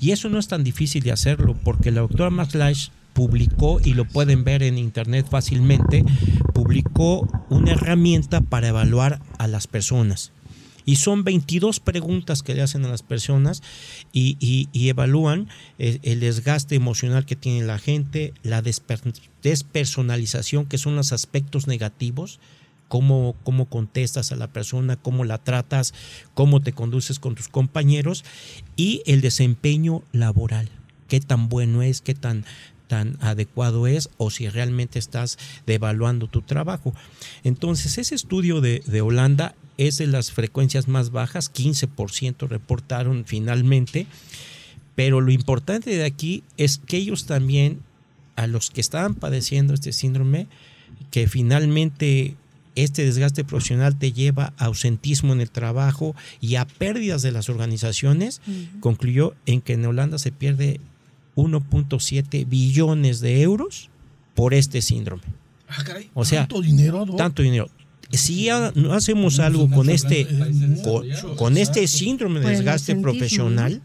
Y 0.00 0.12
eso 0.12 0.28
no 0.28 0.38
es 0.38 0.48
tan 0.48 0.64
difícil 0.64 1.02
de 1.02 1.12
hacerlo, 1.12 1.56
porque 1.62 1.90
la 1.90 2.00
doctora 2.00 2.30
Maslash 2.30 2.88
publicó, 3.18 3.80
y 3.84 3.94
lo 3.94 4.04
pueden 4.04 4.44
ver 4.44 4.62
en 4.62 4.78
internet 4.78 5.26
fácilmente, 5.28 6.04
publicó 6.54 7.28
una 7.50 7.72
herramienta 7.72 8.42
para 8.42 8.68
evaluar 8.68 9.18
a 9.38 9.48
las 9.48 9.66
personas. 9.66 10.30
Y 10.84 10.96
son 10.96 11.24
22 11.24 11.80
preguntas 11.80 12.44
que 12.44 12.54
le 12.54 12.62
hacen 12.62 12.84
a 12.84 12.88
las 12.88 13.02
personas 13.02 13.60
y, 14.12 14.36
y- 14.38 14.88
evalúan 14.88 15.48
el, 15.78 15.98
el 16.04 16.20
desgaste 16.20 16.76
emocional 16.76 17.26
que 17.26 17.34
tiene 17.34 17.66
la 17.66 17.80
gente, 17.80 18.34
la 18.44 18.62
desper- 18.62 19.12
despersonalización, 19.42 20.66
que 20.66 20.78
son 20.78 20.94
los 20.94 21.12
aspectos 21.12 21.66
negativos, 21.66 22.38
cómo, 22.86 23.34
cómo 23.42 23.64
contestas 23.64 24.30
a 24.30 24.36
la 24.36 24.46
persona, 24.46 24.94
cómo 24.94 25.24
la 25.24 25.38
tratas, 25.38 25.92
cómo 26.34 26.60
te 26.62 26.72
conduces 26.72 27.18
con 27.18 27.34
tus 27.34 27.48
compañeros 27.48 28.24
y 28.76 29.02
el 29.06 29.22
desempeño 29.22 30.04
laboral, 30.12 30.68
qué 31.08 31.18
tan 31.18 31.48
bueno 31.48 31.82
es, 31.82 32.00
qué 32.00 32.14
tan 32.14 32.44
tan 32.88 33.16
adecuado 33.20 33.86
es 33.86 34.10
o 34.16 34.30
si 34.30 34.48
realmente 34.48 34.98
estás 34.98 35.38
devaluando 35.66 36.26
tu 36.26 36.42
trabajo. 36.42 36.94
Entonces, 37.44 37.98
ese 37.98 38.14
estudio 38.14 38.60
de, 38.60 38.82
de 38.86 39.00
Holanda 39.00 39.54
es 39.76 39.98
de 39.98 40.08
las 40.08 40.32
frecuencias 40.32 40.88
más 40.88 41.10
bajas, 41.10 41.52
15% 41.52 42.48
reportaron 42.48 43.24
finalmente, 43.24 44.06
pero 44.96 45.20
lo 45.20 45.30
importante 45.30 45.90
de 45.90 46.04
aquí 46.04 46.42
es 46.56 46.78
que 46.78 46.96
ellos 46.96 47.26
también, 47.26 47.80
a 48.34 48.48
los 48.48 48.70
que 48.70 48.80
estaban 48.80 49.14
padeciendo 49.14 49.74
este 49.74 49.92
síndrome, 49.92 50.48
que 51.12 51.28
finalmente 51.28 52.34
este 52.74 53.04
desgaste 53.04 53.44
profesional 53.44 53.98
te 53.98 54.12
lleva 54.12 54.52
a 54.56 54.66
ausentismo 54.66 55.32
en 55.32 55.40
el 55.40 55.50
trabajo 55.50 56.14
y 56.40 56.56
a 56.56 56.64
pérdidas 56.64 57.22
de 57.22 57.32
las 57.32 57.48
organizaciones, 57.48 58.40
concluyó 58.80 59.34
en 59.46 59.60
que 59.60 59.74
en 59.74 59.86
Holanda 59.86 60.18
se 60.18 60.32
pierde 60.32 60.80
1.7 61.38 62.48
billones 62.48 63.20
de 63.20 63.42
euros 63.42 63.90
por 64.34 64.54
este 64.54 64.82
síndrome. 64.82 65.22
Ah, 65.68 65.84
caray, 65.84 66.10
O 66.14 66.24
sea, 66.24 66.40
tanto 66.40 66.62
dinero, 66.62 67.06
¿no? 67.06 67.16
Tanto 67.16 67.42
dinero. 67.42 67.70
Si 68.10 68.44
ya 68.44 68.72
no 68.74 68.94
hacemos 68.94 69.38
algo 69.38 69.68
con 69.68 69.90
este, 69.90 70.26
con, 70.82 71.36
con 71.36 71.58
este 71.58 71.86
síndrome 71.86 72.40
de 72.40 72.46
el 72.46 72.52
desgaste 72.52 72.96
profesional, 72.96 73.82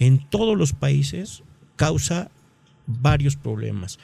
en 0.00 0.18
todos 0.28 0.58
los 0.58 0.72
países 0.72 1.42
causa 1.76 2.30
varios 2.86 3.36
problemas. 3.36 3.98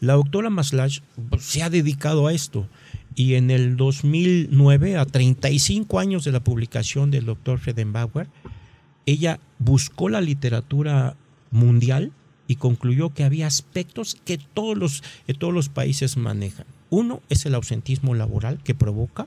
La 0.00 0.14
doctora 0.14 0.48
Maslach 0.48 1.00
se 1.38 1.62
ha 1.62 1.70
dedicado 1.70 2.26
a 2.26 2.32
esto 2.32 2.68
y 3.14 3.34
en 3.34 3.50
el 3.50 3.76
2009, 3.76 4.96
a 4.96 5.04
35 5.04 5.98
años 5.98 6.24
de 6.24 6.32
la 6.32 6.40
publicación 6.40 7.10
del 7.10 7.26
doctor 7.26 7.58
Fredenbauer, 7.58 8.28
ella 9.06 9.38
buscó 9.58 10.08
la 10.08 10.20
literatura 10.20 11.16
mundial 11.52 12.10
y 12.48 12.56
concluyó 12.56 13.14
que 13.14 13.24
había 13.24 13.46
aspectos 13.46 14.16
que 14.24 14.38
todos 14.38 14.76
los, 14.76 15.02
todos 15.38 15.54
los 15.54 15.68
países 15.68 16.16
manejan. 16.16 16.66
Uno 16.90 17.22
es 17.28 17.46
el 17.46 17.54
ausentismo 17.54 18.14
laboral 18.14 18.58
que 18.62 18.74
provoca, 18.74 19.26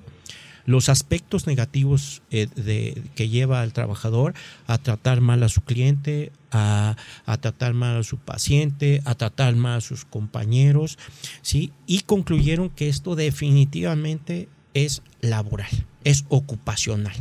los 0.65 0.89
aspectos 0.89 1.47
negativos 1.47 2.21
eh, 2.31 2.47
de, 2.55 3.01
que 3.15 3.29
lleva 3.29 3.61
al 3.61 3.73
trabajador 3.73 4.33
a 4.67 4.77
tratar 4.77 5.21
mal 5.21 5.43
a 5.43 5.49
su 5.49 5.61
cliente, 5.61 6.31
a, 6.51 6.95
a, 7.25 7.37
tratar 7.37 7.73
mal 7.73 7.97
a 7.97 8.03
su 8.03 8.17
paciente, 8.17 9.01
a 9.05 9.15
tratar 9.15 9.55
mal 9.55 9.77
a 9.77 9.81
sus 9.81 10.05
compañeros, 10.05 10.97
¿sí? 11.41 11.71
Y 11.85 12.01
concluyeron 12.01 12.69
que 12.69 12.89
esto 12.89 13.15
definitivamente 13.15 14.49
es 14.73 15.03
laboral, 15.21 15.69
es 16.03 16.25
ocupacional, 16.29 17.15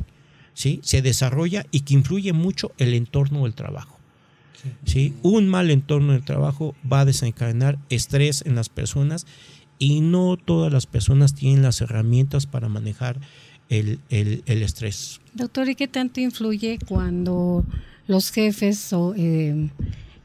¿sí? 0.55 0.81
Se 0.83 1.03
desarrolla 1.03 1.67
y 1.71 1.81
que 1.81 1.95
influye 1.95 2.33
mucho 2.33 2.73
el 2.79 2.95
entorno 2.95 3.45
del 3.45 3.55
trabajo. 3.55 3.94
¿Sí? 4.85 5.15
Un 5.23 5.49
mal 5.49 5.71
entorno 5.71 6.13
del 6.13 6.23
trabajo 6.23 6.75
va 6.91 7.01
a 7.01 7.05
desencadenar 7.05 7.79
estrés 7.91 8.43
en 8.47 8.55
las 8.55 8.69
personas 8.69 9.27
y 9.79 10.01
no 10.01 10.37
todas 10.37 10.73
las 10.73 10.87
personas 10.87 11.35
tienen 11.35 11.63
las 11.63 11.81
herramientas 11.81 12.47
para 12.47 12.69
manejar 12.69 13.21
el, 13.69 13.99
el, 14.11 14.63
estrés. 14.63 15.21
Doctor, 15.35 15.69
¿y 15.69 15.75
qué 15.75 15.89
tanto 15.89 16.21
influye 16.21 16.79
cuando 16.87 17.65
los 18.07 18.31
jefes 18.31 18.93
o, 18.93 19.15
eh, 19.17 19.71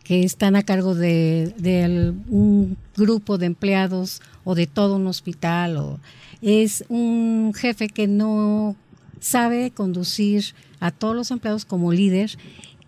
que 0.03 0.23
están 0.23 0.55
a 0.55 0.63
cargo 0.63 0.95
de, 0.95 1.53
de, 1.57 2.13
un 2.29 2.77
grupo 2.95 3.37
de 3.37 3.45
empleados 3.45 4.21
o 4.43 4.55
de 4.55 4.67
todo 4.67 4.95
un 4.95 5.07
hospital 5.07 5.77
o 5.77 5.99
es 6.41 6.85
un 6.89 7.53
jefe 7.55 7.89
que 7.89 8.07
no 8.07 8.75
sabe 9.19 9.71
conducir 9.71 10.45
a 10.79 10.91
todos 10.91 11.15
los 11.15 11.31
empleados 11.31 11.65
como 11.65 11.91
líder 11.91 12.37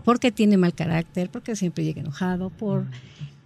porque 0.03 0.31
tiene 0.31 0.57
mal 0.57 0.73
carácter, 0.73 1.29
porque 1.29 1.55
siempre 1.55 1.83
llega 1.83 2.01
enojado, 2.01 2.49
por 2.49 2.85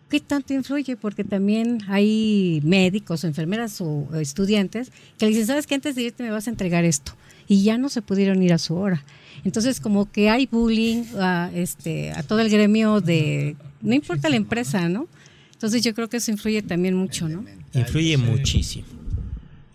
qué 0.09 0.19
tanto 0.19 0.53
influye, 0.53 0.95
porque 0.95 1.23
también 1.23 1.79
hay 1.87 2.61
médicos, 2.63 3.23
enfermeras 3.23 3.81
o 3.81 4.07
estudiantes 4.19 4.91
que 5.17 5.25
le 5.25 5.31
dicen, 5.31 5.47
sabes 5.47 5.67
que 5.67 5.75
antes 5.75 5.95
de 5.95 6.03
irte 6.03 6.23
me 6.23 6.31
vas 6.31 6.47
a 6.47 6.51
entregar 6.51 6.85
esto 6.85 7.13
y 7.47 7.63
ya 7.63 7.77
no 7.77 7.89
se 7.89 8.01
pudieron 8.01 8.41
ir 8.41 8.53
a 8.53 8.57
su 8.57 8.75
hora. 8.75 9.03
Entonces 9.43 9.79
como 9.79 10.11
que 10.11 10.29
hay 10.29 10.47
bullying 10.47 11.03
a, 11.19 11.51
este, 11.53 12.11
a 12.11 12.23
todo 12.23 12.39
el 12.39 12.49
gremio 12.49 13.01
de, 13.01 13.55
no 13.81 13.93
importa 13.93 14.29
la 14.29 14.35
empresa, 14.35 14.89
¿no? 14.89 15.07
Entonces 15.53 15.83
yo 15.83 15.93
creo 15.93 16.09
que 16.09 16.17
eso 16.17 16.31
influye 16.31 16.61
también 16.61 16.95
mucho, 16.95 17.29
¿no? 17.29 17.45
Influye 17.73 18.17
muchísimo. 18.17 18.85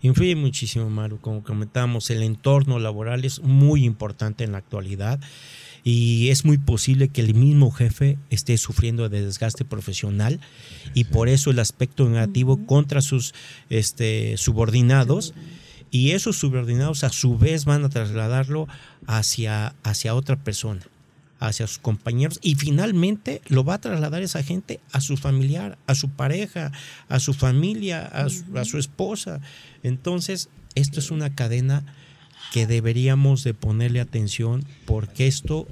Influye 0.01 0.35
muchísimo, 0.35 0.89
Maru. 0.89 1.19
Como 1.19 1.43
comentábamos, 1.43 2.09
el 2.09 2.23
entorno 2.23 2.79
laboral 2.79 3.23
es 3.23 3.41
muy 3.41 3.85
importante 3.85 4.43
en 4.43 4.53
la 4.53 4.57
actualidad 4.57 5.19
y 5.83 6.29
es 6.29 6.45
muy 6.45 6.57
posible 6.57 7.07
que 7.07 7.21
el 7.21 7.33
mismo 7.33 7.71
jefe 7.71 8.17
esté 8.29 8.57
sufriendo 8.57 9.09
de 9.09 9.25
desgaste 9.25 9.65
profesional 9.65 10.39
y 10.93 11.05
por 11.05 11.27
eso 11.27 11.49
el 11.49 11.59
aspecto 11.59 12.07
negativo 12.07 12.65
contra 12.65 13.01
sus 13.01 13.33
este, 13.69 14.37
subordinados. 14.37 15.33
Y 15.93 16.11
esos 16.11 16.37
subordinados 16.37 17.03
a 17.03 17.09
su 17.09 17.37
vez 17.37 17.65
van 17.65 17.83
a 17.83 17.89
trasladarlo 17.89 18.67
hacia, 19.07 19.75
hacia 19.83 20.15
otra 20.15 20.41
persona, 20.41 20.81
hacia 21.39 21.67
sus 21.67 21.79
compañeros. 21.79 22.39
Y 22.41 22.55
finalmente 22.55 23.41
lo 23.49 23.65
va 23.65 23.73
a 23.73 23.81
trasladar 23.81 24.21
esa 24.21 24.41
gente 24.41 24.79
a 24.93 25.01
su 25.01 25.17
familiar, 25.17 25.77
a 25.87 25.95
su 25.95 26.09
pareja, 26.09 26.71
a 27.09 27.19
su 27.19 27.33
familia, 27.33 28.05
a 28.05 28.29
su, 28.29 28.45
a 28.57 28.63
su 28.63 28.77
esposa. 28.77 29.41
Entonces, 29.83 30.47
esto 30.75 31.01
es 31.01 31.11
una 31.11 31.35
cadena 31.35 31.83
que 32.51 32.67
deberíamos 32.67 33.43
de 33.43 33.53
ponerle 33.53 34.01
atención 34.01 34.63
porque 34.85 35.25
esto 35.25 35.67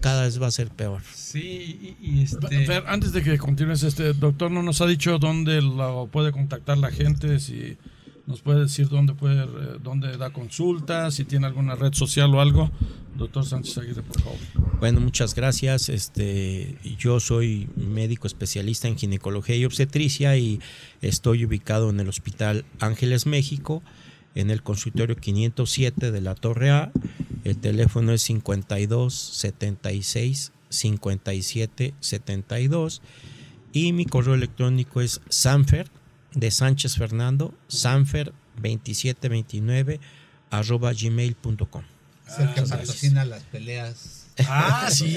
cada 0.00 0.22
vez 0.22 0.40
va 0.40 0.46
a 0.46 0.50
ser 0.50 0.68
peor. 0.68 1.02
Sí, 1.14 1.96
y, 2.00 2.22
este... 2.22 2.38
Antes 2.86 3.12
de 3.12 3.22
que 3.22 3.36
continúes, 3.36 3.82
este 3.82 4.14
doctor 4.14 4.50
no 4.50 4.62
nos 4.62 4.80
ha 4.80 4.86
dicho 4.86 5.18
dónde 5.18 5.60
lo 5.60 6.08
puede 6.10 6.32
contactar 6.32 6.78
la 6.78 6.90
gente, 6.90 7.38
si 7.40 7.76
nos 8.26 8.40
puede 8.40 8.60
decir 8.60 8.88
dónde 8.88 9.12
puede, 9.12 9.44
dónde 9.82 10.16
da 10.16 10.30
consultas, 10.30 11.14
si 11.14 11.24
tiene 11.24 11.46
alguna 11.46 11.74
red 11.74 11.92
social 11.92 12.34
o 12.34 12.40
algo. 12.40 12.70
Doctor 13.18 13.44
Sánchez 13.44 13.76
Aguirre, 13.78 14.02
por 14.02 14.22
favor. 14.22 14.38
Bueno, 14.78 15.00
muchas 15.00 15.34
gracias. 15.34 15.88
Este, 15.88 16.76
yo 16.96 17.18
soy 17.18 17.68
médico 17.76 18.28
especialista 18.28 18.88
en 18.88 18.96
ginecología 18.96 19.56
y 19.56 19.64
obstetricia 19.64 20.36
y 20.36 20.60
estoy 21.02 21.44
ubicado 21.44 21.90
en 21.90 22.00
el 22.00 22.08
Hospital 22.08 22.64
Ángeles 22.78 23.26
México 23.26 23.82
en 24.34 24.50
el 24.50 24.62
consultorio 24.62 25.16
507 25.16 26.10
de 26.10 26.20
la 26.20 26.34
Torre 26.34 26.70
A. 26.70 26.92
El 27.44 27.56
teléfono 27.56 28.12
es 28.12 28.22
52 28.22 29.14
76 29.14 30.52
57 30.68 31.94
72 32.00 33.02
y 33.72 33.92
mi 33.92 34.06
correo 34.06 34.34
electrónico 34.34 35.00
es 35.00 35.20
sanfer 35.28 35.90
de 36.34 36.50
Sánchez 36.50 36.96
Fernando 36.96 37.54
sanfer 37.68 38.32
2729 38.56 40.00
arroba 40.50 40.92
gmail.com. 40.92 41.82
Es 42.28 42.38
el 42.38 42.54
que 42.54 42.62
patrocina 42.62 43.24
las 43.24 43.42
peleas. 43.44 44.19
Ah, 44.48 44.86
sí, 44.90 45.16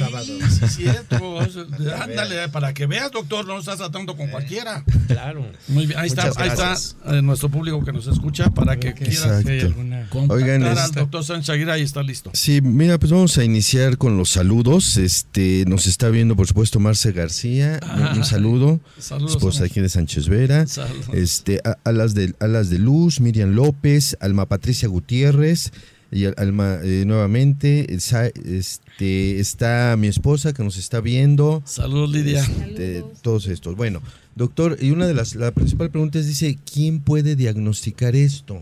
sí, 0.59 0.67
cierto. 0.67 1.39
Ándale, 2.01 2.49
para 2.49 2.73
que 2.73 2.85
veas, 2.87 3.11
doctor, 3.11 3.45
no 3.45 3.59
estás 3.59 3.77
tratando 3.77 4.15
con 4.15 4.27
cualquiera. 4.29 4.83
Claro. 5.07 5.45
Muy 5.67 5.85
bien, 5.87 5.99
ahí 5.99 6.07
está, 6.07 6.31
ahí 6.37 6.49
está 6.49 6.75
eh, 7.07 7.21
nuestro 7.21 7.49
público 7.49 7.83
que 7.83 7.91
nos 7.93 8.07
escucha 8.07 8.49
para 8.49 8.77
que 8.79 8.89
Ok. 8.89 8.95
quiera 8.95 9.11
Exacto. 9.11 9.41
Si 9.43 9.49
hay 9.49 9.59
alguna- 9.61 10.09
contactar 10.09 10.37
Oigan, 10.37 10.63
al 10.63 10.77
este- 10.77 10.99
doctor 10.99 11.23
Sánchez 11.23 11.49
Aguirre, 11.49 11.71
ahí 11.73 11.81
está 11.81 12.03
listo. 12.03 12.31
Sí, 12.33 12.61
mira, 12.61 12.97
pues 12.99 13.11
vamos 13.11 13.37
a 13.37 13.43
iniciar 13.43 13.97
con 13.97 14.17
los 14.17 14.29
saludos. 14.29 14.97
Este, 14.97 15.63
nos 15.67 15.87
está 15.87 16.09
viendo, 16.09 16.35
por 16.35 16.47
supuesto, 16.47 16.79
Marce 16.79 17.11
García. 17.11 17.79
Un, 17.95 18.19
un 18.19 18.25
saludo. 18.25 18.79
Saludos. 18.99 19.31
Esposa 19.35 19.65
aquí 19.65 19.79
de 19.81 19.89
Sánchez 19.89 20.27
Vera. 20.27 20.65
Saludos. 20.67 21.07
Este, 21.13 21.61
a- 21.63 21.77
Alas 21.83 22.13
de, 22.13 22.33
Alas 22.39 22.69
de 22.69 22.79
Luz, 22.79 23.19
Miriam 23.19 23.51
López, 23.51 24.17
Alma 24.19 24.45
Patricia 24.47 24.87
Gutiérrez, 24.87 25.71
y 26.13 26.25
al- 26.25 26.35
Alma 26.37 26.79
eh, 26.83 27.03
nuevamente, 27.05 27.93
esa- 27.93 28.27
este, 28.27 29.39
está 29.39 29.95
mi 29.97 30.07
esposa 30.07 30.53
que 30.53 30.63
nos 30.63 30.77
está 30.77 31.01
viendo, 31.01 31.61
Saludos, 31.65 32.11
Lidia. 32.11 32.41
este, 32.41 32.99
Saludos. 32.99 33.21
todos 33.21 33.47
estos. 33.47 33.75
Bueno, 33.75 34.01
doctor, 34.35 34.77
y 34.79 34.91
una 34.91 35.07
de 35.07 35.13
las, 35.13 35.35
la 35.35 35.51
principal 35.51 35.89
pregunta 35.89 36.19
es, 36.19 36.27
dice, 36.27 36.57
¿quién 36.71 36.99
puede 37.01 37.35
diagnosticar 37.35 38.15
esto? 38.15 38.61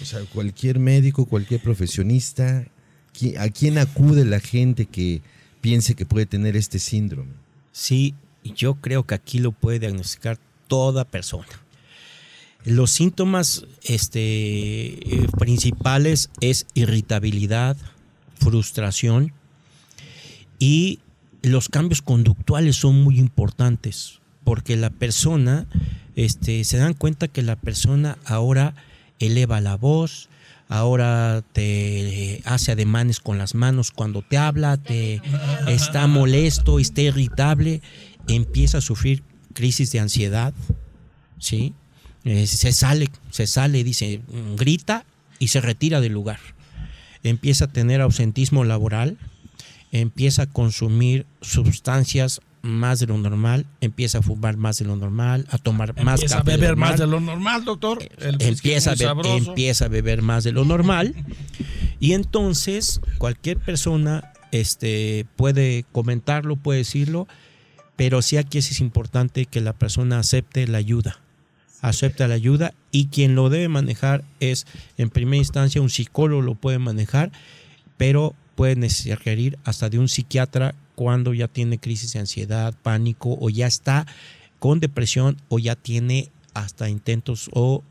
O 0.00 0.04
sea, 0.04 0.20
cualquier 0.32 0.78
médico, 0.78 1.26
cualquier 1.26 1.60
profesionista, 1.62 2.66
¿qui- 3.18 3.36
¿a 3.38 3.48
quién 3.50 3.78
acude 3.78 4.24
la 4.24 4.40
gente 4.40 4.86
que 4.86 5.22
piense 5.60 5.94
que 5.94 6.06
puede 6.06 6.26
tener 6.26 6.56
este 6.56 6.78
síndrome? 6.78 7.32
Sí, 7.72 8.14
yo 8.54 8.74
creo 8.76 9.04
que 9.04 9.14
aquí 9.14 9.38
lo 9.38 9.52
puede 9.52 9.78
diagnosticar 9.80 10.38
toda 10.68 11.04
persona. 11.04 11.46
Los 12.66 12.90
síntomas 12.90 13.64
este, 13.84 14.18
eh, 14.18 15.28
principales 15.38 16.30
es 16.40 16.66
irritabilidad, 16.74 17.76
frustración 18.40 19.32
y 20.58 20.98
los 21.42 21.68
cambios 21.68 22.02
conductuales 22.02 22.74
son 22.74 23.04
muy 23.04 23.20
importantes 23.20 24.18
porque 24.42 24.74
la 24.74 24.90
persona 24.90 25.66
este, 26.16 26.64
se 26.64 26.76
dan 26.78 26.94
cuenta 26.94 27.28
que 27.28 27.42
la 27.42 27.54
persona 27.54 28.18
ahora 28.24 28.74
eleva 29.20 29.60
la 29.60 29.76
voz, 29.76 30.28
ahora 30.68 31.44
te 31.52 32.42
hace 32.46 32.72
ademanes 32.72 33.20
con 33.20 33.38
las 33.38 33.54
manos 33.54 33.92
cuando 33.92 34.22
te 34.22 34.38
habla, 34.38 34.76
te 34.76 35.22
está 35.68 36.08
molesto, 36.08 36.80
está 36.80 37.02
irritable, 37.02 37.80
empieza 38.26 38.78
a 38.78 38.80
sufrir 38.80 39.22
crisis 39.52 39.92
de 39.92 40.00
ansiedad, 40.00 40.52
¿sí? 41.38 41.72
Eh, 42.26 42.46
se 42.46 42.72
sale, 42.72 43.08
se 43.30 43.46
sale, 43.46 43.84
dice, 43.84 44.20
mm, 44.26 44.56
grita 44.56 45.04
y 45.38 45.48
se 45.48 45.60
retira 45.60 46.00
del 46.00 46.12
lugar. 46.12 46.40
Empieza 47.22 47.66
a 47.66 47.68
tener 47.68 48.00
ausentismo 48.00 48.64
laboral, 48.64 49.16
empieza 49.92 50.42
a 50.42 50.46
consumir 50.46 51.24
sustancias 51.40 52.40
más 52.62 52.98
de 52.98 53.06
lo 53.06 53.16
normal, 53.16 53.64
empieza 53.80 54.18
a 54.18 54.22
fumar 54.22 54.56
más 54.56 54.78
de 54.78 54.86
lo 54.86 54.96
normal, 54.96 55.46
a 55.50 55.58
tomar 55.58 55.94
más 56.02 56.20
Empieza 56.20 56.40
a 56.40 56.42
de 56.42 56.56
beber 56.56 56.76
más 56.76 56.98
de 56.98 57.06
lo 57.06 57.20
normal, 57.20 57.64
doctor. 57.64 57.98
El 58.18 58.34
a 58.34 59.36
empieza 59.36 59.84
a 59.84 59.88
beber 59.88 60.22
más 60.22 60.44
de 60.44 60.52
lo 60.52 60.64
normal 60.64 61.14
y 62.00 62.12
entonces 62.12 63.00
cualquier 63.18 63.58
persona 63.58 64.32
este, 64.50 65.26
puede 65.36 65.84
comentarlo, 65.92 66.56
puede 66.56 66.80
decirlo, 66.80 67.28
pero 67.94 68.20
sí 68.20 68.36
aquí 68.36 68.58
es 68.58 68.80
importante 68.80 69.46
que 69.46 69.60
la 69.60 69.72
persona 69.72 70.18
acepte 70.18 70.66
la 70.66 70.78
ayuda, 70.78 71.20
acepte 71.86 72.26
la 72.26 72.34
ayuda 72.34 72.74
y 72.90 73.06
quien 73.06 73.36
lo 73.36 73.48
debe 73.48 73.68
manejar 73.68 74.24
es 74.40 74.66
en 74.98 75.08
primera 75.08 75.36
instancia 75.36 75.80
un 75.80 75.88
psicólogo 75.88 76.42
lo 76.42 76.56
puede 76.56 76.80
manejar, 76.80 77.30
pero 77.96 78.34
puede 78.56 78.74
requerir 79.14 79.56
hasta 79.64 79.88
de 79.88 80.00
un 80.00 80.08
psiquiatra 80.08 80.74
cuando 80.96 81.32
ya 81.32 81.46
tiene 81.46 81.78
crisis 81.78 82.12
de 82.12 82.18
ansiedad, 82.18 82.74
pánico 82.82 83.38
o 83.40 83.50
ya 83.50 83.68
está 83.68 84.04
con 84.58 84.80
depresión 84.80 85.36
o 85.48 85.60
ya 85.60 85.76
tiene 85.76 86.30
hasta 86.54 86.88
intentos 86.88 87.50
o 87.52 87.84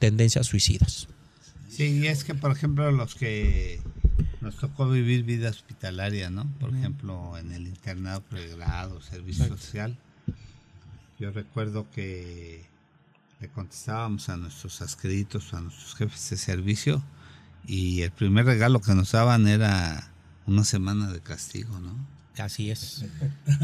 tendencias 0.00 0.48
suicidas. 0.48 1.06
Sí, 1.68 2.00
y 2.00 2.06
es 2.08 2.24
que, 2.24 2.34
por 2.34 2.50
ejemplo, 2.50 2.90
los 2.90 3.14
que 3.14 3.80
nos 4.40 4.56
tocó 4.56 4.88
vivir 4.88 5.22
vida 5.22 5.50
hospitalaria, 5.50 6.30
¿no? 6.30 6.50
Por 6.58 6.74
ejemplo, 6.74 7.38
en 7.38 7.52
el 7.52 7.68
internado 7.68 8.22
pregrado, 8.22 9.00
servicio 9.02 9.44
Exacto. 9.44 9.62
social. 9.62 9.98
Yo 11.20 11.30
recuerdo 11.30 11.86
que 11.94 12.64
le 13.40 13.48
contestábamos 13.48 14.28
a 14.28 14.36
nuestros 14.36 14.80
adscritos, 14.82 15.52
a 15.54 15.60
nuestros 15.60 15.94
jefes 15.94 16.30
de 16.30 16.36
servicio, 16.36 17.02
y 17.66 18.02
el 18.02 18.10
primer 18.12 18.46
regalo 18.46 18.80
que 18.80 18.94
nos 18.94 19.12
daban 19.12 19.46
era 19.46 20.10
una 20.46 20.64
semana 20.64 21.10
de 21.12 21.20
castigo, 21.20 21.78
¿no? 21.80 21.94
Así 22.38 22.70
es. 22.70 23.04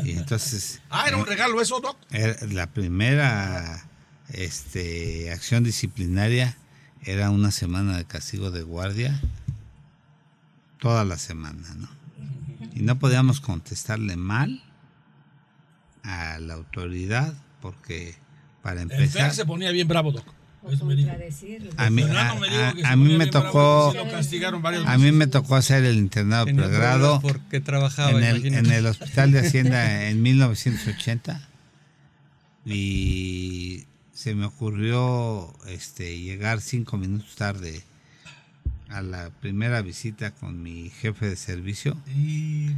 Y 0.04 0.12
entonces... 0.12 0.80
Ah, 0.90 1.04
era 1.08 1.16
un 1.16 1.26
regalo 1.26 1.60
eso, 1.60 1.80
doc. 1.80 1.96
Era- 2.10 2.36
la 2.46 2.66
primera 2.66 3.86
este, 4.30 5.30
acción 5.32 5.62
disciplinaria 5.64 6.56
era 7.02 7.30
una 7.30 7.50
semana 7.50 7.96
de 7.96 8.04
castigo 8.04 8.50
de 8.50 8.62
guardia, 8.62 9.20
toda 10.78 11.04
la 11.04 11.18
semana, 11.18 11.62
¿no? 11.76 11.88
Y 12.74 12.80
no 12.80 12.98
podíamos 12.98 13.40
contestarle 13.40 14.16
mal 14.16 14.62
a 16.02 16.38
la 16.38 16.54
autoridad 16.54 17.34
porque 17.60 18.16
para 18.62 18.82
El 18.82 18.90
empezar, 18.92 19.34
se 19.34 19.44
ponía 19.44 19.70
bien 19.72 19.88
bravo, 19.88 20.12
doc. 20.12 20.24
O 20.64 20.70
Eso 20.70 20.84
me 20.84 20.94
dijo. 20.94 21.08
contradecirlo. 21.08 21.72
A 21.76 21.90
mí- 21.90 22.04
me 22.04 22.10
a- 22.12 22.30
a 22.30 22.34
mí 22.96 23.16
bravo, 23.16 23.26
tocó- 23.26 23.92
a 24.86 24.96
mí 24.98 25.10
me 25.12 25.26
tocó 25.26 25.56
hacer 25.56 25.84
el 25.84 25.96
internado 25.96 26.44
Tenía 26.44 26.62
pregrado 26.66 27.20
porque 27.20 27.60
trabajaba, 27.60 28.10
en 28.12 28.22
el, 28.22 28.46
en 28.54 28.66
el 28.70 28.86
Hospital 28.86 29.32
de 29.32 29.40
Hacienda 29.40 30.08
en 30.08 30.22
1980 30.22 31.48
y 32.64 33.86
se 34.12 34.34
me 34.34 34.44
ocurrió 34.46 35.52
este 35.66 36.18
llegar 36.20 36.60
cinco 36.60 36.96
minutos 36.96 37.34
tarde 37.34 37.82
a 38.88 39.02
la 39.02 39.30
primera 39.30 39.82
visita 39.82 40.30
con 40.32 40.62
mi 40.62 40.90
jefe 40.90 41.26
de 41.28 41.36
servicio 41.36 41.96
Y, 42.14 42.70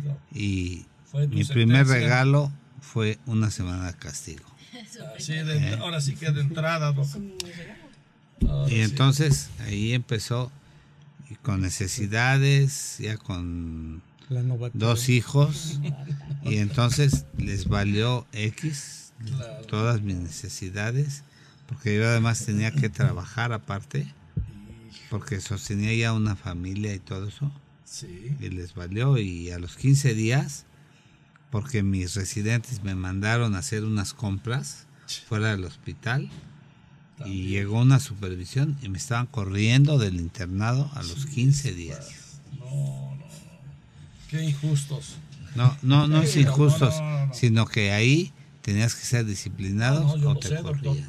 mi 1.29 1.45
primer 1.45 1.87
regalo 1.87 2.51
fue 2.81 3.19
una 3.27 3.51
semana 3.51 3.87
de 3.89 3.95
castigo. 3.99 4.45
Así 5.17 5.33
de- 5.33 5.75
ahora 5.81 6.01
sí 6.01 6.15
que 6.15 6.31
de 6.31 6.41
entrada, 6.41 6.95
Y 8.67 8.71
sí. 8.71 8.81
entonces 8.81 9.51
ahí 9.61 9.93
empezó 9.93 10.51
y 11.31 11.35
con 11.37 11.61
necesidades, 11.63 12.97
ya 12.99 13.17
con 13.17 14.03
dos 14.73 15.09
hijos 15.09 15.79
y 16.45 16.57
entonces 16.57 17.27
les 17.39 17.67
valió 17.69 18.27
X 18.33 19.13
Claro. 19.25 19.65
todas 19.67 20.03
mis 20.03 20.17
necesidades 20.17 21.23
porque 21.69 21.97
yo 21.97 22.07
además 22.07 22.45
tenía 22.45 22.73
que 22.73 22.89
trabajar 22.91 23.53
aparte 23.53 24.07
porque 25.09 25.41
sostenía 25.41 25.95
ya 25.95 26.13
una 26.13 26.37
familia 26.37 26.93
y 26.95 26.99
todo 26.99 27.29
eso 27.29 27.51
Sí. 27.85 28.35
y 28.41 28.49
les 28.51 28.75
valió 28.75 29.17
y 29.19 29.51
a 29.51 29.59
los 29.59 29.77
15 29.77 30.15
días 30.15 30.65
porque 31.55 31.85
mis 31.85 32.17
residentes 32.17 32.83
me 32.83 32.97
mandaron 32.97 33.55
a 33.55 33.59
hacer 33.59 33.85
unas 33.85 34.13
compras 34.13 34.89
fuera 35.29 35.53
del 35.53 35.65
hospital 35.65 36.29
y 37.25 37.47
llegó 37.47 37.79
una 37.79 38.01
supervisión 38.01 38.77
y 38.83 38.89
me 38.89 38.99
estaban 38.99 39.27
corriendo 39.27 39.97
del 39.97 40.17
internado 40.17 40.91
a 40.95 41.05
los 41.05 41.27
15 41.27 41.73
días. 41.73 42.41
No, 42.59 42.65
no, 42.65 43.15
no. 43.15 43.27
Qué 44.29 44.43
injustos. 44.43 45.15
No, 45.55 45.77
no, 45.83 46.09
no 46.09 46.23
es 46.23 46.37
injustos, 46.37 46.97
no, 46.99 47.19
no, 47.21 47.27
no. 47.27 47.35
sino 47.35 47.67
que 47.67 47.93
ahí 47.93 48.33
tenías 48.63 48.97
que 48.97 49.05
ser 49.05 49.25
disciplinado 49.25 50.01
No, 50.01 50.17
no, 50.17 50.23
yo 50.23 50.31
o 50.31 50.37
te 50.37 50.49
sé, 50.49 50.57
corrían. 50.61 51.09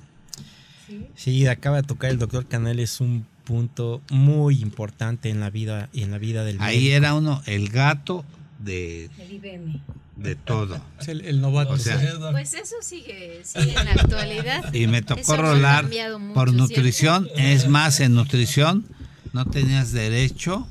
Sí. 0.86 1.08
Sí, 1.16 1.48
acaba 1.48 1.78
de 1.78 1.88
tocar 1.88 2.12
el 2.12 2.20
doctor 2.20 2.46
Canal, 2.46 2.80
es 2.80 3.02
un 3.02 3.26
punto 3.46 4.00
muy 4.12 4.62
importante 4.62 5.32
en 5.32 5.40
la 5.40 5.50
vida 5.50 5.90
en 5.96 6.12
la 6.12 6.20
vida 6.20 6.44
del 6.44 6.62
Ahí 6.62 6.78
médico. 6.78 6.98
era 6.98 7.16
uno, 7.16 7.42
el 7.48 7.70
gato 7.70 8.24
de, 8.60 9.06
El 9.18 9.34
IBM. 9.34 9.82
De 10.16 10.36
todo. 10.36 10.80
Es 11.00 11.08
el, 11.10 11.22
el 11.26 11.42
novato. 11.42 11.74
O 11.74 11.78
sea. 11.78 12.00
Pues 12.32 12.54
eso 12.54 12.76
sigue, 12.82 13.42
sigue 13.44 13.70
en 13.78 13.86
la 13.86 13.92
actualidad. 13.94 14.74
Y 14.74 14.88
me 14.88 15.02
tocó 15.02 15.36
rolar 15.36 15.86
mucho, 15.86 16.34
por 16.34 16.50
¿cierto? 16.50 16.64
nutrición. 16.64 17.28
Es 17.36 17.68
más, 17.68 18.00
en 18.00 18.16
nutrición 18.16 18.86
no 19.34 19.46
tenías 19.46 19.92
derecho 19.92 20.68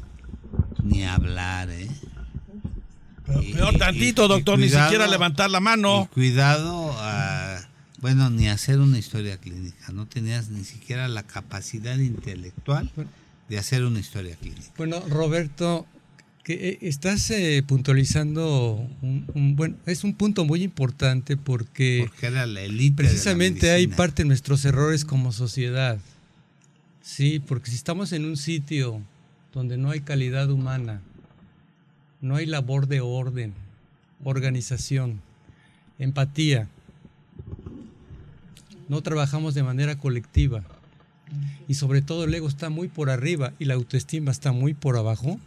ni 0.83 1.05
a 1.05 1.15
hablar, 1.15 1.69
¿eh? 1.71 1.91
Pero 3.27 3.43
y- 3.43 3.53
peor 3.55 3.75
y- 3.75 3.79
tantito, 3.79 4.25
y 4.25 4.29
doctor, 4.29 4.59
ni 4.59 4.67
cuidado- 4.67 4.87
siquiera 4.87 5.07
levantar 5.07 5.51
la 5.51 5.61
mano. 5.61 6.09
Y 6.11 6.15
cuidado 6.15 6.95
a, 6.99 7.59
bueno, 8.01 8.31
ni 8.31 8.49
hacer 8.49 8.79
una 8.81 8.99
historia 8.99 9.39
clínica. 9.39 9.93
No 9.93 10.07
tenías 10.07 10.49
ni 10.51 10.65
siquiera 10.65 11.09
la 11.09 11.23
capacidad 11.23 11.97
intelectual 11.97 12.91
de 13.49 13.59
hacer 13.59 13.85
una 13.85 13.99
historia 14.01 14.37
clínica. 14.37 14.73
Bueno, 14.77 15.01
Roberto, 15.09 15.87
que 16.45 16.69
eh, 16.69 16.79
estás 16.83 17.31
eh, 17.31 17.63
puntualizando 17.67 18.87
un, 19.03 19.27
un- 19.35 19.57
bueno, 19.57 19.77
es 19.87 20.05
un 20.05 20.15
punto 20.15 20.45
muy 20.45 20.63
importante 20.63 21.37
porque 21.37 22.05
Porque 22.07 22.27
era 22.27 22.47
la 22.47 22.61
élite. 22.61 23.03
de 23.03 23.03
la 23.05 23.09
precisamente 23.11 23.71
hay 23.71 23.87
parte 23.89 24.23
de 24.23 24.29
nuestros 24.29 24.65
errores 24.65 25.05
como 25.05 25.33
sociedad. 25.33 25.99
Sí, 27.03 27.41
porque 27.41 27.71
si 27.71 27.77
estamos 27.77 28.13
en 28.13 28.25
un 28.27 28.37
sitio 28.37 29.01
donde 29.53 29.77
no 29.79 29.91
hay 29.91 30.01
calidad 30.01 30.51
humana, 30.51 31.01
no 32.21 32.37
hay 32.37 32.47
labor 32.47 32.89
de 32.89 33.01
orden, 33.01 33.53
organización, 34.23 35.21
empatía. 35.99 36.69
No 38.89 39.01
trabajamos 39.03 39.55
de 39.55 39.63
manera 39.63 39.97
colectiva. 39.97 40.63
Y 41.69 41.75
sobre 41.75 42.03
todo 42.03 42.25
el 42.25 42.35
ego 42.35 42.49
está 42.49 42.69
muy 42.69 42.89
por 42.89 43.09
arriba 43.11 43.53
y 43.59 43.65
la 43.65 43.75
autoestima 43.75 44.31
está 44.31 44.53
muy 44.53 44.75
por 44.75 44.97
abajo. 44.97 45.39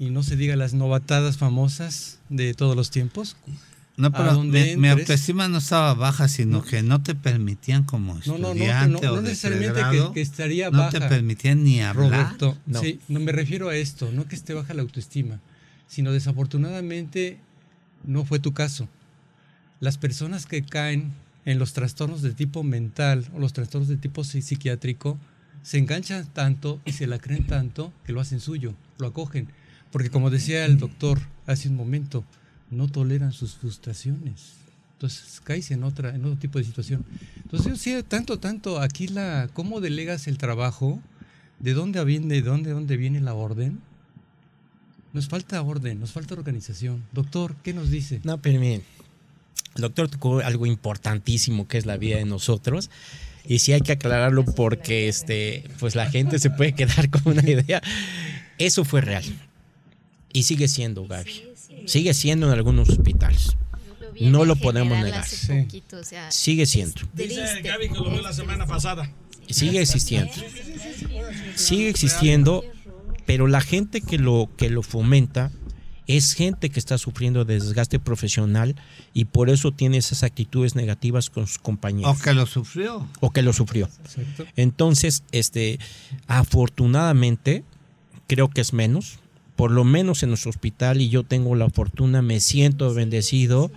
Y 0.00 0.10
no 0.10 0.22
se 0.24 0.34
diga 0.36 0.56
las 0.56 0.72
novatadas 0.74 1.36
famosas 1.36 2.18
de 2.28 2.54
todos 2.54 2.74
los 2.74 2.90
tiempos. 2.90 3.36
No, 3.96 4.10
pero 4.12 4.32
donde 4.32 4.78
mi, 4.78 4.88
autoestima 4.88 5.46
no 5.48 5.58
estaba 5.58 5.92
baja, 5.92 6.26
sino 6.26 6.62
que 6.64 6.82
no 6.82 7.02
te 7.02 7.14
permitían 7.14 7.84
como 7.84 8.14
No, 8.14 8.20
no, 8.24 8.38
no, 8.38 8.46
estudiante 8.48 9.06
no, 9.06 9.12
o 9.12 9.16
no 9.16 9.22
de 9.22 9.28
necesariamente 9.28 9.74
que, 9.74 9.84
pregrado, 9.84 10.12
que 10.14 10.20
estaría 10.22 10.70
no 10.70 10.78
baja. 10.78 10.90
te 10.90 11.00
permitían 11.02 11.62
ni 11.62 11.82
hablar. 11.82 12.10
Roberto, 12.10 12.56
No. 12.64 12.80
sí, 12.80 12.98
no 13.08 13.20
me 13.20 13.30
refiero 13.30 13.68
a 13.68 13.76
esto, 13.76 14.10
no 14.10 14.26
que 14.26 14.36
esté 14.36 14.54
baja 14.54 14.72
la 14.72 14.80
autoestima, 14.80 15.38
sino 15.86 16.12
desafortunadamente 16.12 17.38
no 18.04 18.24
fue 18.24 18.38
tu 18.38 18.54
caso. 18.54 18.88
Las 19.80 19.98
personas 19.98 20.46
que 20.46 20.62
caen 20.62 21.12
en 21.44 21.58
los 21.58 21.74
trastornos 21.74 22.22
de 22.22 22.32
tipo 22.32 22.62
mental 22.62 23.26
o 23.34 23.38
los 23.38 23.52
trastornos 23.52 23.88
de 23.88 23.98
tipo 23.98 24.22
psi- 24.22 24.40
psiquiátrico 24.40 25.18
se 25.62 25.76
enganchan 25.76 26.26
tanto 26.32 26.80
y 26.86 26.92
se 26.92 27.06
la 27.06 27.18
creen 27.18 27.46
tanto 27.46 27.92
que 28.06 28.12
lo 28.14 28.20
hacen 28.22 28.40
suyo, 28.40 28.74
lo 28.98 29.08
acogen. 29.08 29.48
Porque 29.90 30.10
como 30.10 30.30
decía 30.30 30.64
el 30.64 30.78
doctor 30.78 31.20
hace 31.46 31.68
un 31.68 31.76
momento, 31.76 32.24
no 32.70 32.88
toleran 32.88 33.32
sus 33.32 33.54
frustraciones. 33.54 34.54
Entonces 34.92 35.40
caes 35.42 35.70
en 35.70 35.82
otra, 35.82 36.14
en 36.14 36.24
otro 36.24 36.38
tipo 36.38 36.58
de 36.58 36.64
situación. 36.64 37.04
Entonces 37.36 37.68
yo 37.68 37.76
sí, 37.76 38.02
tanto, 38.06 38.38
tanto, 38.38 38.80
aquí 38.80 39.08
la, 39.08 39.48
cómo 39.54 39.80
delegas 39.80 40.28
el 40.28 40.38
trabajo, 40.38 41.00
de 41.58 41.72
dónde 41.72 42.04
viene, 42.04 42.34
de 42.34 42.42
dónde, 42.42 42.70
dónde 42.70 42.96
viene 42.96 43.20
la 43.20 43.34
orden. 43.34 43.80
Nos 45.12 45.28
falta 45.28 45.60
orden, 45.62 45.98
nos 45.98 46.12
falta 46.12 46.34
organización. 46.34 47.02
Doctor, 47.12 47.56
¿qué 47.64 47.72
nos 47.72 47.90
dice? 47.90 48.20
No, 48.24 48.38
pero 48.38 48.60
miren, 48.60 48.82
el 49.74 49.82
doctor 49.82 50.08
tocó 50.08 50.40
algo 50.40 50.66
importantísimo 50.66 51.66
que 51.66 51.78
es 51.78 51.86
la 51.86 51.96
vida 51.96 52.18
de 52.18 52.26
nosotros. 52.26 52.90
Y 53.44 53.60
sí 53.60 53.72
hay 53.72 53.80
que 53.80 53.92
aclararlo 53.92 54.44
porque 54.44 55.08
este, 55.08 55.64
pues 55.78 55.94
la 55.94 56.10
gente 56.10 56.38
se 56.38 56.50
puede 56.50 56.74
quedar 56.74 57.10
con 57.10 57.38
una 57.38 57.48
idea. 57.48 57.82
Eso 58.58 58.84
fue 58.84 59.00
real. 59.00 59.24
Y 60.32 60.44
sigue 60.44 60.68
siendo, 60.68 61.06
Gaby. 61.06 61.42
Sigue 61.86 62.14
siendo 62.14 62.46
en 62.46 62.52
algunos 62.52 62.88
hospitales. 62.88 63.56
Lo 64.20 64.30
No 64.30 64.44
lo 64.44 64.56
podemos 64.56 64.98
negar. 64.98 65.20
hace 65.20 65.36
Sí. 65.36 65.62
poquito, 65.62 65.96
o 65.98 66.04
sea, 66.04 66.30
Sigue 66.30 66.66
siendo. 66.66 67.00
Dice 67.14 67.62
Gaby 67.62 67.88
que 67.88 67.94
lo 67.94 68.10
vio 68.10 68.20
la 68.22 68.32
semana 68.32 68.66
pasada. 68.66 69.10
Sigue 69.48 69.80
existiendo. 69.80 70.32
Sigue 71.56 71.88
existiendo, 71.88 72.64
pero 73.26 73.46
la 73.46 73.60
gente 73.60 74.00
que 74.00 74.18
lo, 74.18 74.48
que 74.56 74.70
lo 74.70 74.82
fomenta 74.82 75.50
es 76.06 76.32
gente 76.34 76.70
que 76.70 76.78
está 76.80 76.98
sufriendo 76.98 77.44
de 77.44 77.54
desgaste 77.54 77.98
profesional 78.00 78.74
y 79.14 79.26
por 79.26 79.48
eso 79.48 79.70
tiene 79.72 79.96
esas 79.96 80.22
actitudes 80.24 80.74
negativas 80.74 81.30
con 81.30 81.46
sus 81.46 81.58
compañeros. 81.58 82.16
O 82.18 82.22
que 82.22 82.32
lo 82.34 82.46
sufrió. 82.46 83.08
o 83.20 83.30
que 83.30 83.42
lo 83.42 83.52
sufrió. 83.52 83.88
Exacto. 84.04 84.44
Entonces, 84.56 85.22
este, 85.32 85.78
afortunadamente, 86.26 87.64
creo 88.26 88.48
que 88.50 88.60
es 88.60 88.72
menos, 88.72 89.18
por 89.60 89.70
lo 89.72 89.84
menos 89.84 90.22
en 90.22 90.30
nuestro 90.30 90.48
hospital, 90.48 91.02
y 91.02 91.10
yo 91.10 91.22
tengo 91.22 91.54
la 91.54 91.68
fortuna, 91.68 92.22
me 92.22 92.40
siento 92.40 92.94
bendecido 92.94 93.70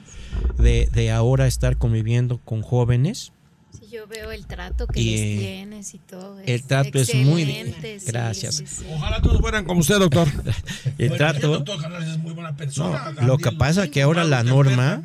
de, 0.58 0.88
de 0.93 1.12
ahora 1.12 1.46
estar 1.46 1.76
conviviendo 1.78 2.38
con 2.38 2.62
jóvenes. 2.62 3.34
Sí, 3.78 3.88
yo 3.91 4.08
veo 4.08 4.32
el 4.32 4.46
trato 4.46 4.88
que 4.88 5.02
Y, 5.02 5.10
les 5.12 5.19
eh, 5.19 5.38
tienes 5.39 5.93
y 5.93 5.98
todo. 5.98 6.39
el 6.46 6.63
trato 6.63 7.00
es 7.00 7.13
muy- 7.15 7.43
sí, 7.43 8.06
gracias. 8.08 8.56
sí, 8.56 8.65
sí. 8.65 8.86
Ojalá 8.96 9.22
todos 9.22 9.41
fueran 9.41 9.65
como 9.65 9.82
usted, 9.82 10.00
doctor. 10.00 10.30
El 10.98 11.12
El 11.12 11.17
trato, 11.17 11.48
doctor 11.50 11.82
Canales 11.82 12.08
es 12.08 12.17
muy 12.19 12.32
buena 12.32 12.56
persona. 12.56 13.12
No, 13.19 13.28
lo 13.28 13.38
que 13.38 13.52
pasa 13.52 13.82
López, 13.82 13.91
que 13.93 14.02
ahora 14.04 14.24
la 14.24 14.43
norma- 14.43 15.02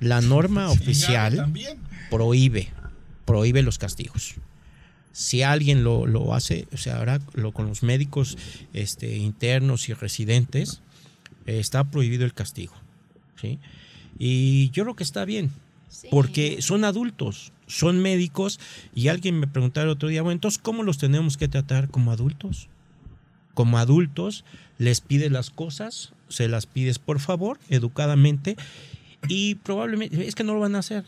la 0.00 0.20
norma 0.22 0.70
oficial 0.70 1.52
prohíbe, 2.10 2.68
prohíbe 3.26 3.62
los 3.62 3.78
castigos. 3.78 4.34
Si 5.12 5.42
alguien 5.42 5.82
lo, 5.84 6.06
lo 6.06 6.34
hace, 6.34 6.68
o 6.72 6.76
sea, 6.76 6.98
ahora 6.98 7.20
lo, 7.34 7.52
con 7.52 7.66
los 7.66 7.82
médicos 7.82 8.38
este, 8.72 9.16
internos 9.16 9.88
y 9.88 9.92
residentes, 9.94 10.82
eh, 11.46 11.58
está 11.58 11.84
prohibido 11.84 12.24
el 12.24 12.32
castigo. 12.32 12.74
¿sí? 13.40 13.58
Y 14.18 14.70
yo 14.70 14.84
creo 14.84 14.96
que 14.96 15.02
está 15.04 15.24
bien, 15.24 15.50
Sí. 15.88 16.06
porque 16.10 16.62
son 16.62 16.84
adultos, 16.84 17.52
son 17.66 18.00
médicos, 18.00 18.60
y 18.94 19.08
alguien 19.08 19.40
me 19.40 19.48
preguntaba 19.48 19.84
el 19.84 19.90
otro 19.90 20.08
día, 20.08 20.22
bueno, 20.22 20.34
entonces, 20.34 20.60
¿cómo 20.62 20.84
los 20.84 20.98
tenemos 20.98 21.36
que 21.36 21.48
tratar 21.48 21.88
como 21.88 22.12
adultos? 22.12 22.68
Como 23.54 23.76
adultos, 23.78 24.44
les 24.78 25.00
pides 25.00 25.32
las 25.32 25.50
cosas, 25.50 26.12
se 26.28 26.46
las 26.46 26.66
pides 26.66 27.00
por 27.00 27.18
favor, 27.18 27.58
educadamente, 27.68 28.56
y 29.26 29.56
probablemente, 29.56 30.26
es 30.28 30.36
que 30.36 30.44
no 30.44 30.54
lo 30.54 30.60
van 30.60 30.76
a 30.76 30.78
hacer. 30.78 31.04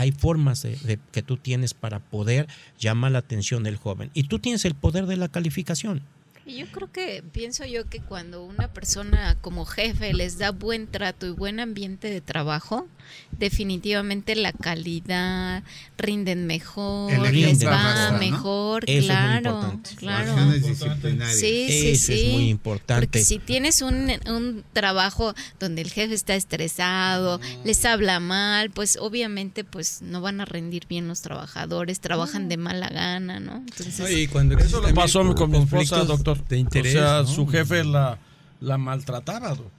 Hay 0.00 0.12
formas 0.12 0.62
de, 0.62 0.76
de- 0.76 0.98
que 1.12 1.22
tú 1.22 1.36
tienes 1.36 1.74
para 1.74 1.98
poder 1.98 2.46
llamar 2.78 3.10
la 3.12 3.18
atención 3.18 3.64
del 3.64 3.76
joven. 3.76 4.10
Y 4.14 4.24
tú 4.24 4.38
tienes 4.38 4.64
el 4.64 4.74
poder 4.74 5.06
de 5.06 5.16
la 5.16 5.28
calificación. 5.28 6.02
Y 6.48 6.56
yo 6.56 6.66
creo 6.72 6.90
que 6.90 7.22
pienso 7.30 7.66
yo 7.66 7.84
que 7.84 8.00
cuando 8.00 8.42
una 8.42 8.68
persona 8.68 9.36
como 9.42 9.66
jefe 9.66 10.14
les 10.14 10.38
da 10.38 10.50
buen 10.50 10.86
trato 10.86 11.26
y 11.26 11.30
buen 11.30 11.60
ambiente 11.60 12.08
de 12.08 12.22
trabajo, 12.22 12.88
definitivamente 13.32 14.34
la 14.34 14.52
calidad 14.52 15.62
rinden 15.98 16.46
mejor, 16.46 17.12
El 17.12 17.40
les 17.40 17.66
va 17.66 18.16
mejor, 18.18 18.84
Eso 18.86 18.98
es 18.98 18.98
muy 18.98 19.06
claro, 19.06 19.80
claro. 19.96 20.34
Sí, 21.30 21.66
sí, 21.68 21.88
Eso 21.90 22.12
es 22.12 22.20
sí. 22.20 22.30
muy 22.32 22.48
importante. 22.48 23.06
Porque 23.06 23.24
si 23.24 23.38
tienes 23.38 23.82
un, 23.82 24.10
un 24.26 24.64
trabajo 24.72 25.34
donde 25.60 25.82
el 25.82 25.90
jefe 25.90 26.14
está 26.14 26.34
estresado, 26.34 27.40
les 27.64 27.84
habla 27.84 28.20
mal, 28.20 28.70
pues 28.70 28.96
obviamente 29.00 29.64
pues 29.64 30.00
no 30.00 30.22
van 30.22 30.40
a 30.40 30.44
rendir 30.46 30.86
bien 30.88 31.08
los 31.08 31.20
trabajadores, 31.20 32.00
trabajan 32.00 32.48
de 32.48 32.56
mala 32.56 32.88
gana, 32.88 33.38
¿no? 33.38 33.56
Entonces, 33.56 33.98
No, 33.98 34.08
y 34.08 34.26
cuando 34.28 34.56
Eso 34.56 34.80
le 34.80 34.94
pasó 34.94 35.18
también 35.18 35.36
con 35.36 35.50
mi 35.50 35.58
esposa, 35.58 36.04
doctor. 36.04 36.37
De 36.48 36.58
interés. 36.58 36.94
o 36.94 36.98
sea, 36.98 37.22
¿no? 37.22 37.26
su 37.26 37.46
jefe 37.46 37.84
la, 37.84 38.18
la 38.60 38.78
maltrataba, 38.78 39.54
doc. 39.54 39.70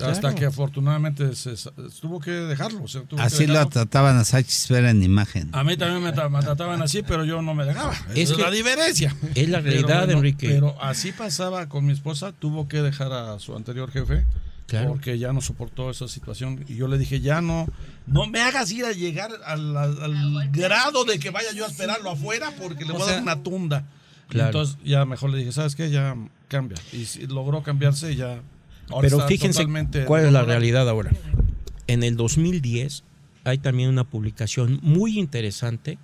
Hasta 0.00 0.32
que 0.32 0.44
afortunadamente 0.44 1.34
se, 1.34 1.56
se- 1.56 1.70
tuvo 2.00 2.20
que 2.20 2.30
dejarlo. 2.30 2.84
o 2.84 2.88
sea, 2.88 3.02
tuvo 3.02 3.18
que 3.18 3.26
Así 3.26 3.46
lo 3.48 3.54
dejarlo. 3.54 3.70
trataban 3.70 4.16
a 4.16 4.24
Sachs 4.24 4.68
Vera 4.68 4.90
en 4.90 5.02
imagen. 5.02 5.48
A 5.52 5.64
mí 5.64 5.76
también 5.76 6.02
me, 6.04 6.12
tra- 6.14 6.30
me 6.30 6.40
trataban 6.40 6.80
así, 6.82 7.02
pero 7.02 7.24
yo 7.24 7.42
no 7.42 7.52
me 7.52 7.64
dejaba. 7.64 7.94
Esa 7.94 8.12
Es 8.14 8.30
es, 8.30 8.36
que 8.36 8.42
la 8.42 8.50
diferencia. 8.52 9.16
es 9.34 9.48
la 9.48 9.60
realidad, 9.60 10.04
bueno, 10.04 10.18
Enrique. 10.18 10.48
Pero 10.50 10.80
así 10.80 11.10
pasaba 11.10 11.68
con 11.68 11.84
mi 11.84 11.92
esposa. 11.92 12.30
Tuvo 12.30 12.68
que 12.68 12.80
dejar 12.80 13.12
a 13.12 13.40
su 13.40 13.56
anterior 13.56 13.90
jefe. 13.90 14.24
Claro. 14.68 14.88
Porque 14.90 15.18
ya 15.18 15.32
no 15.32 15.40
soportó 15.40 15.90
esa 15.90 16.06
situación. 16.06 16.64
Y 16.68 16.76
yo 16.76 16.86
le 16.86 16.96
dije, 16.98 17.20
ya 17.20 17.40
no, 17.40 17.66
no 18.06 18.26
me 18.28 18.40
hagas 18.40 18.70
ir 18.70 18.84
a 18.84 18.92
llegar 18.92 19.32
al, 19.46 19.76
al- 19.76 20.00
al 20.00 20.50
grado 20.52 21.04
de 21.06 21.18
que 21.18 21.30
vaya 21.30 21.50
yo 21.52 21.64
a 21.64 21.68
esperarlo 21.68 22.10
afuera 22.10 22.52
porque 22.60 22.84
le 22.84 22.92
O 22.92 22.98
voy 22.98 23.08
a 23.08 23.12
dar 23.14 23.22
una 23.22 23.42
tunda. 23.42 23.84
Claro. 24.28 24.48
entonces 24.48 24.78
ya 24.84 25.04
mejor 25.04 25.30
le 25.30 25.38
dije, 25.38 25.52
¿sabes 25.52 25.74
qué? 25.74 25.90
Ya 25.90 26.16
cambia. 26.48 26.76
Y 26.92 27.06
sí, 27.06 27.26
logró 27.26 27.62
cambiarse 27.62 28.12
y 28.12 28.16
ya. 28.16 28.42
ahora 28.90 29.08
Pero 29.08 29.16
está 29.16 29.28
fíjense 29.28 29.58
totalmente 29.58 30.04
cuál 30.04 30.26
es 30.26 30.32
la 30.32 30.42
realidad 30.42 30.88
ahora. 30.88 31.10
En 31.86 32.02
el 32.02 32.16
2010 32.16 33.04
hay 33.44 33.58
también 33.58 33.88
una 33.88 34.04
publicación 34.04 34.78
muy 34.82 35.18
interesante 35.18 35.98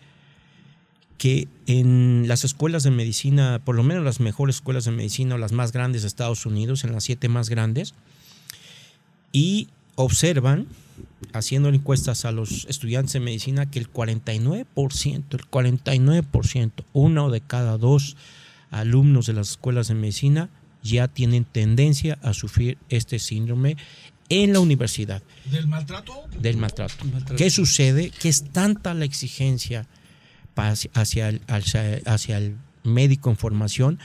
que 1.18 1.48
en 1.66 2.26
las 2.26 2.44
escuelas 2.44 2.82
de 2.82 2.90
medicina, 2.90 3.60
por 3.64 3.74
lo 3.76 3.82
menos 3.82 4.04
las 4.04 4.20
mejores 4.20 4.56
escuelas 4.56 4.84
de 4.84 4.90
medicina 4.90 5.36
o 5.36 5.38
las 5.38 5.52
más 5.52 5.72
grandes 5.72 6.02
de 6.02 6.08
Estados 6.08 6.44
Unidos, 6.46 6.84
en 6.84 6.92
las 6.92 7.04
siete 7.04 7.28
más 7.28 7.48
grandes, 7.48 7.94
y 9.32 9.68
observan, 9.94 10.66
haciendo 11.32 11.68
encuestas 11.68 12.24
a 12.24 12.32
los 12.32 12.66
estudiantes 12.68 13.12
de 13.14 13.20
medicina, 13.20 13.70
que 13.70 13.78
el 13.78 13.90
49%, 13.92 15.24
el 15.30 15.50
49%, 15.50 16.72
uno 16.92 17.30
de 17.30 17.40
cada 17.40 17.78
dos 17.78 18.16
alumnos 18.70 19.26
de 19.26 19.32
las 19.34 19.50
escuelas 19.50 19.88
de 19.88 19.94
medicina 19.94 20.48
ya 20.82 21.08
tienen 21.08 21.44
tendencia 21.44 22.18
a 22.22 22.34
sufrir 22.34 22.76
este 22.88 23.18
síndrome 23.18 23.76
en 24.28 24.52
la 24.52 24.60
universidad 24.60 25.22
¿Del 25.50 25.66
maltrato? 25.66 26.24
del 26.40 26.56
maltrato. 26.56 27.04
Maltrato. 27.04 27.36
¿Qué 27.36 27.50
sucede? 27.50 28.10
Que 28.10 28.28
es 28.28 28.44
tanta 28.52 28.94
la 28.94 29.04
exigencia 29.04 29.86
hacia, 30.56 30.90
hacia 30.94 31.28
el, 31.28 31.40
hacia- 31.46 32.00
hacia 32.06 32.38
el 32.38 32.56
médico 32.82 33.30
en 33.30 33.36
formación 33.36 33.98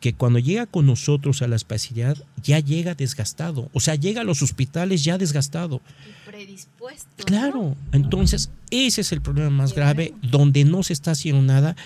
que 0.00 0.14
cuando 0.14 0.38
llega 0.38 0.66
con 0.66 0.86
nosotros 0.86 1.42
a 1.42 1.48
la 1.48 1.56
especialidad 1.56 2.16
ya 2.42 2.58
llega 2.58 2.94
desgastado. 2.94 3.68
O 3.74 3.80
sea, 3.80 3.94
llega 3.96 4.22
a 4.22 4.24
los 4.24 4.40
hospitales 4.42 5.04
ya 5.04 5.18
desgastado. 5.18 5.80
y 6.26 6.30
predispuesto. 6.30 7.08
¿no? 7.18 7.24
Claro, 7.26 7.76
entonces 7.92 8.50
ese 8.70 9.02
es 9.02 9.12
el 9.12 9.20
problema 9.20 9.50
más 9.50 9.74
grave, 9.74 10.14
donde 10.22 10.64
no 10.64 10.82
se 10.82 10.92
está 10.94 11.10
haciendo 11.10 11.42
nada. 11.42 11.76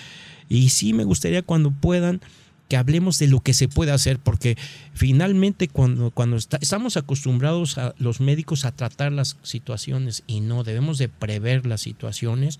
Y 0.47 0.69
sí 0.69 0.93
me 0.93 1.03
gustaría 1.03 1.41
cuando 1.41 1.71
puedan 1.71 2.21
que 2.69 2.77
hablemos 2.77 3.19
de 3.19 3.27
lo 3.27 3.41
que 3.41 3.53
se 3.53 3.67
puede 3.67 3.91
hacer, 3.91 4.17
porque 4.17 4.57
finalmente 4.93 5.67
cuando, 5.67 6.09
cuando 6.11 6.37
está- 6.37 6.57
estamos 6.61 6.97
acostumbrados 6.97 7.77
a 7.77 7.93
los 7.99 8.21
médicos 8.21 8.65
a 8.65 8.71
tratar 8.71 9.11
las 9.11 9.37
situaciones 9.43 10.23
y 10.25 10.39
no 10.39 10.63
debemos 10.63 10.97
de 10.97 11.09
prever 11.09 11.65
las 11.65 11.81
situaciones. 11.81 12.59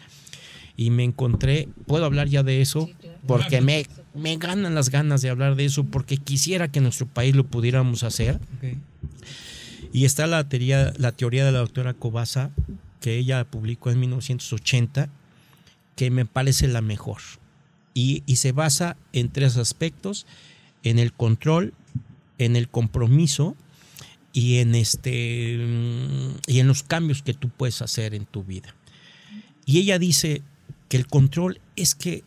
Y 0.78 0.90
me 0.90 1.04
encontré, 1.06 1.70
puedo 1.88 2.04
hablar 2.06 2.28
ya 2.28 2.44
de 2.44 2.62
eso, 2.62 2.90
porque 3.28 3.62
me, 3.62 3.86
me 4.14 4.38
ganan 4.38 4.76
las 4.76 4.90
ganas 4.90 5.22
de 5.22 5.30
hablar 5.30 5.56
de 5.56 5.66
eso, 5.66 5.84
porque 5.84 6.18
quisiera 6.18 6.68
que 6.68 6.82
nuestro 6.82 7.08
país 7.08 7.36
lo 7.36 7.46
pudiéramos 7.46 8.04
hacer. 8.04 8.40
Y 9.94 10.06
está 10.06 10.28
la 10.28 10.48
teoría, 10.48 10.94
la 10.98 11.12
teoría 11.12 11.46
de 11.46 11.52
la 11.52 11.60
doctora 11.60 11.94
Cobasa, 11.94 12.52
que 13.00 13.18
ella 13.18 13.46
publicó 13.46 13.92
en 13.92 14.00
1980, 14.00 15.10
que 15.96 16.12
me 16.12 16.26
parece 16.26 16.68
la 16.68 16.82
mejor. 16.82 17.22
Y, 17.94 18.24
y 18.26 18.38
se 18.38 18.52
basa 18.52 18.98
en 19.14 19.30
tres 19.30 19.58
aspectos, 19.58 20.26
en 20.84 21.00
el 21.00 21.14
control, 21.14 21.74
en 22.38 22.56
el 22.56 22.68
compromiso 22.68 23.56
y 24.34 24.58
en, 24.58 24.76
este, 24.76 25.58
mm, 25.58 26.52
y 26.52 26.60
en 26.60 26.68
los 26.68 26.84
cambios 26.84 27.24
que 27.24 27.34
tú 27.34 27.50
puedes 27.50 27.82
hacer 27.82 28.14
en 28.14 28.26
tu 28.26 28.44
vida. 28.44 28.76
Y 29.66 29.80
ella 29.80 29.98
dice 29.98 30.42
que 30.90 30.98
el 30.98 31.08
control 31.08 31.62
es 31.76 31.96
que, 31.96 32.24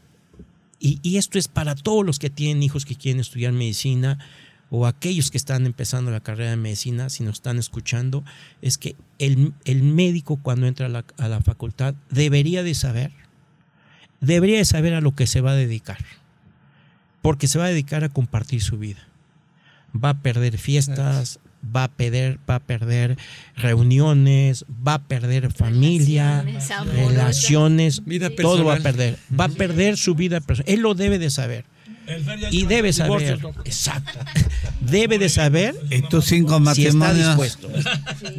y, 0.81 1.17
esto 1.17 1.39
es 1.39 1.49
para 1.49 1.75
todos 1.75 2.05
los 2.05 2.19
que 2.19 2.31
tienen 2.31 2.63
hijos 2.63 2.85
que 2.85 2.95
quieren 2.95 3.21
estudiar 3.21 3.53
medicina, 3.53 4.19
o 4.71 4.87
aquellos 4.87 5.31
que 5.31 5.39
están 5.39 5.67
empezando 5.67 6.11
la 6.11 6.21
carrera 6.21 6.51
de 6.51 6.57
medicina, 6.57 7.09
si 7.09 7.25
nos 7.25 7.37
están 7.37 7.59
escuchando, 7.59 8.25
es 8.61 8.77
que 8.79 8.97
el, 9.19 9.55
el 9.65 9.83
médico 9.83 10.39
cuando 10.43 10.67
entra 10.67 10.87
a 10.87 10.89
la, 10.91 11.05
a 11.17 11.29
la 11.29 11.41
facultad 11.41 11.95
debería 12.11 12.63
de 12.63 12.75
saber, 12.75 13.13
debería 14.21 14.59
de 14.59 14.65
saber 14.65 14.95
a 14.95 15.01
lo 15.01 15.15
que 15.15 15.27
se 15.27 15.41
va 15.41 15.53
a 15.53 15.57
dedicar, 15.57 15.99
porque 17.23 17.49
se 17.49 17.59
va 17.59 17.65
a 17.65 17.69
dedicar 17.69 18.05
a 18.05 18.11
compartir 18.11 18.63
su 18.63 18.79
vida. 18.79 19.09
Va 19.93 20.11
a 20.11 20.23
perder 20.23 20.59
fiestas, 20.59 21.41
va 21.75 21.85
a 21.85 21.89
perder, 21.89 22.39
va 22.49 22.57
a 22.57 22.61
perder 22.61 23.17
reuniones, 23.57 24.65
va 24.87 24.95
a 24.95 25.03
perder 25.03 25.53
familia, 25.53 26.43
Relaciones 26.43 26.71
amorosas. 26.71 27.09
relaciones, 27.13 28.05
Vida 28.05 28.31
todo 28.31 28.65
va 28.65 28.75
a 28.77 28.79
perder, 28.81 29.17
va 29.39 29.45
a 29.45 29.49
perder 29.49 29.97
su 29.97 30.15
vida 30.15 30.41
personal. 30.41 30.73
Él 30.75 30.81
lo 30.81 30.95
debe 30.95 31.19
de 31.19 31.31
saber. 31.31 31.65
Y 32.51 32.65
debe 32.65 32.95
saber, 32.95 33.39
exacto, 33.67 34.19
debe 34.81 35.19
de 35.19 35.29
saber 35.29 35.75
¿Y 35.91 36.01
tus 36.01 36.25
cinco 36.25 36.59
si 36.75 36.87
está 36.87 36.97
matrimonios? 36.97 37.27
dispuesto. 37.27 37.69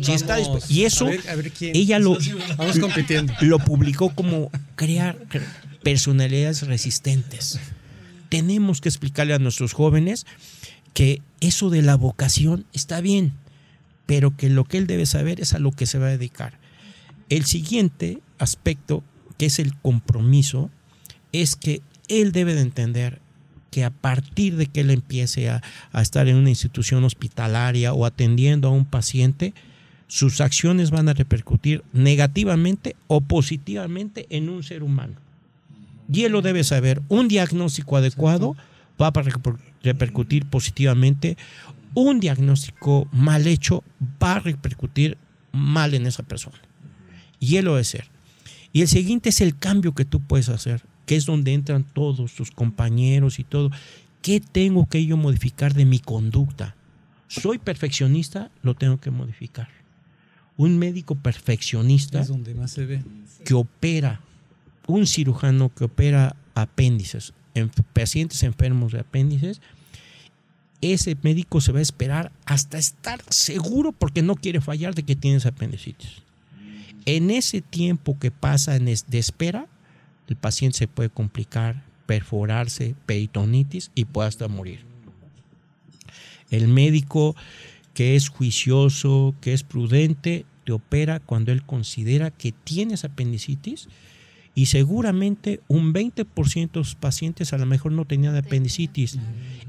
Si 0.01 0.11
está 0.11 0.37
dispuesto. 0.37 0.73
Y 0.73 0.85
eso, 0.85 1.07
ella 1.61 1.99
lo, 1.99 2.17
lo 3.41 3.59
publicó 3.59 4.09
como 4.15 4.49
crear 4.75 5.19
cre- 5.29 5.43
personalidades 5.83 6.63
resistentes. 6.65 7.59
Tenemos 8.29 8.81
que 8.81 8.89
explicarle 8.89 9.35
a 9.35 9.39
nuestros 9.39 9.73
jóvenes 9.73 10.25
que 10.93 11.21
eso 11.41 11.69
de 11.69 11.81
la 11.81 11.95
vocación 11.95 12.65
está 12.73 13.01
bien, 13.01 13.33
pero 14.05 14.35
que 14.35 14.49
lo 14.49 14.65
que 14.65 14.77
él 14.77 14.87
debe 14.87 15.05
saber 15.05 15.39
es 15.39 15.53
a 15.53 15.59
lo 15.59 15.71
que 15.71 15.85
se 15.85 15.99
va 15.99 16.07
a 16.07 16.11
dedicar. 16.11 16.59
El 17.29 17.45
siguiente 17.45 18.19
aspecto, 18.39 19.03
que 19.37 19.45
es 19.45 19.59
el 19.59 19.75
compromiso, 19.77 20.69
es 21.31 21.55
que 21.55 21.81
él 22.07 22.31
debe 22.31 22.55
de 22.55 22.61
entender 22.61 23.21
que 23.69 23.85
a 23.85 23.91
partir 23.91 24.55
de 24.55 24.65
que 24.65 24.81
él 24.81 24.89
empiece 24.89 25.49
a, 25.49 25.61
a 25.91 26.01
estar 26.01 26.27
en 26.27 26.37
una 26.37 26.49
institución 26.49 27.03
hospitalaria 27.03 27.93
o 27.93 28.05
atendiendo 28.05 28.67
a 28.67 28.71
un 28.71 28.85
paciente, 28.85 29.53
sus 30.07 30.41
acciones 30.41 30.89
van 30.89 31.07
a 31.07 31.13
repercutir 31.13 31.83
negativamente 31.93 32.95
o 33.07 33.21
positivamente 33.21 34.25
en 34.31 34.49
un 34.49 34.63
ser 34.63 34.81
humano. 34.81 35.13
Y 36.11 36.23
él 36.23 36.31
lo 36.31 36.41
debe 36.41 36.63
saber. 36.63 37.01
Un 37.09 37.27
diagnóstico 37.27 37.95
adecuado 37.95 38.55
va 38.99 39.07
a 39.07 39.13
repercutir 39.83 40.45
positivamente. 40.45 41.37
Un 41.93 42.19
diagnóstico 42.19 43.07
mal 43.11 43.47
hecho 43.47 43.83
va 44.21 44.35
a 44.35 44.39
repercutir 44.39 45.17
mal 45.51 45.93
en 45.93 46.05
esa 46.05 46.23
persona. 46.23 46.57
Y 47.39 47.57
él 47.57 47.65
lo 47.65 47.71
debe 47.71 47.83
ser. 47.83 48.09
Y 48.73 48.81
el 48.81 48.87
siguiente 48.87 49.29
es 49.29 49.41
el 49.41 49.57
cambio 49.57 49.95
que 49.95 50.05
tú 50.05 50.19
puedes 50.21 50.49
hacer, 50.49 50.83
que 51.05 51.15
es 51.15 51.25
donde 51.25 51.53
entran 51.53 51.83
todos 51.83 52.33
tus 52.33 52.51
compañeros 52.51 53.39
y 53.39 53.43
todo. 53.43 53.71
¿Qué 54.21 54.39
tengo 54.39 54.87
que 54.87 55.05
yo 55.05 55.17
modificar 55.17 55.73
de 55.73 55.85
mi 55.85 55.99
conducta? 55.99 56.75
Soy 57.27 57.57
perfeccionista, 57.57 58.51
lo 58.61 58.75
tengo 58.75 58.99
que 58.99 59.09
modificar. 59.11 59.69
Un 60.57 60.77
médico 60.77 61.15
perfeccionista 61.15 62.19
Es 62.19 62.27
donde 62.27 62.53
más 62.53 62.71
se 62.71 62.85
ve. 62.85 63.03
que 63.45 63.53
opera, 63.53 64.21
un 64.87 65.07
cirujano 65.07 65.73
que 65.73 65.85
opera 65.85 66.35
apéndices, 66.53 67.33
en 67.55 67.69
pacientes 67.93 68.43
enfermos 68.43 68.91
de 68.91 68.99
apéndices, 68.99 69.61
ese 70.81 71.17
médico 71.21 71.59
se 71.59 71.71
va 71.71 71.79
a 71.79 71.81
esperar 71.83 72.31
hasta 72.45 72.77
estar 72.77 73.21
seguro 73.29 73.91
porque 73.91 74.21
no 74.21 74.35
quiere 74.35 74.61
fallar 74.61 74.95
de 74.95 75.03
que 75.03 75.15
tienes 75.15 75.45
apendicitis. 75.45 76.21
En 77.05 77.31
ese 77.31 77.61
tiempo 77.61 78.17
que 78.19 78.31
pasa 78.31 78.75
en 78.75 78.87
es- 78.87 79.09
de 79.09 79.19
espera, 79.19 79.67
el 80.27 80.35
paciente 80.35 80.77
se 80.77 80.87
puede 80.87 81.09
complicar, 81.09 81.83
perforarse, 82.05 82.95
peritonitis 83.05 83.91
y 83.95 84.05
puede 84.05 84.29
hasta 84.29 84.47
morir. 84.47 84.79
El 86.49 86.67
médico 86.67 87.35
que 87.93 88.15
es 88.15 88.29
juicioso, 88.29 89.35
que 89.41 89.53
es 89.53 89.63
prudente, 89.63 90.45
te 90.65 90.71
opera 90.71 91.19
cuando 91.19 91.51
él 91.51 91.63
considera 91.65 92.31
que 92.31 92.51
tienes 92.51 93.03
apendicitis 93.03 93.89
y 94.59 94.65
seguramente 94.65 95.61
un 95.69 95.93
20% 95.93 96.71
de 96.71 96.79
los 96.79 96.95
pacientes 96.95 97.53
a 97.53 97.57
lo 97.57 97.65
mejor 97.65 97.93
no 97.93 98.03
tenían 98.03 98.35
apendicitis. 98.35 99.17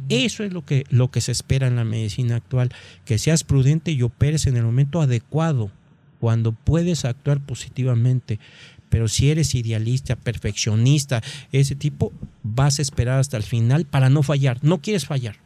Eso 0.09 0.43
es 0.43 0.53
lo 0.53 0.64
que, 0.64 0.82
lo 0.91 1.12
que 1.12 1.20
se 1.20 1.30
espera 1.30 1.68
en 1.68 1.76
la 1.76 1.84
medicina 1.84 2.34
actual, 2.34 2.72
que 3.05 3.16
seas 3.16 3.45
prudente 3.45 3.93
y 3.93 4.03
operes 4.03 4.49
en 4.49 4.57
el 4.57 4.64
momento 4.64 5.01
adecuado, 5.01 5.70
cuando 6.18 6.51
puedes 6.51 7.05
actuar 7.05 7.38
positivamente. 7.38 8.41
Pero 8.88 9.07
si 9.07 9.30
eres 9.30 9.55
idealista, 9.55 10.16
perfeccionista, 10.16 11.22
ese 11.53 11.76
tipo, 11.76 12.12
vas 12.43 12.80
a 12.80 12.82
esperar 12.82 13.20
hasta 13.20 13.36
el 13.36 13.45
final 13.45 13.84
para 13.84 14.11
no 14.11 14.24
fallar. 14.24 14.59
No 14.62 14.78
quieres 14.82 15.07
fallar. 15.07 15.36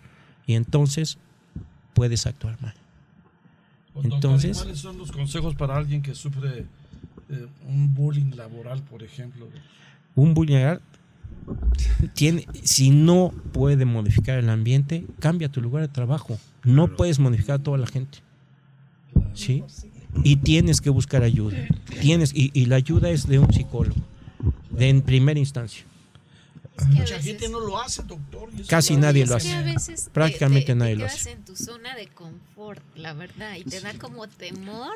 Y 0.46 0.54
entonces 0.54 1.18
puedes 1.92 2.24
actuar 2.26 2.58
mal. 2.62 2.72
Doctor, 3.92 4.14
Entonces- 4.14 4.56
¿Cuáles 4.56 4.78
son 4.78 4.96
los 4.96 5.12
consejos 5.12 5.54
para 5.54 5.76
alguien 5.76 6.00
que 6.00 6.14
sufre 6.14 6.64
eh, 7.30 7.46
un 7.66 7.94
bullying 7.94 8.34
laboral, 8.36 8.82
por 8.82 9.02
ejemplo? 9.02 9.48
Un 10.14 10.34
vulnerar 10.34 10.80
tiene, 12.14 12.46
si 12.62 12.90
no 12.90 13.32
puede 13.52 13.84
modificar 13.84 14.38
el 14.38 14.48
ambiente, 14.48 15.04
cambia 15.20 15.48
tu 15.48 15.60
lugar 15.60 15.82
de 15.82 15.88
trabajo. 15.88 16.38
No 16.62 16.96
puedes 16.96 17.18
modificar 17.18 17.56
a 17.56 17.62
toda 17.62 17.78
la 17.78 17.86
gente. 17.86 18.18
¿Sí? 19.34 19.64
Y 20.22 20.36
tienes 20.36 20.80
que 20.80 20.90
buscar 20.90 21.22
ayuda. 21.22 21.56
Tienes, 22.00 22.32
y, 22.34 22.50
y 22.54 22.66
la 22.66 22.76
ayuda 22.76 23.10
es 23.10 23.26
de 23.26 23.38
un 23.38 23.52
psicólogo, 23.52 24.00
de 24.70 24.88
en 24.88 25.02
primera 25.02 25.38
instancia. 25.38 25.84
Mucha 26.88 27.20
gente 27.20 27.48
no 27.48 27.60
lo 27.60 27.78
hace, 27.80 28.02
doctor. 28.02 28.48
Casi 28.68 28.96
nadie 28.96 29.26
lo 29.26 29.34
a 29.34 29.36
hace. 29.36 29.62
veces 29.62 30.10
Prácticamente 30.12 30.66
te, 30.66 30.74
nadie 30.74 30.94
te 30.94 31.00
lo 31.00 31.06
hace. 31.06 31.32
en 31.32 31.44
tu 31.44 31.54
zona 31.54 31.94
de 31.94 32.08
confort, 32.08 32.82
la 32.96 33.12
verdad, 33.12 33.56
y 33.56 33.64
te 33.64 33.80
da 33.80 33.94
como 33.94 34.26
temor. 34.26 34.94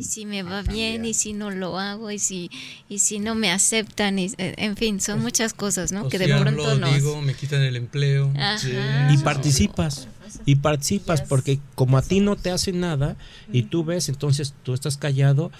Y 0.00 0.04
si 0.04 0.24
me 0.24 0.42
va 0.42 0.62
bien, 0.62 1.04
y 1.04 1.12
si 1.12 1.34
no 1.34 1.50
lo 1.50 1.78
hago, 1.78 2.10
y 2.10 2.18
si, 2.18 2.50
y 2.88 3.00
si 3.00 3.18
no 3.18 3.34
me 3.34 3.50
aceptan, 3.52 4.18
y, 4.18 4.32
eh, 4.38 4.54
en 4.56 4.74
fin, 4.74 4.98
son 4.98 5.20
muchas 5.20 5.52
cosas, 5.52 5.92
¿no? 5.92 6.06
O 6.06 6.08
que 6.08 6.16
si 6.16 6.24
de 6.24 6.38
pronto 6.38 6.78
digo, 6.78 7.20
me 7.20 7.34
quitan 7.34 7.60
el 7.60 7.76
empleo. 7.76 8.32
Ajá. 8.34 9.12
Y 9.12 9.18
participas. 9.18 10.08
Y 10.46 10.56
participas 10.56 11.20
porque 11.20 11.58
como 11.74 11.98
a 11.98 12.02
ti 12.02 12.20
no 12.20 12.36
te 12.36 12.50
hacen 12.50 12.80
nada 12.80 13.16
y 13.52 13.64
tú 13.64 13.84
ves, 13.84 14.08
entonces 14.08 14.54
tú 14.62 14.72
estás 14.72 14.96
callado, 14.96 15.52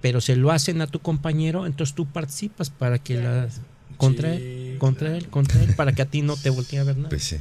pero 0.00 0.20
se 0.20 0.36
lo 0.36 0.52
hacen 0.52 0.82
a 0.82 0.86
tu 0.86 1.00
compañero, 1.00 1.66
entonces 1.66 1.96
tú 1.96 2.06
participas 2.06 2.70
para 2.70 3.00
que 3.00 3.16
la 3.16 3.48
contra 3.96 4.34
él, 4.34 4.76
contra 4.78 5.16
él, 5.16 5.26
contra 5.28 5.60
él, 5.64 5.74
para 5.74 5.92
que 5.94 6.02
a 6.02 6.06
ti 6.06 6.22
no 6.22 6.36
te 6.36 6.50
voltee 6.50 6.78
a 6.78 6.84
ver 6.84 6.96
nada. 6.96 7.08
Pues 7.08 7.24
sí. 7.24 7.38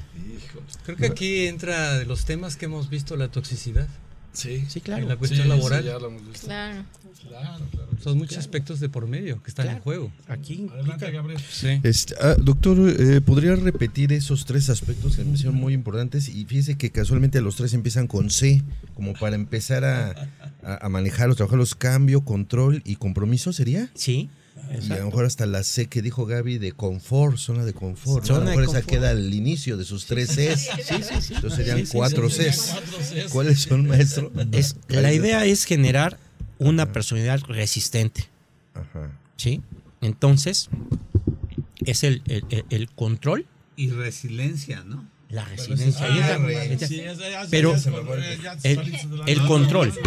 Creo 0.83 0.97
que 0.97 1.05
aquí 1.05 1.45
entra 1.45 1.99
de 1.99 2.05
los 2.05 2.25
temas 2.25 2.55
que 2.55 2.65
hemos 2.65 2.89
visto 2.89 3.15
la 3.17 3.27
toxicidad. 3.27 3.87
Sí, 4.33 4.63
Sí, 4.67 4.81
claro. 4.81 5.03
En 5.03 5.09
la 5.09 5.15
cuestión 5.17 5.43
Sí, 5.43 5.49
laboral. 5.49 5.81
sí, 5.81 5.87
ya 5.87 5.99
lo 5.99 6.07
hemos 6.07 6.27
visto. 6.27 6.47
Claro. 6.47 6.85
Claro, 7.27 7.65
claro. 7.71 7.87
Son 8.01 8.17
muchos 8.17 8.37
aspectos 8.37 8.79
de 8.79 8.87
por 8.87 9.05
medio 9.07 9.43
que 9.43 9.49
están 9.49 9.67
en 9.67 9.79
juego. 9.79 10.11
Aquí 10.27 10.67
Adelante, 10.71 11.11
Gabriel. 11.11 11.41
Sí. 11.51 11.79
Este, 11.83 12.15
ah, 12.21 12.35
doctor, 12.39 12.77
eh, 12.97 13.19
¿podría 13.21 13.55
repetir 13.55 14.13
esos 14.13 14.45
tres 14.45 14.69
aspectos 14.69 15.15
que 15.15 15.23
me 15.23 15.29
parecieron 15.31 15.55
muy 15.55 15.73
importantes? 15.73 16.29
Y 16.29 16.45
fíjese 16.45 16.77
que 16.77 16.91
casualmente 16.91 17.41
los 17.41 17.55
tres 17.57 17.73
empiezan 17.73 18.07
con 18.07 18.29
C, 18.29 18.63
como 18.95 19.13
para 19.13 19.35
empezar 19.35 19.83
a, 19.83 20.11
a, 20.63 20.85
a 20.85 20.89
manejarlos, 20.89 21.35
trabajarlos, 21.37 21.75
cambio, 21.75 22.21
control 22.21 22.81
y 22.85 22.95
compromiso, 22.95 23.51
¿sería? 23.51 23.89
Sí. 23.95 24.29
Y 24.71 24.91
a 24.91 24.97
lo 24.97 25.05
mejor 25.05 25.25
hasta 25.25 25.45
la 25.45 25.63
C 25.63 25.87
que 25.87 26.01
dijo 26.01 26.25
Gaby 26.25 26.57
de 26.59 26.71
confort, 26.73 27.37
zona 27.37 27.65
de 27.65 27.73
confort. 27.73 28.29
a 28.29 28.33
lo 28.39 28.41
mejor 28.45 28.63
esa 28.65 28.81
queda 28.81 29.09
al 29.09 29.33
inicio 29.33 29.77
de 29.77 29.85
sus 29.85 30.05
tres 30.05 30.29
Cs. 30.35 30.69
Entonces 31.31 31.53
serían 31.55 31.79
Sí, 31.79 31.85
sí, 31.87 31.91
cuatro 31.93 32.29
Serían 32.29 32.53
Cs. 32.53 32.69
cuatro 32.73 32.97
Cs. 32.99 33.31
¿Cuáles 33.31 33.59
son, 33.61 33.87
maestro? 33.87 34.31
Es, 34.51 34.75
la 34.87 35.11
idea 35.13 35.45
es 35.45 35.63
generar 35.65 36.17
una 36.59 36.91
personalidad 36.91 37.39
resistente. 37.47 38.27
Ajá. 38.73 39.11
¿Sí? 39.37 39.61
Entonces, 40.01 40.69
es 41.85 42.03
el- 42.03 42.21
el 42.69 42.89
control 42.91 43.45
Y 43.75 43.89
resiliencia, 43.91 44.83
¿no? 44.83 45.07
La 45.29 45.43
Ah, 45.43 45.47
Sí, 45.57 45.75
ya- 45.75 47.13
ya- 47.13 47.47
Pero 47.51 47.75
ya 47.77 48.57
el, 48.63 48.79
el 49.27 49.39
control. 49.45 49.93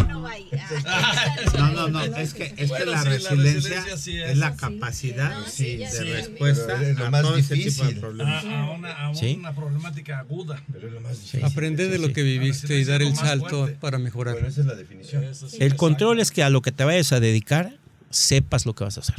No, 1.57 1.71
no, 1.71 1.87
no, 1.87 2.03
es 2.17 2.33
que, 2.33 2.43
es 2.45 2.53
que 2.55 2.65
Bueno, 2.65 2.91
la 2.91 3.01
sí, 3.03 3.09
la 3.09 3.49
es. 3.49 4.07
es 4.07 4.37
la 4.37 4.55
capacidad 4.55 5.45
de 5.45 5.49
sí. 5.49 5.77
respuesta 5.77 6.75
Pero 6.77 6.89
es 6.91 6.97
lo 6.97 7.05
a 7.05 7.09
más 7.09 7.21
todo 7.21 7.37
ese 7.37 7.55
tipo 7.55 7.65
difícil. 7.69 7.95
de 7.95 8.01
problemas. 8.01 8.43
A, 8.45 8.63
a 8.63 8.71
una, 8.71 9.09
a 9.09 9.15
Sí. 9.15 9.35
una 9.39 9.55
problemática 9.55 10.19
aguda. 10.19 10.61
Pero 10.71 10.87
es 10.87 10.93
lo 10.93 11.01
más 11.01 11.11
difícil. 11.13 11.45
Aprender 11.45 11.89
de 11.89 11.99
lo 11.99 12.11
que 12.11 12.23
viviste 12.23 12.77
y 12.77 12.83
dar 12.83 13.01
el 13.01 13.15
salto 13.15 13.69
para 13.79 13.97
mejorar. 13.99 14.33
Bueno, 14.33 14.47
esa 14.49 14.61
es 14.61 14.67
la 14.67 14.75
definición. 14.75 15.23
El 15.59 15.75
control 15.75 16.19
es 16.19 16.31
que 16.31 16.43
a 16.43 16.49
lo 16.49 16.61
que 16.61 16.71
te 16.71 16.83
vayas 16.83 17.11
a 17.13 17.19
dedicar, 17.21 17.77
sepas 18.09 18.65
lo 18.65 18.73
que 18.75 18.83
vas 18.83 18.97
a 18.97 19.01
hacer. 19.01 19.15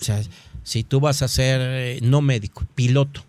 O 0.00 0.04
sea, 0.04 0.22
si 0.62 0.84
tú 0.84 1.00
vas 1.00 1.22
a 1.22 1.28
ser 1.28 1.60
eh, 1.62 1.98
no 2.02 2.20
médico, 2.20 2.64
piloto 2.76 3.24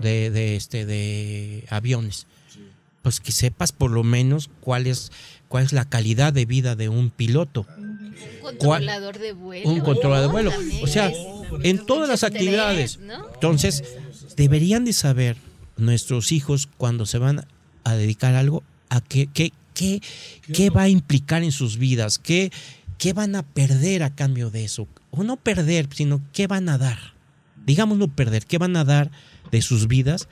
de, 0.00 0.30
de, 0.30 0.56
este, 0.56 0.86
de 0.86 1.64
aviones, 1.70 2.26
pues 3.02 3.20
que 3.20 3.32
sepas 3.32 3.72
por 3.72 3.90
lo 3.90 4.02
menos 4.02 4.50
cuál 4.60 4.86
es, 4.86 5.12
cuál 5.48 5.64
es 5.64 5.72
la 5.72 5.84
calidad 5.84 6.32
de 6.32 6.46
vida 6.46 6.76
de 6.76 6.88
un 6.88 7.10
piloto. 7.10 7.66
Un 7.78 8.14
controlador 8.40 9.18
de 9.18 9.32
vuelo. 9.32 9.70
un 9.70 9.80
controlador 9.80 10.26
de 10.26 10.32
vuelo. 10.32 10.52
O 10.82 10.86
sea, 10.86 11.12
en 11.62 11.84
todas 11.84 12.08
las 12.08 12.24
actividades. 12.24 12.98
Entonces, 13.34 13.84
deberían 14.36 14.84
de 14.84 14.92
saber 14.92 15.36
nuestros 15.76 16.32
hijos 16.32 16.68
cuando 16.76 17.06
se 17.06 17.18
van 17.18 17.46
a 17.84 17.94
dedicar 17.94 18.34
a 18.34 18.40
algo, 18.40 18.62
a 18.88 19.00
qué, 19.00 19.28
qué, 19.32 19.52
qué, 19.74 20.00
qué 20.52 20.70
va 20.70 20.82
a 20.82 20.88
implicar 20.88 21.42
en 21.42 21.52
sus 21.52 21.78
vidas, 21.78 22.18
qué, 22.18 22.50
qué 22.98 23.12
van 23.12 23.36
a 23.36 23.42
perder 23.42 24.02
a 24.02 24.14
cambio 24.14 24.50
de 24.50 24.64
eso. 24.64 24.88
O 25.10 25.22
no 25.22 25.36
perder, 25.36 25.88
sino 25.92 26.20
qué 26.32 26.46
van 26.46 26.68
a 26.68 26.78
dar. 26.78 27.13
Digamos 27.66 27.98
no 27.98 28.08
perder, 28.08 28.46
qué 28.46 28.58
van 28.58 28.76
a 28.76 28.84
dar 28.84 29.10
de 29.50 29.62
sus 29.62 29.86
vidas 29.88 30.28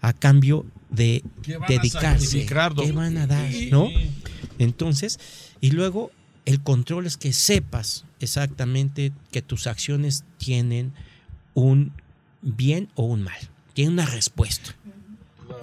a 0.00 0.12
cambio 0.12 0.66
de 0.90 1.22
¿Qué 1.42 1.56
van 1.56 1.64
a 1.64 1.74
dedicarse. 1.74 2.46
¿Qué 2.46 2.92
van 2.92 3.16
a 3.18 3.26
dar? 3.26 3.50
¿No? 3.70 3.88
Entonces, 4.58 5.18
y 5.60 5.70
luego 5.70 6.10
el 6.44 6.60
control 6.60 7.06
es 7.06 7.16
que 7.16 7.32
sepas 7.32 8.04
exactamente 8.20 9.12
que 9.30 9.42
tus 9.42 9.66
acciones 9.66 10.24
tienen 10.38 10.92
un 11.54 11.92
bien 12.42 12.88
o 12.94 13.04
un 13.04 13.22
mal. 13.22 13.38
Tienen 13.74 13.94
una 13.94 14.06
respuesta. 14.06 14.74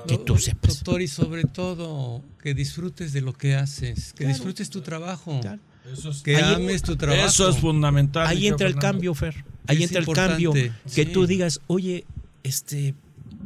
Que 0.08 0.18
tú 0.18 0.38
sepas. 0.38 0.78
Doctor, 0.78 1.02
y 1.02 1.08
sobre 1.08 1.44
todo 1.44 2.24
que 2.42 2.54
disfrutes 2.54 3.12
de 3.12 3.22
lo 3.22 3.34
que 3.34 3.56
haces, 3.56 4.14
que 4.14 4.26
disfrutes 4.26 4.70
tu 4.70 4.82
trabajo, 4.82 5.40
Claro. 5.42 5.60
Eso 5.92 6.12
es, 6.12 6.22
que 6.22 6.38
ames 6.38 6.84
tu 6.84 6.96
trabajo. 6.96 7.26
eso 7.26 7.50
es 7.50 7.58
fundamental. 7.58 8.28
Ahí 8.28 8.48
entra 8.48 8.68
el 8.68 8.76
cambio, 8.76 9.16
Fer. 9.16 9.44
Ahí 9.70 9.84
entra 9.84 10.00
el 10.00 10.08
cambio. 10.08 10.52
Que 10.54 10.72
sí. 10.86 11.06
tú 11.06 11.28
digas, 11.28 11.62
oye, 11.68 12.06
este, 12.44 12.96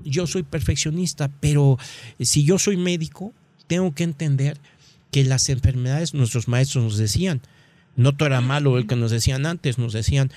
yo 0.06 0.26
soy 0.28 0.44
perfeccionista, 0.44 1.30
pero 1.40 1.78
si 2.20 2.44
yo 2.44 2.58
soy 2.60 2.78
médico, 2.78 3.34
tengo 3.68 3.94
que 3.94 4.04
entender 4.04 4.58
que 5.12 5.24
las 5.24 5.50
enfermedades, 5.50 6.14
nuestros 6.14 6.48
maestros 6.48 6.84
nos 6.84 6.98
decían, 6.98 7.42
no 7.96 8.16
todo 8.16 8.28
era 8.28 8.42
malo 8.42 8.78
el 8.78 8.88
que 8.88 8.96
nos 8.96 9.12
decían 9.12 9.46
antes, 9.46 9.78
nos 9.78 9.94
decían, 9.94 10.32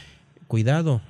cuidado, 0.49 1.01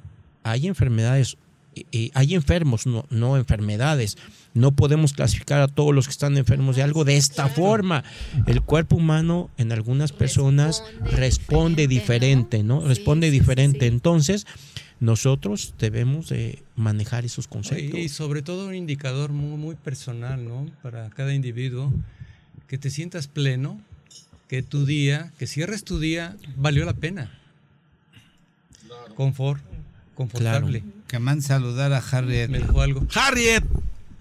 hay 0.43 0.67
enfermedades, 0.67 1.37
y- 1.77 1.87
y 1.93 2.11
hay 2.15 2.35
enfermos, 2.35 2.87
no, 2.87 3.05
no 3.11 3.37
enfermedades. 3.37 4.17
No 4.55 4.73
podemos 4.73 5.13
clasificar 5.13 5.61
a 5.61 5.69
todos 5.69 5.95
los 5.95 6.07
que 6.07 6.13
están 6.13 6.37
enfermos 6.39 6.75
de 6.77 6.83
algo 6.83 7.05
de 7.05 7.17
esta 7.17 7.49
forma. 7.49 8.03
El 8.47 8.63
cuerpo 8.63 8.97
humano 8.97 9.51
en 9.59 9.71
algunas 9.71 10.13
personas 10.13 10.83
Responde 11.03 11.17
responde 11.21 11.87
diferente, 11.87 12.57
diferente, 12.59 12.63
¿no? 12.65 12.81
Responde 12.81 13.31
diferente. 13.31 13.81
sí. 13.81 13.87
Entonces, 13.87 14.47
nosotros 14.99 15.75
debemos 15.79 16.31
de 16.31 16.63
manejar 16.75 17.27
esos 17.27 17.45
Y 17.45 17.49
conceptos. 17.49 18.11
sobre 18.13 18.41
todo 18.41 18.69
un 18.69 18.75
indicador 18.75 19.31
muy, 19.31 19.59
muy 19.59 19.75
personal, 19.75 20.43
¿no? 20.49 20.67
Para 20.83 21.11
cada 21.11 21.35
individuo, 21.35 21.93
que 22.67 22.79
te 22.79 22.89
sientas 22.89 23.27
pleno, 23.29 23.79
que 24.49 24.63
tu 24.63 24.87
día, 24.87 25.33
que 25.39 25.47
cierres 25.47 25.85
tu 25.85 25.99
día, 26.01 26.37
valió 26.57 26.85
la 26.87 26.95
pena. 26.95 27.31
Confort, 29.15 29.63
confortable. 30.15 30.83
Que 31.07 31.19
man 31.19 31.43
saludar 31.43 31.93
a 31.93 31.99
Harriet. 31.99 32.49
Me 32.49 32.59
dejó 32.59 32.81
algo. 32.81 33.07
Harriet. 33.15 33.65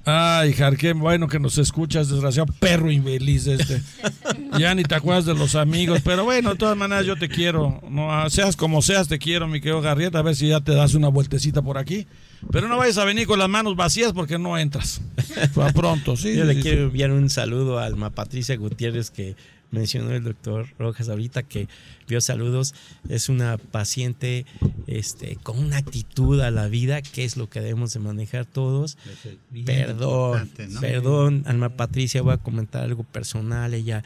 Ay, 0.07 0.53
Har, 0.61 0.77
qué 0.77 0.93
bueno 0.93 1.27
que 1.27 1.39
nos 1.39 1.57
escuchas, 1.57 2.09
desgraciado 2.09 2.53
perro 2.59 2.91
infeliz 2.91 3.47
este. 3.47 3.81
ya 4.59 4.75
ni 4.75 4.83
te 4.83 4.93
acuerdas 4.93 5.25
de 5.25 5.33
los 5.33 5.55
amigos, 5.55 6.01
pero 6.03 6.23
bueno, 6.23 6.51
de 6.51 6.57
todas 6.57 6.77
maneras 6.77 7.07
yo 7.07 7.15
te 7.15 7.27
quiero. 7.27 7.81
No, 7.89 8.13
ah, 8.13 8.29
seas 8.29 8.55
como 8.55 8.83
seas, 8.83 9.07
te 9.07 9.17
quiero, 9.17 9.47
mi 9.47 9.61
querido 9.61 9.79
Harriet, 9.87 10.15
a 10.15 10.21
ver 10.21 10.35
si 10.35 10.49
ya 10.49 10.61
te 10.61 10.75
das 10.75 10.93
una 10.93 11.07
vueltecita 11.07 11.63
por 11.63 11.79
aquí. 11.79 12.05
Pero 12.51 12.67
no 12.67 12.77
vayas 12.77 12.99
a 12.99 13.05
venir 13.05 13.25
con 13.25 13.39
las 13.39 13.49
manos 13.49 13.75
vacías 13.75 14.13
porque 14.13 14.37
no 14.37 14.59
entras. 14.59 15.01
A 15.55 15.71
pronto, 15.71 16.15
sí. 16.15 16.35
Yo 16.35 16.41
sí, 16.41 16.47
le 16.47 16.55
sí. 16.55 16.61
quiero 16.61 16.83
enviar 16.83 17.09
un 17.09 17.31
saludo 17.31 17.79
a 17.79 17.85
Alma 17.85 18.11
Patricia 18.11 18.55
Gutiérrez 18.57 19.09
que 19.09 19.35
mencionó 19.71 20.11
el 20.11 20.23
doctor 20.23 20.67
Rojas 20.77 21.09
ahorita 21.09 21.43
que 21.43 21.67
vio 22.07 22.21
saludos. 22.21 22.73
Es 23.09 23.29
una 23.29 23.57
paciente 23.57 24.45
este, 24.87 25.37
con 25.37 25.59
una 25.59 25.77
actitud 25.77 26.39
a 26.41 26.51
la 26.51 26.67
vida 26.67 27.01
que 27.01 27.25
es 27.25 27.37
lo 27.37 27.49
que 27.49 27.61
debemos 27.61 27.93
de 27.93 27.99
manejar 27.99 28.45
todos. 28.45 28.97
Perdón, 29.65 30.49
perdón, 30.79 31.43
Alma 31.45 31.69
Patricia, 31.69 32.21
voy 32.21 32.33
a 32.33 32.37
comentar 32.37 32.83
algo 32.83 33.03
personal. 33.03 33.73
Ella 33.73 34.03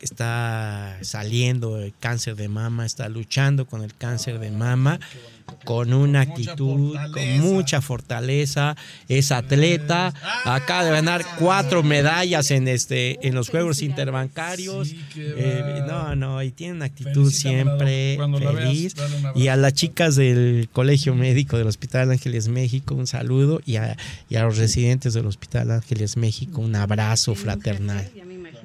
está 0.00 0.98
saliendo 1.02 1.76
del 1.76 1.92
cáncer 1.98 2.36
de 2.36 2.48
mama, 2.48 2.86
está 2.86 3.08
luchando 3.08 3.66
con 3.66 3.82
el 3.82 3.94
cáncer 3.94 4.38
de 4.38 4.50
mama 4.50 5.00
con 5.64 5.92
una 5.92 6.26
Con 6.26 6.34
mucha 6.34 6.42
actitud, 6.42 6.96
con 7.12 7.40
mucha 7.40 7.80
fortaleza, 7.80 8.76
es 9.08 9.32
atleta, 9.32 10.12
acaba 10.44 10.84
de 10.84 10.90
ganar 10.90 11.24
cuatro 11.38 11.82
medallas 11.82 12.50
en 12.50 12.68
este 12.68 13.26
en 13.26 13.34
los 13.34 13.50
Juegos 13.50 13.82
Interbancarios. 13.82 14.88
Sí, 14.88 15.00
Eh, 15.16 15.82
no, 15.86 16.14
no, 16.16 16.42
y 16.42 16.50
tiene 16.50 16.74
una 16.74 16.84
actitud 16.86 17.30
siempre 17.30 18.16
veas, 18.16 18.56
feliz. 18.56 18.94
Y 19.34 19.48
a 19.48 19.56
las 19.56 19.74
chicas 19.74 20.16
del 20.16 20.68
Colegio 20.72 21.14
Médico 21.14 21.56
del 21.56 21.66
Hospital 21.66 22.10
Ángeles 22.10 22.48
México, 22.48 22.94
un 22.94 23.06
saludo. 23.06 23.60
Y 23.64 23.76
a, 23.76 23.96
y 24.28 24.36
a 24.36 24.44
los 24.44 24.58
residentes 24.58 25.14
del 25.14 25.26
Hospital 25.26 25.70
Ángeles 25.70 26.16
México, 26.16 26.60
un 26.60 26.76
abrazo 26.76 27.34
fraternal. 27.34 28.10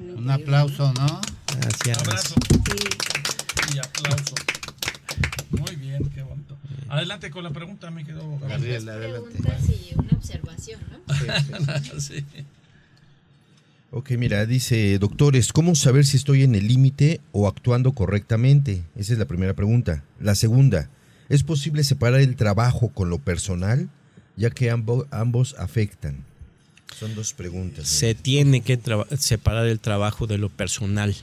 Me 0.00 0.14
Un 0.14 0.30
aplauso, 0.30 0.92
¿no? 0.94 1.20
Gracias. 1.60 1.98
Abrazo 1.98 2.34
Sí. 2.50 3.74
y 3.74 3.78
aplauso. 3.78 4.34
Muy 5.50 5.76
bien, 5.76 6.08
qué 6.14 6.22
bonito. 6.22 6.56
Adelante 6.88 7.30
con 7.30 7.44
la 7.44 7.50
pregunta, 7.50 7.90
mi 7.90 8.04
querido 8.04 8.38
Gabriel. 8.40 8.88
Adelante. 8.88 9.30
Preguntas 9.30 9.62
y 9.68 9.98
una 9.98 10.10
observación, 10.12 10.80
¿no? 10.90 11.00
Sí. 12.00 12.24
Ok, 13.92 14.12
mira, 14.12 14.46
dice, 14.46 14.98
doctores, 15.00 15.52
¿cómo 15.52 15.74
saber 15.74 16.06
si 16.06 16.16
estoy 16.16 16.44
en 16.44 16.54
el 16.54 16.68
límite 16.68 17.20
o 17.32 17.48
actuando 17.48 17.90
correctamente? 17.92 18.84
Esa 18.94 19.12
es 19.14 19.18
la 19.18 19.24
primera 19.24 19.54
pregunta. 19.54 20.04
La 20.20 20.36
segunda, 20.36 20.88
¿es 21.28 21.42
posible 21.42 21.82
separar 21.82 22.20
el 22.20 22.36
trabajo 22.36 22.90
con 22.90 23.10
lo 23.10 23.18
personal, 23.18 23.88
ya 24.36 24.50
que 24.50 24.70
ambo- 24.72 25.08
ambos 25.10 25.56
afectan? 25.58 26.24
Son 26.98 27.14
dos 27.14 27.32
preguntas. 27.32 27.88
Se 27.88 28.14
tiene 28.14 28.60
que 28.62 28.78
separar 29.18 29.66
el 29.66 29.80
trabajo 29.80 30.26
de 30.26 30.38
lo 30.38 30.48
personal. 30.48 31.14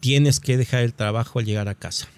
Tienes 0.00 0.40
que 0.40 0.56
dejar 0.56 0.82
el 0.82 0.94
trabajo 0.94 1.38
al 1.38 1.44
llegar 1.44 1.68
a 1.68 1.74
casa. 1.74 2.08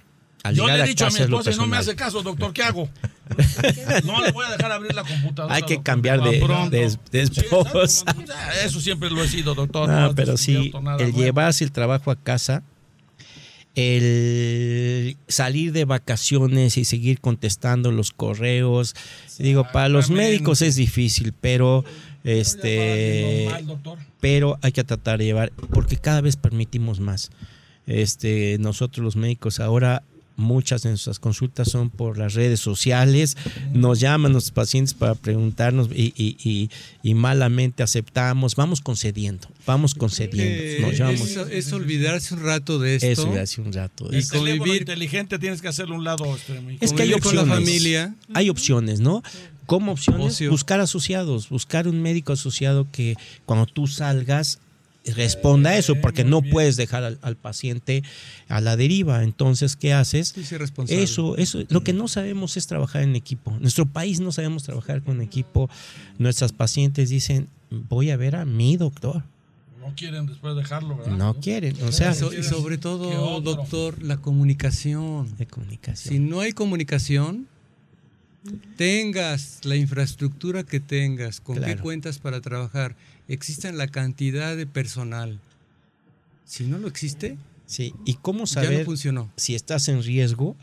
Al 0.42 0.56
Yo 0.56 0.66
le 0.66 0.82
he 0.82 0.86
dicho 0.88 1.06
a 1.06 1.10
mi 1.10 1.14
es 1.14 1.20
esposa 1.22 1.52
y 1.52 1.56
no 1.56 1.66
me 1.68 1.76
hace 1.76 1.94
caso, 1.94 2.20
doctor, 2.22 2.52
¿qué 2.52 2.62
hago? 2.62 2.88
No 4.04 4.22
le 4.22 4.32
voy 4.32 4.44
a 4.44 4.50
dejar 4.50 4.72
abrir 4.72 4.92
la 4.94 5.04
computadora. 5.04 5.54
Hay 5.54 5.62
que 5.62 5.74
doctor, 5.76 5.84
cambiar 5.84 6.22
de- 6.22 6.38
pronto. 6.40 6.70
de- 6.70 7.22
esposa. 7.22 8.04
Eso 8.64 8.80
siempre 8.80 9.08
lo 9.08 9.22
he 9.22 9.28
sido, 9.28 9.54
doctor. 9.54 9.88
No, 9.88 10.14
pero 10.14 10.36
sí, 10.36 10.72
nada 10.82 11.02
el 11.02 11.12
llevarse 11.14 11.64
el 11.64 11.72
trabajo 11.72 12.10
a 12.10 12.16
casa, 12.16 12.62
el 13.74 15.16
salir 15.28 15.72
de 15.72 15.84
vacaciones 15.84 16.76
y 16.76 16.84
seguir 16.84 17.20
contestando 17.20 17.90
los 17.90 18.10
correos. 18.10 18.94
Digo, 19.38 19.66
para 19.72 19.88
los 19.88 20.10
médicos 20.10 20.60
es 20.62 20.76
difícil, 20.76 21.32
pero 21.40 21.84
este, 22.24 23.44
normal, 23.44 23.66
doctor. 23.66 23.98
pero 24.20 24.58
hay 24.62 24.72
que 24.72 24.84
tratar 24.84 25.18
de 25.18 25.24
llevar, 25.26 25.52
porque 25.72 25.96
cada 25.96 26.20
vez 26.20 26.36
permitimos 26.36 27.00
más. 27.00 27.30
Este, 27.86 28.56
nosotros 28.60 29.04
los 29.04 29.16
médicos 29.16 29.58
ahora 29.60 30.02
muchas 30.34 30.82
de 30.82 30.88
nuestras 30.88 31.18
consultas 31.18 31.68
son 31.70 31.90
por 31.90 32.16
las 32.16 32.32
redes 32.32 32.58
sociales, 32.58 33.36
nos 33.74 34.00
llaman 34.00 34.32
los 34.32 34.50
pacientes 34.50 34.94
para 34.94 35.14
preguntarnos 35.14 35.88
y, 35.94 36.14
y- 36.16 36.36
y- 36.42 36.70
y 37.02 37.14
malamente 37.14 37.82
aceptamos, 37.82 38.56
vamos 38.56 38.80
concediendo, 38.80 39.46
vamos 39.66 39.94
concediendo, 39.94 40.62
Eh, 40.62 40.78
nos 40.80 40.96
llamamos. 40.96 41.20
es, 41.28 41.36
es 41.36 41.72
olvidarse 41.74 42.34
un 42.34 42.42
rato 42.44 42.78
de 42.78 42.94
esto. 42.96 43.06
Eso 43.08 43.34
ya 43.34 43.42
hace 43.42 43.60
un 43.60 43.72
rato. 43.74 44.08
Y 44.10 44.16
El 44.16 44.28
teléfono 44.28 44.64
convivir- 44.64 44.80
inteligente 44.80 45.38
tienes 45.38 45.60
que 45.60 45.68
hacerle 45.68 45.94
un 45.96 46.02
lado. 46.04 46.24
Mi 46.66 46.78
Es 46.80 46.92
que 46.94 47.02
hay 47.02 47.10
convivir 47.10 47.20
con 47.22 47.36
la 47.36 47.42
opciones. 47.42 47.64
familia. 47.68 48.14
Hay 48.32 48.48
opciones, 48.48 49.00
¿no? 49.00 49.22
Como 49.66 49.92
opciones, 49.92 50.34
Ocio. 50.34 50.50
buscar 50.50 50.80
asociados, 50.80 51.48
buscar 51.48 51.86
un 51.88 52.02
médico 52.02 52.32
asociado 52.32 52.86
que 52.90 53.16
cuando 53.46 53.66
tú 53.66 53.86
salgas 53.86 54.58
responda 55.16 55.70
a 55.70 55.78
eso, 55.78 55.96
porque 56.00 56.22
no 56.24 56.40
bien. 56.42 56.52
puedes 56.52 56.76
dejar 56.76 57.02
al, 57.02 57.18
al 57.22 57.36
paciente 57.36 58.02
a 58.48 58.60
la 58.60 58.76
deriva. 58.76 59.24
Entonces, 59.24 59.74
¿qué 59.74 59.92
haces? 59.92 60.28
Sí, 60.34 60.44
sí, 60.44 60.56
responsable. 60.56 61.02
Eso, 61.02 61.36
eso, 61.36 61.64
lo 61.70 61.82
que 61.82 61.92
no 61.92 62.06
sabemos 62.06 62.56
es 62.56 62.66
trabajar 62.68 63.02
en 63.02 63.16
equipo. 63.16 63.50
Nuestro 63.60 63.86
país 63.86 64.20
no 64.20 64.30
sabemos 64.30 64.62
trabajar 64.62 65.02
con 65.02 65.20
equipo. 65.20 65.68
Nuestras 66.18 66.52
pacientes 66.52 67.08
dicen, 67.10 67.48
voy 67.70 68.10
a 68.10 68.16
ver 68.16 68.36
a 68.36 68.44
mi 68.44 68.76
doctor. 68.76 69.24
No 69.80 69.92
quieren 69.96 70.26
después 70.26 70.54
dejarlo, 70.54 70.96
¿verdad? 70.96 71.16
No 71.16 71.34
quieren, 71.34 71.74
o 71.82 71.90
sea, 71.90 72.12
Y 72.12 72.14
so- 72.14 72.32
y 72.32 72.44
sobre 72.44 72.76
¿Qué 72.76 72.82
todo, 72.82 73.40
doctor, 73.40 74.00
la 74.00 74.18
comunicación. 74.18 75.34
Si 75.94 76.20
no 76.20 76.38
hay 76.40 76.52
comunicación, 76.52 77.48
tengas 78.76 79.60
la 79.64 79.76
infraestructura 79.76 80.64
que 80.64 80.80
tengas, 80.80 81.40
con 81.40 81.62
qué 81.62 81.76
cuentas 81.76 82.18
para 82.18 82.40
trabajar, 82.40 82.96
exista 83.28 83.70
la 83.72 83.86
cantidad 83.88 84.56
de 84.56 84.66
personal. 84.66 85.40
Si 86.44 86.64
no 86.64 86.78
lo 86.78 86.88
existe, 86.88 87.36
Sí, 87.66 87.94
¿y 88.04 88.14
cómo 88.14 88.44
ya 88.44 88.54
saber 88.54 88.80
no 88.80 88.84
funcionó. 88.84 89.32
si 89.36 89.54
estás 89.54 89.88
en 89.88 90.02
riesgo 90.02 90.56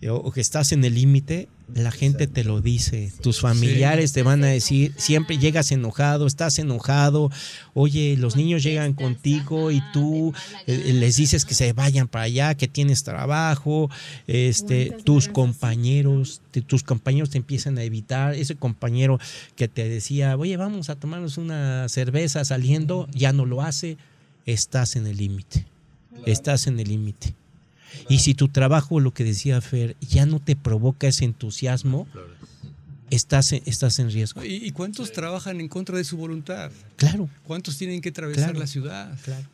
eh, 0.00 0.08
o 0.08 0.32
que 0.32 0.40
estás 0.40 0.72
en 0.72 0.84
el 0.84 0.94
límite? 0.94 1.48
La 1.72 1.90
gente 1.90 2.26
te 2.26 2.44
lo 2.44 2.60
dice, 2.60 3.10
tus 3.22 3.40
familiares 3.40 4.12
te 4.12 4.22
van 4.22 4.44
a 4.44 4.48
decir, 4.48 4.92
siempre 4.98 5.38
llegas 5.38 5.72
enojado, 5.72 6.26
estás 6.26 6.58
enojado, 6.58 7.30
oye, 7.72 8.16
los 8.18 8.36
niños 8.36 8.62
llegan 8.62 8.92
contigo 8.92 9.70
y 9.70 9.82
tú 9.92 10.34
eh, 10.66 10.92
les 10.92 11.16
dices 11.16 11.46
que 11.46 11.54
se 11.54 11.72
vayan 11.72 12.06
para 12.06 12.26
allá, 12.26 12.54
que 12.54 12.68
tienes 12.68 13.02
trabajo, 13.02 13.90
este, 14.26 14.94
tus 15.04 15.28
compañeros, 15.28 16.42
te- 16.50 16.60
tus 16.60 16.82
compañeros 16.82 17.30
te 17.30 17.38
empiezan 17.38 17.78
a 17.78 17.82
evitar, 17.82 18.34
ese 18.34 18.56
compañero 18.56 19.18
que 19.56 19.66
te 19.66 19.88
decía, 19.88 20.36
oye, 20.36 20.56
vamos 20.58 20.90
a 20.90 20.96
tomarnos 20.96 21.38
una 21.38 21.88
cerveza 21.88 22.44
saliendo, 22.44 23.08
ya 23.14 23.32
no 23.32 23.46
lo 23.46 23.62
hace, 23.62 23.96
estás 24.44 24.96
en 24.96 25.06
el 25.06 25.16
límite, 25.16 25.64
estás 26.26 26.66
en 26.66 26.78
el 26.78 26.88
límite. 26.88 27.34
Y 28.08 28.18
si 28.18 28.34
tu 28.34 28.48
trabajo, 28.48 29.00
lo 29.00 29.12
que 29.12 29.24
decía 29.24 29.60
Fer, 29.60 29.96
ya 30.00 30.26
no 30.26 30.40
te 30.40 30.56
provoca 30.56 31.06
ese 31.08 31.24
entusiasmo, 31.24 32.06
estás 33.10 33.52
en, 33.52 33.62
estás 33.66 33.98
en 33.98 34.10
riesgo. 34.10 34.44
¿Y, 34.44 34.54
y 34.56 34.70
cuántos 34.72 35.12
trabajan 35.12 35.60
en 35.60 35.68
contra 35.68 35.96
de 35.96 36.04
su 36.04 36.16
voluntad? 36.16 36.70
Claro, 36.96 37.28
¿Cuántos 37.44 37.76
tienen 37.78 38.00
que 38.00 38.08
atravesar 38.10 38.44
Claro. 38.44 38.58
la 38.60 38.66
ciudad? 38.66 39.18
claro. 39.24 39.46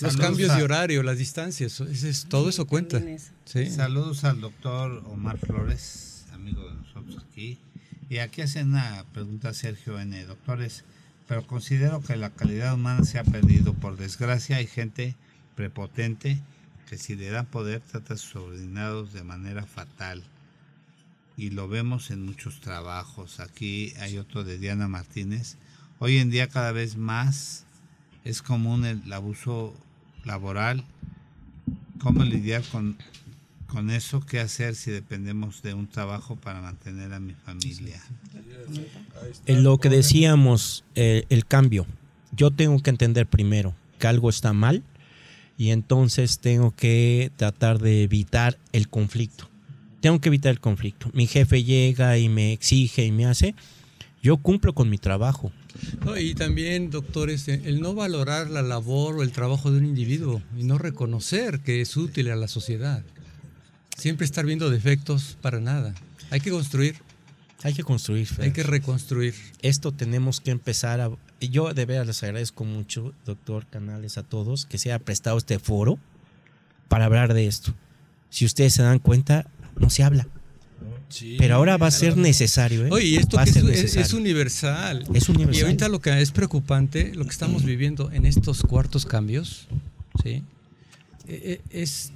Los 0.00 0.12
Saludos 0.12 0.20
cambios 0.26 0.50
a- 0.50 0.56
de 0.56 0.62
horario, 0.64 1.02
las 1.04 1.18
distancias, 1.18 1.80
ese 1.80 2.10
es- 2.10 2.26
todo 2.28 2.48
eso 2.48 2.66
cuenta. 2.66 2.98
Eso. 2.98 3.30
Sí. 3.44 3.66
Saludos 3.70 4.24
al 4.24 4.40
doctor 4.40 5.04
Omar 5.06 5.38
Flores, 5.38 6.24
amigo 6.32 6.68
de 6.68 6.74
nosotros 6.74 7.22
aquí. 7.30 7.58
Y 8.10 8.18
aquí 8.18 8.42
hace 8.42 8.62
una 8.64 9.04
pregunta 9.12 9.50
a 9.50 9.54
Sergio 9.54 10.00
N. 10.00 10.24
Doctores, 10.24 10.82
pero 11.28 11.46
considero 11.46 12.00
que 12.02 12.16
la 12.16 12.30
calidad 12.30 12.74
humana 12.74 13.04
se 13.04 13.18
ha 13.20 13.24
perdido. 13.24 13.72
Por 13.72 13.96
desgracia 13.96 14.56
hay 14.56 14.66
gente 14.66 15.14
prepotente 15.54 16.40
que 16.88 16.98
si 16.98 17.16
le 17.16 17.30
dan 17.30 17.46
poder 17.46 17.80
trata 17.80 18.14
a 18.14 18.16
sus 18.16 18.30
subordinados 18.30 19.12
de 19.12 19.24
manera 19.24 19.64
fatal. 19.64 20.22
Y 21.36 21.50
lo 21.50 21.68
vemos 21.68 22.10
en 22.10 22.24
muchos 22.24 22.60
trabajos. 22.60 23.40
Aquí 23.40 23.92
hay 23.98 24.18
otro 24.18 24.44
de 24.44 24.58
Diana 24.58 24.86
Martínez. 24.86 25.56
Hoy 25.98 26.18
en 26.18 26.30
día 26.30 26.48
cada 26.48 26.72
vez 26.72 26.96
más 26.96 27.64
es 28.24 28.42
común 28.42 28.84
el 28.84 29.12
abuso 29.12 29.74
laboral. 30.24 30.84
¿Cómo 32.00 32.22
lidiar 32.22 32.62
con, 32.70 32.96
con 33.66 33.90
eso? 33.90 34.20
¿Qué 34.20 34.40
hacer 34.40 34.76
si 34.76 34.90
dependemos 34.90 35.62
de 35.62 35.74
un 35.74 35.86
trabajo 35.86 36.36
para 36.36 36.60
mantener 36.60 37.12
a 37.12 37.20
mi 37.20 37.34
familia? 37.34 38.00
En 39.46 39.64
lo 39.64 39.78
que 39.78 39.88
decíamos, 39.88 40.84
eh, 40.94 41.24
el 41.30 41.46
cambio. 41.46 41.86
Yo 42.32 42.50
tengo 42.50 42.80
que 42.82 42.90
entender 42.90 43.26
primero 43.26 43.74
que 43.98 44.06
algo 44.06 44.28
está 44.28 44.52
mal 44.52 44.82
y 45.56 45.70
entonces 45.70 46.38
tengo 46.38 46.72
que 46.72 47.30
tratar 47.36 47.78
de 47.78 48.02
evitar 48.02 48.58
el 48.72 48.88
conflicto. 48.88 49.48
Tengo 50.00 50.20
que 50.20 50.28
evitar 50.28 50.52
el 50.52 50.60
conflicto. 50.60 51.10
Mi 51.14 51.26
jefe 51.26 51.64
llega 51.64 52.18
y 52.18 52.28
me 52.28 52.52
exige 52.52 53.04
y 53.04 53.12
me 53.12 53.26
hace. 53.26 53.54
Yo 54.22 54.36
cumplo 54.38 54.74
con 54.74 54.90
mi 54.90 54.98
trabajo. 54.98 55.52
No, 56.04 56.16
y 56.16 56.34
también, 56.34 56.90
doctores, 56.90 57.48
eh, 57.48 57.60
el 57.64 57.80
no 57.80 57.94
valorar 57.94 58.50
la 58.50 58.62
labor 58.62 59.16
o 59.16 59.22
el 59.22 59.32
trabajo 59.32 59.70
de 59.70 59.78
un 59.78 59.86
individuo 59.86 60.42
y 60.56 60.64
no 60.64 60.78
reconocer 60.78 61.60
que 61.60 61.80
es 61.80 61.96
útil 61.96 62.30
a 62.30 62.36
la 62.36 62.48
sociedad. 62.48 63.02
Siempre 63.96 64.24
estar 64.24 64.44
viendo 64.44 64.70
defectos 64.70 65.36
para 65.40 65.60
nada. 65.60 65.94
Hay 66.30 66.40
que 66.40 66.50
construir, 66.50 66.96
Hay 67.62 67.74
que 67.74 67.82
construir. 67.82 68.26
Fer. 68.26 68.44
hay 68.46 68.52
que 68.52 68.62
reconstruir. 68.62 69.34
Esto 69.62 69.92
tenemos 69.92 70.40
que 70.40 70.50
empezar 70.50 71.00
a... 71.00 71.10
Yo 71.40 71.74
de 71.74 71.84
veras 71.84 72.06
les 72.06 72.22
agradezco 72.22 72.64
mucho, 72.64 73.12
doctor 73.26 73.66
Canales, 73.66 74.18
a 74.18 74.22
todos, 74.22 74.66
que 74.66 74.78
se 74.78 74.90
haya 74.90 74.98
prestado 75.04 75.36
este 75.36 75.58
foro 75.58 75.98
para 76.88 77.04
hablar 77.04 77.34
de 77.34 77.46
esto. 77.46 77.74
Si 78.30 78.44
ustedes 78.44 78.72
se 78.72 78.82
dan 78.82 78.98
cuenta, 78.98 79.46
no 79.76 79.90
se 79.90 80.02
habla. 80.02 80.26
Sí. 81.08 81.36
Pero 81.38 81.56
ahora 81.56 81.76
va 81.76 81.88
a 81.88 81.90
ser 81.90 82.16
necesario. 82.16 82.86
¿eh? 82.86 82.90
Oye, 82.90 83.16
esto 83.16 83.36
que 83.38 83.50
es, 83.50 84.12
universal. 84.12 85.06
Es 85.14 85.28
universal. 85.28 85.54
Y 85.56 85.64
ahorita 85.64 85.88
lo 85.88 86.00
que 86.00 86.20
es 86.20 86.30
preocupante, 86.30 87.14
lo 87.14 87.24
que 87.24 87.30
estamos 87.30 87.64
viviendo 87.64 88.10
en 88.10 88.26
estos 88.26 88.62
cuartos 88.62 89.06
cambios, 89.06 89.68
¿sí? 90.22 90.42
Eh, 91.28 91.60
eh, 91.60 91.60
Es 91.70 92.10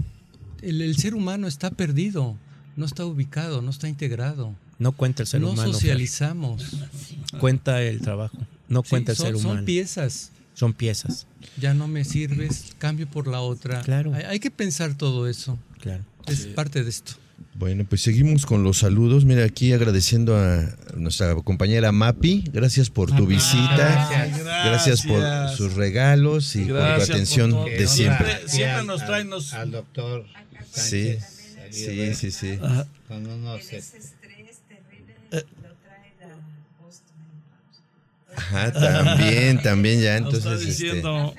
el, 0.63 0.83
el 0.83 0.97
ser 0.97 1.15
humano 1.15 1.47
está 1.47 1.71
perdido, 1.71 2.37
no 2.77 2.87
está 2.87 3.05
ubicado, 3.05 3.63
no 3.63 3.71
está 3.71 3.89
integrado. 3.89 4.55
No 4.79 4.93
cuenta 4.93 5.23
el 5.23 5.27
ser 5.27 5.41
no 5.41 5.51
humano. 5.51 5.73
Fer. 5.73 5.75
socializamos. 5.75 6.79
Cuenta 7.39 7.83
el 7.83 8.01
trabajo. 8.01 8.37
No 8.69 8.83
Sí, 8.83 8.91
cuenta 8.91 9.13
el 9.13 9.17
son, 9.19 9.27
ser 9.27 9.37
son 9.39 9.51
humano. 9.53 9.67
piezas. 9.67 10.31
Son 10.55 10.73
piezas. 10.73 11.27
Ya 11.61 11.73
no 11.75 11.87
me 11.89 12.05
sirves, 12.05 12.75
cambio 12.79 13.07
por 13.09 13.27
la 13.29 13.41
otra. 13.41 13.81
Claro. 13.83 14.13
Hay, 14.15 14.25
hay 14.25 14.41
que 14.41 14.51
pensar 14.51 14.95
todo 14.95 15.29
eso. 15.29 15.59
Claro. 15.81 16.05
Es 16.27 16.47
parte 16.47 16.83
de 16.83 16.91
esto. 16.91 17.13
Bueno, 17.55 17.85
pues 17.89 18.03
seguimos 18.03 18.45
con 18.47 18.63
los 18.65 18.79
saludos. 18.79 19.25
Mira, 19.25 19.45
aquí 19.45 19.73
agradeciendo 19.73 20.37
a 20.37 20.77
nuestra 20.97 21.35
compañera 21.37 21.93
Mapi. 21.93 22.45
Gracias 22.53 22.91
por 22.91 23.15
tu 23.15 23.27
visita. 23.27 23.77
Gracias. 24.11 24.39
Gracias 24.65 25.03
por 25.07 25.23
sus 25.57 25.75
regalos 25.75 26.55
y 26.57 26.65
por 26.67 26.77
tu 26.79 27.03
atención 27.03 27.53
por 27.53 27.71
de 27.71 27.87
siempre. 27.87 28.27
Siempre- 28.29 28.49
siempre 28.49 28.85
nos 28.85 29.05
traen 29.07 29.31
Al 29.53 29.71
doctor 29.71 30.27
Sí, 30.73 31.15
Sánchez 31.15 31.25
sí, 31.71 31.87
Aguirre, 31.89 32.15
sí, 32.15 32.31
sí. 32.31 32.59
Ajá. 32.63 32.87
Con 33.07 33.27
unos 33.27 33.61
estrés 33.73 34.13
terrible 34.21 34.53
Eh. 35.31 35.45
lo 35.63 35.75
trae 35.75 36.13
la 36.21 36.35
postmenopausia. 36.79 37.83
Ajá, 38.39 38.73
también, 38.73 39.61
también 39.63 40.01
ya. 40.01 40.21
Nos 40.21 40.35
está 40.35 40.49
Entonces, 40.51 40.69
este, 40.69 40.85
diciendo, 40.85 41.35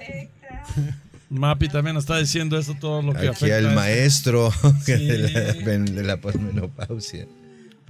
Mapi 1.29 1.69
también 1.69 1.93
nos 1.95 2.03
está 2.03 2.17
diciendo 2.17 2.57
eso, 2.57 2.75
todo 2.79 3.01
lo 3.01 3.13
que 3.13 3.19
aquí 3.19 3.27
afecta. 3.27 3.57
al 3.57 3.65
a 3.65 3.69
esto. 3.69 3.75
maestro 3.79 4.53
Sí. 4.85 4.93
de 4.93 6.03
la, 6.03 6.17
posmenopausia. 6.17 7.27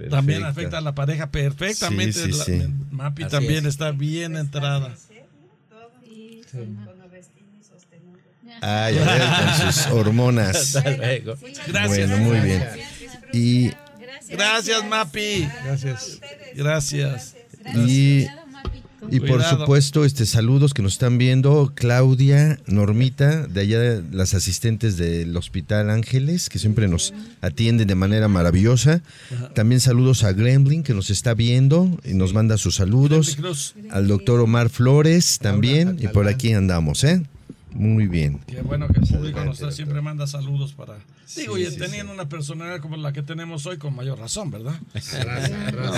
También 0.08 0.44
afecta 0.44 0.78
a 0.78 0.80
la 0.80 0.94
pareja 0.94 1.30
perfectamente. 1.30 2.12
Sí, 2.12 2.32
sí, 2.32 2.58
La-. 2.58 2.68
Mapi 2.90 3.24
Así 3.24 3.30
también 3.30 3.66
es. 3.66 3.74
está 3.74 3.90
bien 3.92 4.36
entrada. 4.36 4.94
Con 6.52 7.00
Ovestin 7.02 7.44
y 7.60 7.62
sostenido. 7.64 8.18
Ay, 8.60 8.98
a 8.98 9.04
ver, 9.04 9.22
con 9.62 9.72
sus 9.72 9.86
hormonas. 9.92 10.76
Hasta 10.76 10.90
luego. 10.96 11.34
Gracias. 11.68 11.88
Bueno, 11.88 12.16
muy 12.18 12.40
bien. 12.40 12.64
Y, 13.32 13.70
Gracias, 14.28 14.84
Mapi. 14.86 15.48
Gracias. 15.64 16.20
Gracias. 16.54 17.36
y, 17.74 18.26
y 19.10 19.20
por 19.20 19.42
supuesto, 19.42 20.04
este 20.04 20.26
saludos 20.26 20.74
que 20.74 20.82
nos 20.82 20.92
están 20.94 21.18
viendo, 21.18 21.72
Claudia, 21.74 22.58
Normita, 22.66 23.46
de 23.46 23.60
allá 23.60 24.02
las 24.12 24.34
asistentes 24.34 24.96
del 24.96 25.36
Hospital 25.36 25.90
Ángeles, 25.90 26.48
que 26.48 26.58
siempre 26.58 26.88
nos 26.88 27.12
atienden 27.40 27.86
de 27.86 27.94
manera 27.94 28.28
maravillosa. 28.28 29.02
También 29.54 29.80
saludos 29.80 30.24
a 30.24 30.32
Gremlin, 30.32 30.82
que 30.82 30.94
nos 30.94 31.10
está 31.10 31.34
viendo 31.34 31.98
y 32.04 32.14
nos 32.14 32.32
manda 32.32 32.58
sus 32.58 32.76
saludos. 32.76 33.38
Al 33.90 34.08
doctor 34.08 34.40
Omar 34.40 34.68
Flores 34.68 35.38
también, 35.38 35.96
y 36.00 36.08
por 36.08 36.28
aquí 36.28 36.52
andamos, 36.52 37.04
¿eh? 37.04 37.22
Muy 37.72 38.06
bien. 38.08 38.40
Qué 38.46 38.62
bueno 38.62 38.88
que 38.88 39.00
el 39.00 39.06
público 39.06 39.44
nos 39.44 39.58
da- 39.60 39.70
siempre 39.70 40.00
manda 40.00 40.26
saludos 40.26 40.72
para. 40.74 40.98
Digo, 41.36 41.56
y 41.56 41.66
sí, 41.66 41.76
teniendo 41.78 42.12
una 42.12 42.28
personalidad 42.28 42.80
como 42.80 42.96
la 42.96 43.12
que 43.12 43.22
tenemos 43.22 43.64
hoy, 43.66 43.78
con 43.78 43.94
mayor 43.94 44.18
razón, 44.18 44.50
¿verdad? 44.50 44.74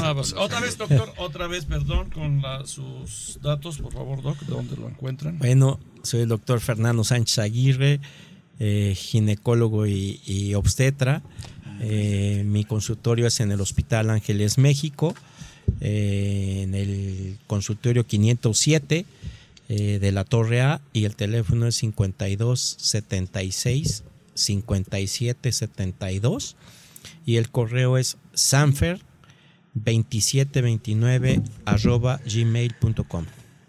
No, 0.03 0.15
pues, 0.15 0.35
otra 0.35 0.61
vez, 0.61 0.77
doctor, 0.77 1.13
otra 1.17 1.47
vez, 1.47 1.65
perdón, 1.65 2.11
con 2.11 2.43
la- 2.43 2.67
sus 2.67 3.39
datos, 3.43 3.79
por 3.79 3.93
favor, 3.93 4.21
doc, 4.23 4.39
¿dónde 4.43 4.77
lo 4.77 4.89
encuentran? 4.89 5.39
Bueno, 5.39 5.81
soy 6.03 6.21
el 6.23 6.29
doctor 6.29 6.61
Fernando 6.61 7.03
Sánchez 7.05 7.39
Aguirre, 7.39 8.01
eh, 8.59 8.95
ginecólogo 8.97 9.87
y, 9.87 10.21
y 10.27 10.55
obstetra. 10.55 11.23
Eh, 11.81 12.45
mi 12.47 12.65
consultorio 12.65 13.27
es 13.27 13.41
en 13.41 13.51
el 13.51 13.61
Hospital 13.61 14.11
Ángeles 14.11 14.59
México, 14.59 15.15
eh, 15.81 16.61
en 16.65 16.75
el 16.75 17.39
consultorio 17.47 18.07
507 18.07 19.07
eh, 19.69 19.99
de 20.01 20.13
la 20.13 20.25
Torre 20.25 20.61
A 20.63 20.81
y 20.93 21.05
el 21.05 21.17
teléfono 21.17 21.67
es 21.67 21.77
52 21.77 22.77
76 22.79 24.05
57 24.35 25.53
72 25.53 26.57
y 27.27 27.37
el 27.37 27.51
correo 27.51 27.99
es 27.99 28.17
sanfer 28.35 29.01
2729 29.75 31.43
arroba 31.65 32.21
gmail.com. 32.27 33.25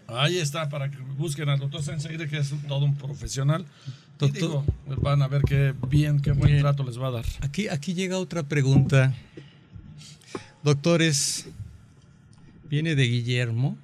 Ahí 0.06 0.38
está, 0.38 0.68
para 0.68 0.90
que 0.90 0.98
busquen 1.16 1.48
al 1.48 1.58
doctor 1.58 1.82
Senseire, 1.82 2.28
que 2.28 2.38
es 2.38 2.52
todo 2.68 2.84
un 2.84 2.94
profesional. 2.96 3.64
Y 3.64 4.18
Doctor- 4.18 4.32
digo, 4.40 4.64
van 5.02 5.22
a 5.22 5.28
ver 5.28 5.42
qué 5.42 5.74
bien, 5.88 6.20
qué 6.20 6.32
buen 6.32 6.50
Bien. 6.50 6.60
trato 6.60 6.84
les 6.84 7.00
va 7.00 7.08
a 7.08 7.10
dar. 7.10 7.24
Aquí, 7.40 7.68
aquí 7.68 7.94
llega 7.94 8.18
otra 8.18 8.42
pregunta. 8.44 9.12
Doctores, 10.62 11.46
viene 12.68 12.94
de 12.94 13.04
Guillermo. 13.04 13.76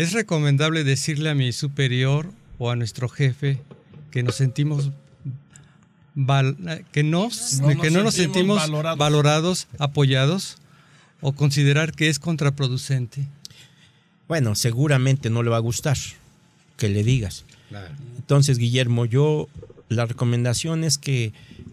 ¿Es 0.00 0.12
recomendable 0.12 0.82
decirle 0.82 1.28
a 1.28 1.34
mi 1.34 1.52
superior 1.52 2.32
o 2.58 2.70
a 2.70 2.76
nuestro 2.76 3.08
jefe 3.08 3.60
que 4.10 4.22
nos 4.22 4.36
sentimos 4.36 4.90
que, 6.92 7.02
nos, 7.02 7.60
No 7.60 7.68
nos 7.68 7.82
que 7.82 7.90
no 7.90 8.02
nos 8.02 8.14
sentimos 8.14 8.14
sentimos 8.14 8.60
valorados. 8.62 8.98
valorados, 8.98 9.68
apoyados 9.78 10.56
o 11.20 11.32
considerar 11.32 11.92
que 11.92 12.08
es 12.08 12.18
contraproducente? 12.18 13.26
Bueno, 14.26 14.54
seguramente 14.54 15.28
no 15.28 15.42
le 15.42 15.50
va 15.50 15.56
a 15.56 15.60
gustar 15.60 15.96
que 16.76 16.88
le 16.88 17.04
digas. 17.04 17.44
Claro. 17.68 17.94
Entonces, 18.16 18.56
Guillermo, 18.58 19.04
yo 19.04 19.48
la 19.90 20.06
recomendación 20.06 20.82
es 20.82 20.96
que, 20.96 21.32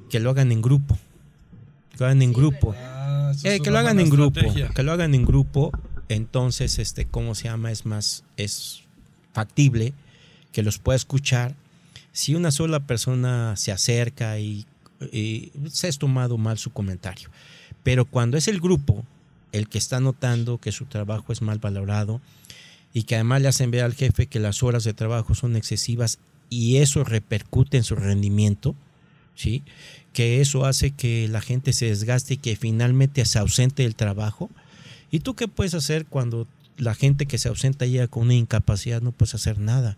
que 0.10 0.20
lo 0.20 0.30
hagan 0.32 0.52
en 0.52 0.62
grupo. 0.62 0.98
Que 1.92 1.98
lo 2.00 2.06
hagan 2.08 2.22
en 2.22 2.34
grupo. 2.34 2.76
Ah, 2.78 3.32
Eh, 3.44 3.60
que 3.62 3.72
lo 3.72 3.78
hagan 3.80 4.00
en 4.00 4.10
grupo. 4.10 4.42
Que 4.76 4.84
lo 4.84 4.92
hagan 4.92 5.16
en 5.16 5.26
grupo. 5.26 5.72
Entonces, 6.10 6.80
este, 6.80 7.06
¿cómo 7.06 7.36
se 7.36 7.46
llama? 7.46 7.72
Es 7.72 7.86
más, 7.86 8.24
es 8.38 8.84
factible 9.34 9.94
que 10.52 10.64
los 10.64 10.80
pueda 10.80 10.96
escuchar. 10.96 11.56
Si 12.12 12.36
una 12.36 12.52
sola 12.52 12.80
persona 12.80 13.56
se 13.58 13.72
acerca 13.72 14.40
y, 14.40 14.66
se 15.70 15.88
has 15.88 16.00
tomado 16.00 16.38
mal 16.38 16.58
su 16.58 16.72
comentario. 16.72 17.30
Pero 17.84 18.06
cuando 18.06 18.38
es 18.38 18.48
el 18.48 18.60
grupo 18.60 19.06
el 19.52 19.70
que 19.70 19.78
está 19.78 20.00
notando 20.00 20.58
que 20.58 20.72
su 20.72 20.86
trabajo 20.86 21.32
es 21.32 21.42
mal 21.42 21.60
valorado 21.60 22.20
y 22.94 23.04
que 23.04 23.16
además 23.16 23.44
le 23.44 23.48
hacen 23.50 23.70
ver 23.70 23.84
al 23.84 23.94
jefe 23.94 24.26
que 24.26 24.40
las 24.40 24.64
horas 24.64 24.84
de 24.84 24.94
trabajo 24.94 25.36
son 25.36 25.56
excesivas 25.56 26.18
y 26.50 26.78
eso 26.78 27.04
repercute 27.04 27.78
en 27.78 27.84
su 27.84 27.96
rendimiento, 27.96 28.76
¿sí? 29.36 29.64
que 30.14 30.42
eso 30.42 30.66
hace 30.66 30.90
que 30.90 31.28
la 31.28 31.42
gente 31.42 31.74
se 31.74 31.86
desgaste 31.86 32.34
y 32.34 32.38
que 32.38 32.56
finalmente 32.56 33.24
se 33.26 33.38
ausente 33.38 33.84
del 33.84 33.94
trabajo. 33.94 34.50
¿Y 35.12 35.20
tú 35.20 35.36
qué 35.36 35.48
puedes 35.48 35.74
hacer 35.74 36.06
cuando 36.06 36.48
la 36.78 36.94
gente 36.94 37.26
que 37.26 37.38
se 37.38 37.50
ausenta 37.50 37.86
llega 37.86 38.08
con 38.08 38.24
una 38.24 38.34
incapacidad? 38.34 39.02
No 39.02 39.12
puedes 39.12 39.36
hacer 39.36 39.60
nada. 39.60 39.98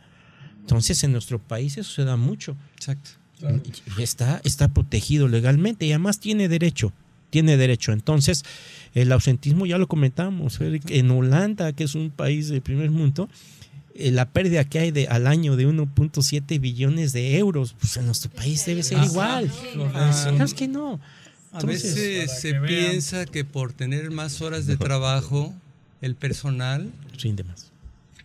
Entonces 0.62 1.03
en 1.03 1.12
nuestro 1.12 1.39
país 1.39 1.78
eso 1.78 1.91
se 1.91 2.03
da 2.03 2.16
mucho. 2.16 2.55
Exacto. 2.76 3.12
Claro. 3.39 3.62
Está, 3.97 4.41
está 4.43 4.68
protegido 4.68 5.28
legalmente 5.28 5.86
y 5.86 5.91
además 5.91 6.20
tiene 6.20 6.47
derecho. 6.47 6.91
Tiene 7.30 7.57
derecho. 7.57 7.91
Entonces, 7.91 8.43
el 8.93 9.12
ausentismo 9.12 9.66
ya 9.66 9.78
lo 9.78 9.88
comentamos. 9.88 10.60
En 10.62 11.12
Holanda, 11.12 11.74
que 11.74 11.84
es 11.84 11.95
un 11.95 12.10
país 12.10 12.49
de 12.49 12.60
primer 12.60 12.89
mundo, 12.89 13.30
eh, 13.95 14.12
la 14.12 14.30
pérdida 14.30 14.64
que 14.64 14.80
hay 14.80 14.91
de, 14.91 15.07
al 15.07 15.28
año 15.28 15.55
de 15.55 15.68
1.7 15.68 16.60
billones 16.60 17.14
de 17.14 17.38
euros, 17.38 17.76
pues 17.80 17.97
en 17.97 18.05
nuestro 18.05 18.32
país 18.32 18.66
debe 18.66 18.82
ser 18.82 19.03
igual. 19.03 19.51
Claro 19.74 20.43
es 20.43 20.53
que 20.53 20.68
no. 20.68 20.99
A 21.52 21.60
Entonces, 21.62 21.95
veces 21.95 22.41
se 22.41 22.52
que 22.54 22.60
piensa 22.60 23.26
que 23.26 23.43
por 23.45 23.74
tener 23.74 24.12
más 24.12 24.41
horas 24.41 24.66
de 24.68 24.78
trabajo, 24.78 25.54
el 26.02 26.16
personal 26.16 26.91
Rinde 27.22 27.43
más. 27.43 27.72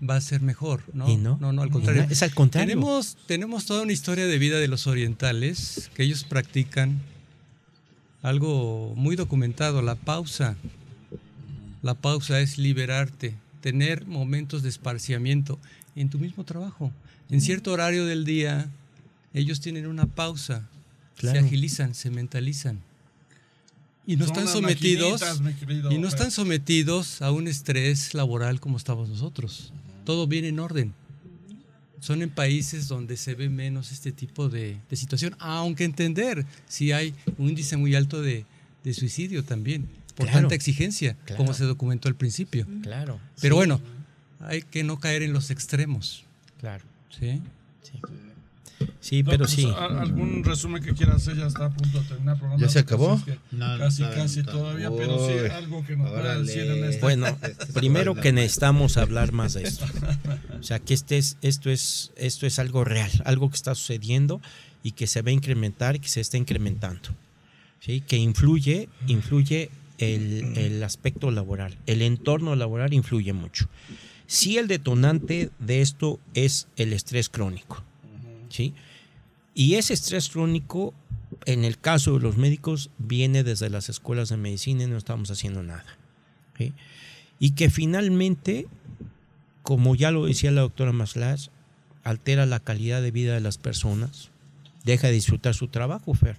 va 0.08 0.16
a 0.16 0.20
ser 0.20 0.42
mejor, 0.42 0.82
¿no? 0.92 1.08
Y 1.10 1.16
no. 1.16 1.38
no, 1.40 1.62
al 1.62 1.70
contrario. 1.70 2.04
no, 2.04 2.10
es 2.12 2.22
al 2.22 2.34
contrario. 2.34 2.68
Tenemos, 2.74 3.16
tenemos 3.26 3.64
toda 3.64 3.82
una 3.82 3.92
historia 3.92 4.26
de 4.26 4.38
vida 4.38 4.58
de 4.58 4.68
los 4.68 4.86
orientales 4.86 5.90
que 5.94 6.02
ellos 6.02 6.24
practican 6.24 7.00
algo 8.22 8.94
muy 8.96 9.16
documentado, 9.16 9.82
la 9.82 9.94
pausa. 9.96 10.56
La 11.82 11.94
pausa 11.94 12.40
es 12.40 12.56
liberarte, 12.58 13.34
tener 13.60 14.06
momentos 14.06 14.62
de 14.62 14.68
esparciamiento 14.70 15.58
en 15.96 16.08
tu 16.10 16.18
mismo 16.18 16.44
trabajo. 16.44 16.90
En 17.30 17.40
cierto 17.40 17.72
horario 17.72 18.06
del 18.06 18.24
día, 18.24 18.68
ellos 19.32 19.60
tienen 19.60 19.86
una 19.86 20.06
pausa, 20.06 20.68
Claro. 21.16 21.38
se 21.40 21.46
agilizan, 21.46 21.94
se 21.94 22.10
mentalizan. 22.10 22.80
Y 24.06 24.16
no 24.16 24.26
Son 24.26 24.36
están 24.36 24.52
sometidos 24.52 25.22
querido 25.58 25.90
y 25.92 25.98
no 25.98 26.08
están 26.08 26.30
sometidos 26.30 27.22
a 27.22 27.30
un 27.32 27.48
estrés 27.48 28.12
laboral 28.14 28.60
como 28.60 28.76
estamos 28.76 29.08
nosotros. 29.08 29.72
Todo 30.04 30.26
viene 30.26 30.48
en 30.48 30.60
orden. 30.60 30.92
Son 32.00 32.20
en 32.20 32.28
países 32.28 32.86
donde 32.86 33.16
se 33.16 33.34
ve 33.34 33.48
menos 33.48 33.90
este 33.92 34.12
tipo 34.12 34.50
de, 34.50 34.76
de 34.90 34.96
situación, 34.96 35.34
aunque 35.38 35.84
entender 35.84 36.44
si 36.68 36.92
hay 36.92 37.14
un 37.38 37.48
índice 37.48 37.78
muy 37.78 37.94
alto 37.94 38.20
de, 38.20 38.44
de 38.84 38.92
suicidio 38.92 39.42
también, 39.42 39.88
por 40.14 40.26
Claro. 40.26 40.40
tanta 40.42 40.54
exigencia, 40.54 41.16
Claro. 41.24 41.38
como 41.38 41.54
se 41.54 41.64
documentó 41.64 42.08
al 42.08 42.14
principio. 42.14 42.66
Claro. 42.82 43.18
Pero 43.40 43.54
Sí, 43.54 43.56
bueno, 43.56 43.80
hay 44.40 44.60
que 44.60 44.84
no 44.84 45.00
caer 45.00 45.22
en 45.22 45.32
los 45.32 45.50
extremos. 45.50 46.24
Claro. 46.60 46.84
¿sí? 47.18 47.40
Sí, 47.82 47.92
Doc, 48.86 49.30
pero 49.30 49.38
pues, 49.44 49.50
sí. 49.50 49.68
¿Algún 49.76 50.44
resumen 50.44 50.82
que 50.82 50.92
quieras 50.94 51.16
hacer? 51.16 51.36
Ya 51.36 51.46
está 51.46 51.66
a 51.66 51.70
punto 51.70 52.00
de 52.00 52.08
terminar 52.08 52.34
el 52.34 52.40
programa. 52.40 52.62
¿Ya 52.62 52.68
se 52.68 52.78
acabó? 52.78 53.12
Así 53.14 53.30
es 53.30 53.38
que 53.38 53.56
No, 53.56 53.78
casi, 53.78 54.02
no, 54.02 54.10
casi 54.10 54.42
no. 54.42 54.52
todavía, 54.52 54.90
pero 54.96 55.26
sí 55.26 55.34
algo 55.52 55.84
que 55.86 55.96
nos 55.96 56.10
pueda 56.10 56.38
decir 56.40 56.62
en 56.62 56.84
este. 56.84 57.00
Bueno, 57.00 57.26
Este 57.42 57.64
es 57.64 57.72
primero 57.72 58.14
que 58.14 58.32
necesitamos 58.32 58.96
hablar 58.96 59.32
más 59.32 59.54
de 59.54 59.62
esto. 59.64 59.84
O 60.58 60.62
sea, 60.62 60.78
que 60.78 60.94
este 60.94 61.18
es, 61.18 61.36
esto, 61.42 61.70
es, 61.70 62.12
esto 62.16 62.46
es 62.46 62.58
algo 62.58 62.84
real, 62.84 63.10
algo 63.24 63.50
que 63.50 63.56
está 63.56 63.74
sucediendo 63.74 64.40
y 64.82 64.92
que 64.92 65.06
se 65.06 65.22
va 65.22 65.30
a 65.30 65.32
incrementar 65.32 65.96
y 65.96 65.98
que 66.00 66.08
se 66.08 66.20
está 66.20 66.36
incrementando. 66.36 67.10
¿sí? 67.80 68.00
Que 68.00 68.16
influye, 68.16 68.88
influye 69.06 69.70
el, 69.98 70.56
el 70.56 70.82
aspecto 70.82 71.30
laboral. 71.30 71.76
El 71.86 72.02
entorno 72.02 72.56
laboral 72.56 72.92
influye 72.92 73.32
mucho. 73.32 73.68
Sí, 74.26 74.56
el 74.58 74.68
detonante 74.68 75.50
de 75.58 75.82
esto 75.82 76.18
es 76.34 76.66
el 76.76 76.92
estrés 76.92 77.28
crónico. 77.28 77.84
¿Sí? 78.54 78.72
Y 79.52 79.74
ese 79.74 79.94
estrés 79.94 80.28
crónico, 80.28 80.94
en 81.44 81.64
el 81.64 81.78
caso 81.78 82.14
de 82.14 82.20
los 82.20 82.36
médicos, 82.36 82.90
viene 82.98 83.42
desde 83.42 83.68
las 83.68 83.88
escuelas 83.88 84.28
de 84.28 84.36
medicina 84.36 84.84
y 84.84 84.86
no 84.86 84.96
estamos 84.96 85.30
haciendo 85.30 85.62
nada. 85.62 85.84
Y 87.40 87.50
que 87.50 87.68
finalmente, 87.68 88.68
como 89.64 89.96
ya 89.96 90.12
lo 90.12 90.26
decía 90.26 90.52
la 90.52 90.60
doctora 90.60 90.92
Maslas, 90.92 91.50
altera 92.04 92.46
la 92.46 92.60
calidad 92.60 93.02
de 93.02 93.10
vida 93.10 93.34
de 93.34 93.40
las 93.40 93.58
personas, 93.58 94.30
deja 94.84 95.08
de 95.08 95.14
disfrutar 95.14 95.54
su 95.54 95.66
trabajo, 95.66 96.14
Fer, 96.14 96.36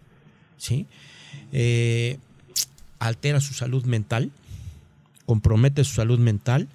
¿sí? 0.57 0.85
Eh, 1.51 2.17
altera 2.99 3.41
su 3.41 3.53
salud 3.53 3.83
mental, 3.83 4.31
compromete 5.25 5.83
su 5.83 5.95
salud 5.95 6.19
mental 6.19 6.69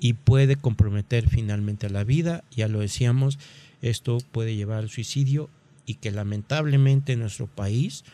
y 0.00 0.14
puede 0.14 0.56
comprometer 0.56 1.28
finalmente 1.28 1.90
la 1.90 2.04
vida, 2.04 2.42
ya 2.50 2.68
lo 2.68 2.80
decíamos, 2.80 3.38
esto 3.82 4.18
puede 4.32 4.54
llevar 4.56 4.78
al 4.78 4.90
suicidio 4.90 5.48
y 5.86 5.94
que 5.94 6.10
lamentablemente 6.10 7.12
en 7.14 7.20
nuestro 7.20 7.46
país 7.46 8.04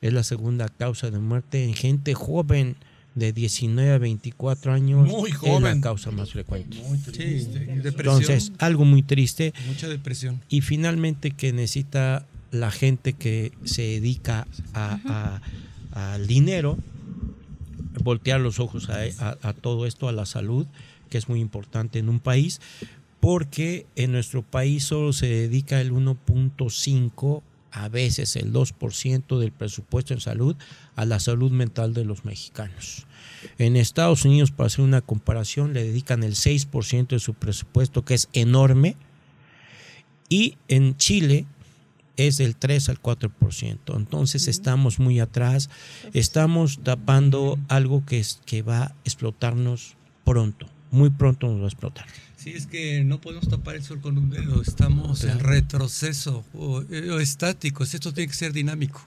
es 0.00 0.12
la 0.12 0.22
segunda 0.22 0.68
causa 0.68 1.10
de 1.10 1.18
muerte 1.18 1.64
en 1.64 1.74
gente 1.74 2.14
joven 2.14 2.76
de 3.14 3.32
19 3.32 3.92
a 3.94 3.98
24 3.98 4.72
años. 4.72 5.08
Muy 5.08 5.30
Es 5.30 5.36
joven. 5.36 5.62
la 5.76 5.80
causa 5.80 6.10
más 6.12 6.30
frecuente. 6.30 6.76
Muy 6.86 6.98
Sí, 6.98 7.10
triste. 7.10 7.58
depresión, 7.58 8.20
Entonces, 8.22 8.52
algo 8.58 8.84
muy 8.84 9.02
triste 9.02 9.52
mucha 9.66 9.88
depresión. 9.88 10.40
y 10.48 10.60
finalmente 10.60 11.32
que 11.32 11.52
necesita 11.52 12.24
la 12.52 12.70
gente 12.70 13.12
que 13.14 13.52
se 13.64 13.82
dedica 13.82 14.46
a- 14.72 15.40
a- 15.94 16.12
al 16.14 16.26
dinero 16.28 16.78
voltear 18.02 18.40
los 18.40 18.60
ojos 18.60 18.88
a, 18.90 19.00
a- 19.18 19.36
a 19.42 19.52
todo 19.52 19.86
esto, 19.86 20.08
a 20.08 20.12
la 20.12 20.24
salud, 20.26 20.66
que 21.10 21.18
es 21.18 21.28
muy 21.28 21.40
importante 21.40 21.98
en 21.98 22.08
un 22.08 22.20
país, 22.20 22.60
porque 23.20 23.86
en 23.96 24.12
nuestro 24.12 24.42
país 24.42 24.84
solo 24.84 25.12
se 25.12 25.26
dedica 25.26 25.80
el 25.80 25.92
1.5, 25.92 27.42
a 27.70 27.88
veces 27.88 28.36
el 28.36 28.52
2% 28.52 29.38
del 29.38 29.52
presupuesto 29.52 30.14
en 30.14 30.20
salud 30.20 30.56
a 30.96 31.04
la 31.04 31.20
salud 31.20 31.50
mental 31.50 31.94
de 31.94 32.04
los 32.04 32.24
mexicanos. 32.24 33.06
En 33.58 33.76
Estados 33.76 34.24
Unidos, 34.24 34.50
para 34.50 34.68
hacer 34.68 34.84
una 34.84 35.00
comparación, 35.00 35.74
le 35.74 35.84
dedican 35.84 36.22
el 36.22 36.34
6% 36.34 37.08
de 37.08 37.18
su 37.18 37.34
presupuesto, 37.34 38.04
que 38.04 38.14
es 38.14 38.28
enorme, 38.32 38.96
y 40.28 40.56
en 40.68 40.96
Chile 40.96 41.46
es 42.16 42.36
del 42.36 42.56
3 42.56 42.88
al 42.88 43.00
4%. 43.00 43.96
Entonces 43.96 44.48
estamos 44.48 44.98
muy 44.98 45.20
atrás, 45.20 45.70
estamos 46.12 46.80
tapando 46.82 47.58
algo 47.68 48.04
que, 48.04 48.18
es, 48.18 48.40
que 48.44 48.62
va 48.62 48.82
a 48.82 48.94
explotarnos 49.04 49.96
pronto, 50.24 50.66
muy 50.90 51.10
pronto 51.10 51.48
nos 51.48 51.60
va 51.60 51.64
a 51.64 51.68
explotar. 51.68 52.06
Sí, 52.50 52.56
es 52.56 52.66
que 52.66 53.04
no 53.04 53.20
podemos 53.20 53.48
tapar 53.48 53.76
el 53.76 53.82
sol 53.82 54.00
con 54.00 54.16
un 54.18 54.30
dedo, 54.30 54.62
estamos 54.62 55.22
en 55.24 55.32
Claro. 55.38 55.48
retroceso 55.50 56.44
o, 56.54 56.82
eh, 56.90 57.10
o 57.10 57.20
estáticos, 57.20 57.92
esto 57.94 58.12
tiene 58.12 58.28
que 58.28 58.34
ser 58.36 58.52
dinámico. 58.52 59.00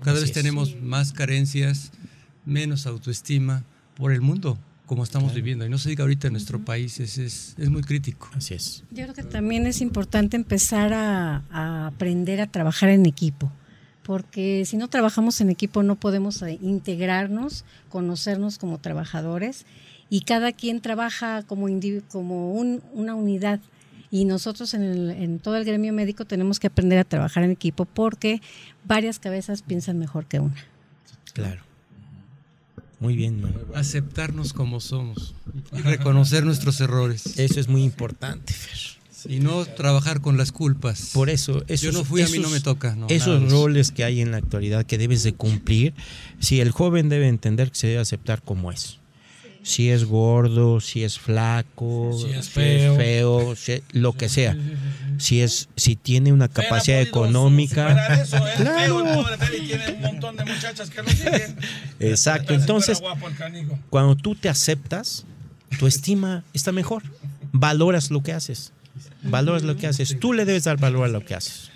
Cada 0.00 0.12
Así 0.18 0.20
vez 0.22 0.30
es. 0.30 0.34
tenemos 0.34 0.80
más 0.80 1.12
carencias, 1.12 1.90
menos 2.44 2.86
autoestima 2.86 3.64
por 3.96 4.12
el 4.12 4.20
mundo, 4.20 4.58
como 4.86 5.04
estamos 5.04 5.32
viviendo. 5.34 5.64
Y 5.66 5.68
no 5.70 5.78
se 5.78 5.88
diga 5.90 6.02
ahorita 6.02 6.26
en 6.28 6.32
nuestro 6.34 6.60
país, 6.64 6.98
es, 7.00 7.18
es, 7.18 7.54
es 7.58 7.70
muy 7.70 7.82
crítico. 7.82 8.28
Así 8.34 8.54
es. 8.54 8.82
Yo 8.90 9.04
creo 9.04 9.14
que 9.14 9.22
también 9.22 9.66
es 9.66 9.80
importante 9.80 10.36
empezar 10.36 10.92
a, 10.92 11.42
a 11.50 11.86
aprender 11.88 12.40
a 12.40 12.46
trabajar 12.48 12.88
en 12.90 13.06
equipo. 13.06 13.50
porque 14.04 14.64
si 14.66 14.76
no 14.76 14.88
trabajamos 14.88 15.40
en 15.40 15.48
equipo 15.50 15.84
no 15.84 15.94
podemos 15.94 16.42
integrarnos, 16.60 17.64
conocernos 17.88 18.58
como 18.58 18.78
trabajadores 18.78 19.64
y 20.12 20.20
cada 20.20 20.52
quien 20.52 20.82
trabaja 20.82 21.42
como, 21.42 21.66
como 22.10 22.52
un- 22.52 22.82
una 22.92 23.14
unidad. 23.14 23.60
Y 24.10 24.26
nosotros 24.26 24.74
en, 24.74 24.82
el- 24.82 25.10
en 25.10 25.38
todo 25.38 25.56
el 25.56 25.64
gremio 25.64 25.90
médico 25.94 26.26
tenemos 26.26 26.60
que 26.60 26.66
aprender 26.66 26.98
a 26.98 27.04
trabajar 27.04 27.44
en 27.44 27.50
equipo 27.50 27.86
porque 27.86 28.42
varias 28.84 29.18
cabezas 29.18 29.62
piensan 29.62 29.98
mejor 29.98 30.26
que 30.26 30.38
una. 30.38 30.62
Claro. 31.32 31.62
Muy 33.00 33.16
bien, 33.16 33.40
Manu. 33.40 33.56
Aceptarnos 33.74 34.52
como 34.52 34.80
somos 34.80 35.34
y 35.72 35.78
reconocer 35.80 36.44
nuestros 36.44 36.78
errores. 36.82 37.38
Eso 37.38 37.58
es 37.58 37.68
muy 37.68 37.82
importante, 37.82 38.52
Fer. 38.52 38.78
Y 39.32 39.38
no 39.40 39.64
trabajar 39.64 40.20
con 40.20 40.36
las 40.36 40.52
culpas. 40.52 41.10
Por 41.14 41.30
eso, 41.30 41.62
esos, 41.68 41.80
Yo 41.80 41.92
no 41.98 42.04
fui, 42.04 42.20
a 42.20 42.28
mí 42.28 42.38
no 42.38 42.50
me 42.50 42.60
toca. 42.60 42.94
no, 42.96 43.06
esos 43.08 43.50
roles 43.50 43.92
que 43.92 44.04
hay 44.04 44.20
en 44.20 44.30
la 44.32 44.36
actualidad 44.36 44.84
que 44.84 44.98
debes 44.98 45.22
de 45.22 45.32
cumplir, 45.32 45.94
si 46.38 46.60
el 46.60 46.70
joven 46.70 47.08
debe 47.08 47.28
entender 47.28 47.70
que 47.70 47.76
se 47.78 47.86
debe 47.86 48.00
aceptar 48.00 48.42
como 48.42 48.70
es. 48.72 48.98
Si 49.62 49.90
es 49.90 50.04
gordo, 50.04 50.80
si 50.80 51.04
es 51.04 51.18
flaco, 51.18 52.18
Si 52.20 52.32
es 52.32 52.48
feo. 52.50 52.96
feo, 52.96 53.54
si- 53.56 53.82
lo 53.92 54.12
que 54.12 54.28
sea. 54.28 54.56
Si 55.18 55.40
es, 55.40 55.68
si 55.76 55.94
tiene 55.94 56.32
una 56.32 56.48
capacidad 56.48 57.00
económica. 57.00 57.88
superar 57.90 58.18
eso, 58.20 58.36
¿eh? 58.48 58.52
Claro. 58.56 58.78
Feo 58.78 59.06
el 59.06 59.14
pobre 59.14 59.36
Fer 59.38 59.62
y 59.62 59.66
tiene 59.66 59.92
un 59.92 60.00
montón 60.00 60.36
de 60.36 60.44
muchachas 60.44 60.90
que 60.90 61.02
lo 61.02 61.08
siguen. 61.10 61.56
Exacto. 62.00 62.54
Entonces, 62.54 63.00
cuando 63.88 64.16
tú 64.16 64.34
te 64.34 64.48
aceptas, 64.48 65.24
tu 65.78 65.86
estima 65.86 66.42
está 66.52 66.72
mejor. 66.72 67.02
Valoras 67.52 68.10
lo 68.10 68.22
que 68.22 68.32
haces. 68.32 68.72
Valoras 69.22 69.62
lo 69.62 69.76
que 69.76 69.86
haces. 69.86 70.18
Tú 70.18 70.32
le 70.32 70.44
debes 70.44 70.64
dar 70.64 70.78
valor 70.78 71.04
a 71.04 71.08
lo 71.08 71.24
que 71.24 71.34
haces. 71.36 71.70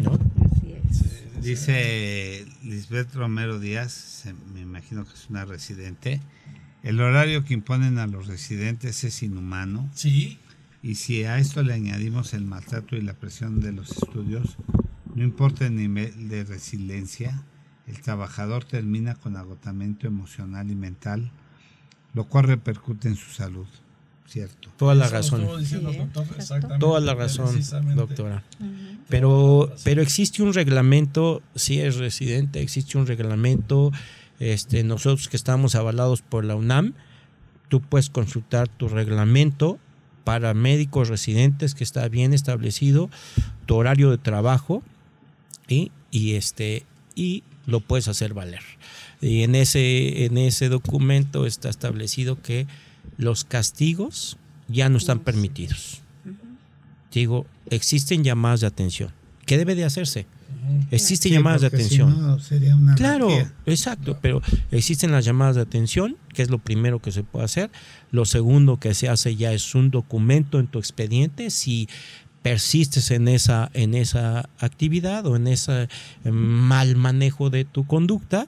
¿no? 0.00 0.12
Así 0.50 0.72
es. 0.72 1.42
Dice 1.44 2.46
Lisbeth 2.64 3.14
Romero 3.14 3.60
Díaz, 3.60 4.24
me 4.52 4.60
imagino 4.60 5.04
que 5.06 5.12
es 5.14 5.26
una 5.30 5.44
residente, 5.44 6.20
el 6.82 7.00
horario 7.00 7.44
que 7.44 7.54
imponen 7.54 7.98
a 7.98 8.06
los 8.06 8.26
residentes 8.26 9.02
es 9.04 9.22
inhumano 9.22 9.88
Sí. 9.94 10.38
y 10.82 10.94
si 10.96 11.24
a 11.24 11.38
esto 11.38 11.62
le 11.62 11.74
añadimos 11.74 12.34
el 12.34 12.44
maltrato 12.44 12.96
y 12.96 13.02
la 13.02 13.14
presión 13.14 13.60
de 13.60 13.72
los 13.72 13.90
estudios, 13.90 14.56
no 15.14 15.24
importa 15.24 15.66
el 15.66 15.74
nivel 15.76 16.28
de 16.28 16.44
resiliencia, 16.44 17.42
el 17.86 18.00
trabajador 18.00 18.64
termina 18.64 19.14
con 19.14 19.36
agotamiento 19.36 20.06
emocional 20.06 20.70
y 20.70 20.74
mental, 20.76 21.30
lo 22.14 22.24
cual 22.28 22.44
repercute 22.44 23.08
en 23.08 23.16
su 23.16 23.30
salud, 23.30 23.66
¿cierto? 24.26 24.68
Toda 24.76 24.94
la 24.94 25.06
Eso 25.06 25.14
razón. 25.14 25.40
estuvo 25.40 25.58
diciendo 25.58 25.88
el 25.88 25.94
Sí, 25.94 26.00
doctor, 26.00 26.22
exacto. 26.24 26.42
exactamente, 26.42 26.80
Toda 26.80 27.00
la 27.00 27.14
razón, 27.14 27.60
doctora. 27.96 28.44
Pero, 29.08 29.72
pero 29.84 30.02
existe 30.02 30.42
un 30.42 30.52
reglamento, 30.52 31.42
si 31.54 31.80
es 31.80 31.96
residente, 31.96 32.60
existe 32.60 32.98
un 32.98 33.06
reglamento. 33.06 33.90
Este, 34.40 34.84
nosotros 34.84 35.28
que 35.28 35.36
estamos 35.36 35.74
avalados 35.74 36.22
por 36.22 36.44
la 36.44 36.56
UNAM, 36.56 36.94
tú 37.68 37.80
puedes 37.80 38.10
consultar 38.10 38.68
tu 38.68 38.88
reglamento 38.88 39.78
para 40.24 40.54
médicos 40.54 41.08
residentes 41.08 41.74
que 41.74 41.84
está 41.84 42.08
bien 42.08 42.34
establecido, 42.34 43.10
tu 43.66 43.76
horario 43.76 44.10
de 44.10 44.18
trabajo 44.18 44.82
y, 45.68 45.90
y 46.10 46.34
este 46.34 46.84
y 47.14 47.42
lo 47.66 47.80
puedes 47.80 48.08
hacer 48.08 48.32
valer. 48.32 48.62
Y 49.20 49.42
en 49.42 49.54
ese, 49.54 50.24
en 50.24 50.38
ese 50.38 50.68
documento 50.68 51.46
está 51.46 51.68
establecido 51.68 52.40
que 52.40 52.66
los 53.16 53.44
castigos 53.44 54.38
ya 54.68 54.88
no 54.88 54.98
están 54.98 55.20
permitidos. 55.20 56.02
Digo, 57.12 57.46
existen 57.70 58.22
llamadas 58.22 58.60
de 58.60 58.68
atención. 58.68 59.17
¿Qué 59.48 59.58
debe 59.58 59.74
de 59.74 59.84
hacerse? 59.84 60.26
Existen 60.90 61.32
llamadas 61.32 61.62
de 61.62 61.68
atención. 61.68 62.40
sería 62.40 62.76
una 62.76 62.94
Claro, 62.94 63.28
exacto, 63.66 64.18
pero 64.20 64.42
existen 64.70 65.10
las 65.10 65.24
llamadas 65.24 65.56
de 65.56 65.62
atención, 65.62 66.16
que 66.34 66.42
es 66.42 66.50
lo 66.50 66.58
primero 66.58 67.00
que 67.00 67.12
se 67.12 67.22
puede 67.22 67.46
hacer. 67.46 67.70
Lo 68.10 68.24
segundo 68.24 68.78
que 68.78 68.94
se 68.94 69.08
hace 69.08 69.36
ya 69.36 69.52
es 69.52 69.74
un 69.74 69.90
documento 69.90 70.60
en 70.60 70.66
tu 70.66 70.78
expediente. 70.78 71.50
Si 71.50 71.88
persistes 72.42 73.10
en 73.10 73.28
esa, 73.28 73.70
en 73.74 73.94
esa 73.94 74.48
actividad 74.58 75.26
o 75.26 75.36
en 75.36 75.48
ese 75.48 75.88
eh, 76.24 76.30
mal 76.30 76.96
manejo 76.96 77.50
de 77.50 77.64
tu 77.64 77.86
conducta, 77.86 78.46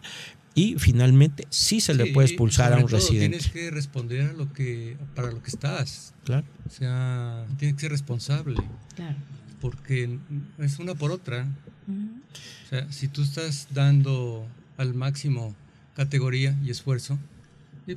y 0.55 0.77
finalmente 0.79 1.47
sí 1.49 1.81
se 1.81 1.95
le 1.95 2.07
puede 2.07 2.29
expulsar 2.29 2.73
a 2.73 2.77
un 2.77 2.83
todo 2.83 2.97
residente. 2.97 3.39
Tienes 3.39 3.53
que 3.53 3.71
responder 3.71 4.31
a 4.31 4.33
lo 4.33 4.53
que, 4.53 4.97
para 5.15 5.31
lo 5.31 5.43
que 5.43 5.49
estás. 5.49 6.13
Claro. 6.25 6.45
O 6.67 6.71
sea, 6.71 7.47
tienes 7.57 7.77
que 7.77 7.81
ser 7.83 7.93
responsable. 7.93 8.57
Claro. 8.97 9.17
Porque 9.61 10.19
es 10.59 10.79
una 10.79 10.95
por 10.95 11.11
otra. 11.11 11.47
O 11.89 12.69
sea, 12.69 12.91
si 12.93 13.09
tú 13.09 13.23
estás 13.23 13.69
dando 13.73 14.47
al 14.77 14.95
máximo 14.95 15.55
categoría 15.95 16.57
y 16.65 16.71
esfuerzo, 16.71 17.19
eh, 17.87 17.97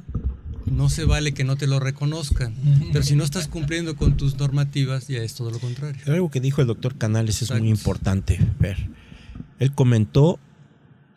no 0.66 0.90
se 0.90 1.06
vale 1.06 1.34
que 1.34 1.44
no 1.44 1.56
te 1.56 1.68
lo 1.68 1.80
reconozcan. 1.80 2.54
Pero 2.92 3.04
si 3.04 3.16
no 3.16 3.24
estás 3.24 3.48
cumpliendo 3.48 3.96
con 3.96 4.18
tus 4.18 4.38
normativas, 4.38 5.08
ya 5.08 5.20
es 5.22 5.36
todo 5.36 5.52
lo 5.52 5.60
contrario. 5.60 6.02
Algo 6.08 6.30
que 6.30 6.40
dijo 6.40 6.62
el 6.62 6.68
doctor 6.68 6.98
Canales 6.98 7.42
es 7.42 7.50
muy 7.52 7.70
Exacto. 7.70 7.80
importante 7.80 8.40
ver. 8.60 8.90
Él 9.60 9.72
comentó 9.74 10.40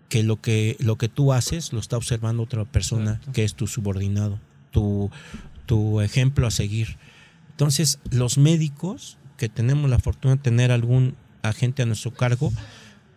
que 0.09 0.23
lo 0.23 0.41
que 0.41 0.77
lo 0.79 0.97
que 0.97 1.09
tú 1.09 1.33
haces 1.33 1.73
lo 1.73 1.81
está 1.81 1.97
observando 1.97 2.43
otra 2.43 2.65
persona 2.65 3.13
Exacto. 3.13 3.33
que 3.33 3.45
es 3.45 3.55
tu 3.55 3.67
subordinado, 3.67 4.39
tu, 4.71 5.11
tu 5.67 6.01
ejemplo 6.01 6.47
a 6.47 6.51
seguir. 6.51 6.97
Entonces, 7.51 7.99
los 8.11 8.39
médicos 8.39 9.17
que 9.37 9.49
tenemos 9.49 9.91
la 9.91 9.99
fortuna 9.99 10.37
de 10.37 10.43
tener 10.43 10.73
algún 10.73 11.15
agente 11.43 11.83
a 11.83 11.87
nuestro 11.87 12.13
cargo, 12.13 12.53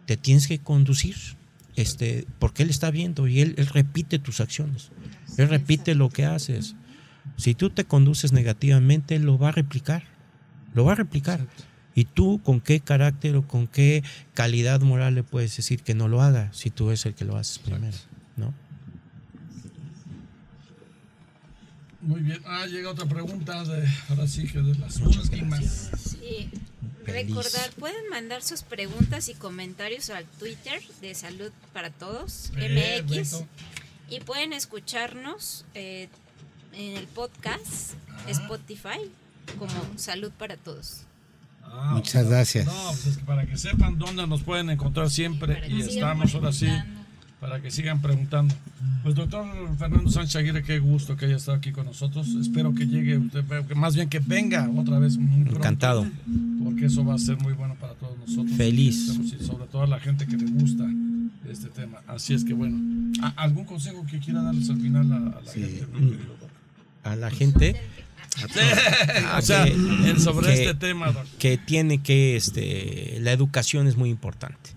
te 0.05 0.17
tienes 0.17 0.47
que 0.47 0.59
conducir, 0.59 1.15
este, 1.75 2.25
porque 2.39 2.63
él 2.63 2.69
está 2.69 2.91
viendo 2.91 3.27
y 3.27 3.41
él, 3.41 3.55
él 3.57 3.67
repite 3.67 4.19
tus 4.19 4.39
acciones, 4.41 4.91
él 5.37 5.49
repite 5.49 5.95
lo 5.95 6.09
que 6.09 6.25
haces. 6.25 6.75
Si 7.37 7.53
tú 7.53 7.69
te 7.69 7.85
conduces 7.85 8.31
negativamente, 8.31 9.15
él 9.15 9.23
lo 9.23 9.37
va 9.37 9.49
a 9.49 9.51
replicar, 9.53 10.03
lo 10.73 10.85
va 10.85 10.93
a 10.93 10.95
replicar. 10.95 11.45
¿Y 11.95 12.05
tú 12.05 12.39
con 12.43 12.61
qué 12.61 12.79
carácter 12.79 13.35
o 13.35 13.47
con 13.47 13.67
qué 13.67 14.03
calidad 14.33 14.81
moral 14.81 15.15
le 15.15 15.23
puedes 15.23 15.55
decir 15.57 15.81
que 15.81 15.95
no 15.95 16.07
lo 16.07 16.21
haga 16.21 16.49
si 16.53 16.69
tú 16.69 16.91
es 16.91 17.05
el 17.05 17.13
que 17.13 17.25
lo 17.25 17.35
haces 17.35 17.59
primero? 17.59 17.97
¿no? 18.37 18.53
Muy 22.01 22.21
bien. 22.21 22.41
Ah, 22.45 22.65
llega 22.65 22.89
otra 22.89 23.05
pregunta 23.05 23.63
de, 23.65 23.87
ahora 24.09 24.27
sí 24.27 24.47
que 24.47 24.61
de 24.61 24.75
las 24.77 24.97
últimas. 24.97 25.91
Sí. 25.97 26.49
Feliz. 27.05 27.35
Recordar, 27.35 27.71
pueden 27.79 28.07
mandar 28.09 28.43
sus 28.43 28.61
preguntas 28.61 29.29
y 29.29 29.33
comentarios 29.33 30.09
al 30.09 30.25
Twitter 30.25 30.81
de 31.01 31.15
Salud 31.15 31.51
para 31.73 31.89
Todos, 31.89 32.51
MX, 32.55 33.43
y 34.09 34.19
pueden 34.19 34.53
escucharnos 34.53 35.65
eh, 35.73 36.07
en 36.73 36.97
el 36.97 37.07
podcast 37.07 37.93
Spotify 38.27 38.99
como 39.57 39.73
Salud 39.97 40.31
para 40.37 40.55
Todos. 40.55 41.01
Ah, 41.63 41.93
Muchas 41.95 42.27
gracias. 42.27 42.65
No, 42.65 42.87
pues 42.91 43.07
es 43.07 43.17
que 43.17 43.23
para 43.23 43.45
que 43.45 43.57
sepan 43.57 43.97
dónde 43.97 44.25
nos 44.27 44.43
pueden 44.43 44.69
encontrar 44.69 45.09
siempre 45.09 45.67
y 45.67 45.81
estamos 45.81 46.33
ahora 46.35 46.51
sí. 46.51 46.67
Para 47.39 47.61
que 47.61 47.71
sigan 47.71 48.01
preguntando. 48.01 48.53
Pues 49.03 49.15
doctor 49.15 49.45
Fernando 49.77 50.09
Sánchez 50.09 50.35
Aguirre, 50.37 50.63
qué 50.63 50.79
gusto 50.79 51.15
que 51.15 51.25
haya 51.25 51.37
estado 51.37 51.57
aquí 51.57 51.71
con 51.71 51.85
nosotros. 51.85 52.27
Espero 52.35 52.73
que 52.75 52.85
llegue 52.85 53.17
usted, 53.17 53.43
más 53.75 53.95
bien 53.95 54.09
que 54.09 54.19
venga 54.19 54.69
otra 54.75 54.99
vez. 54.99 55.17
muy 55.17 55.43
pronto, 55.43 55.57
Encantado. 55.59 56.07
Porque 56.63 56.85
eso 56.87 57.05
va 57.05 57.15
a 57.15 57.17
ser 57.19 57.37
muy 57.37 57.53
bueno 57.53 57.75
para 57.75 57.93
todos 57.93 58.17
nosotros. 58.17 58.55
Feliz. 58.57 59.17
Y 59.19 59.43
sobre 59.45 59.67
todo 59.67 59.83
a 59.83 59.87
la 59.87 59.99
gente 59.99 60.27
que 60.27 60.35
le 60.37 60.45
gusta 60.51 60.85
este 61.49 61.69
tema. 61.69 61.99
Así 62.07 62.33
es 62.33 62.43
que 62.43 62.53
bueno, 62.53 62.77
¿a- 63.23 63.29
¿algún 63.41 63.65
consejo 63.65 64.05
que 64.05 64.19
quiera 64.19 64.41
darles 64.41 64.69
al 64.69 64.79
final 64.81 65.11
a, 65.11 65.15
a 65.37 65.41
la 65.41 65.51
Sí. 65.51 65.61
gente? 65.61 65.85
doctor? 66.27 66.49
A 67.03 67.15
la 67.15 67.31
gente 67.31 67.75
o 69.37 69.41
sea, 69.41 69.65
que- 69.65 70.19
sobre 70.19 70.47
que- 70.47 70.53
este 70.65 70.73
tema, 70.75 71.07
doctor. 71.07 71.25
que 71.39 71.57
tiene 71.57 71.99
que, 72.03 72.35
este, 72.35 73.17
la 73.21 73.31
educación 73.31 73.87
es 73.87 73.97
muy 73.97 74.09
importante. 74.09 74.71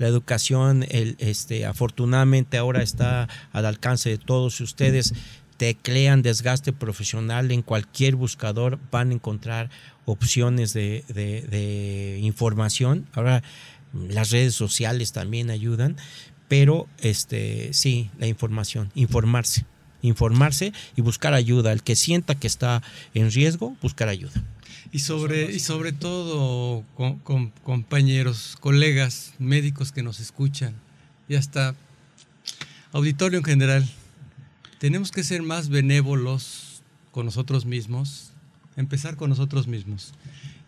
La 0.00 0.08
educación, 0.08 0.86
el, 0.88 1.14
este, 1.18 1.66
afortunadamente 1.66 2.56
ahora 2.56 2.82
está 2.82 3.28
al 3.52 3.66
alcance 3.66 4.08
de 4.08 4.16
todos 4.16 4.58
ustedes. 4.62 5.12
Teclean 5.58 6.22
desgaste 6.22 6.72
profesional 6.72 7.50
en 7.52 7.60
cualquier 7.60 8.16
buscador, 8.16 8.78
van 8.90 9.10
a 9.10 9.12
encontrar 9.12 9.68
opciones 10.06 10.72
de, 10.72 11.04
de- 11.08 12.18
información. 12.22 13.06
Ahora 13.12 13.42
las 13.92 14.30
redes 14.30 14.54
sociales 14.54 15.12
también 15.12 15.50
ayudan, 15.50 15.96
pero 16.48 16.86
este, 17.02 17.74
sí, 17.74 18.08
la 18.18 18.26
información, 18.26 18.90
informarse, 18.94 19.66
informarse 20.00 20.72
y 20.96 21.02
buscar 21.02 21.34
ayuda. 21.34 21.72
El 21.72 21.82
que 21.82 21.94
sienta 21.94 22.34
que 22.36 22.46
está 22.46 22.82
en 23.12 23.30
riesgo, 23.30 23.76
buscar 23.82 24.08
ayuda. 24.08 24.42
Y 24.92 25.00
sobre, 25.00 25.52
y 25.52 25.60
sobre 25.60 25.92
todo, 25.92 26.84
con, 26.96 27.18
con- 27.20 27.50
compañeros, 27.62 28.56
colegas, 28.60 29.34
médicos 29.38 29.92
que 29.92 30.02
nos 30.02 30.18
escuchan, 30.20 30.74
y 31.28 31.36
hasta 31.36 31.74
auditorio 32.92 33.38
en 33.38 33.44
general, 33.44 33.88
tenemos 34.78 35.12
que 35.12 35.22
ser 35.22 35.42
más 35.42 35.68
benévolos 35.68 36.82
con 37.12 37.24
nosotros 37.26 37.66
mismos, 37.66 38.32
empezar 38.76 39.16
con 39.16 39.30
nosotros 39.30 39.68
mismos, 39.68 40.12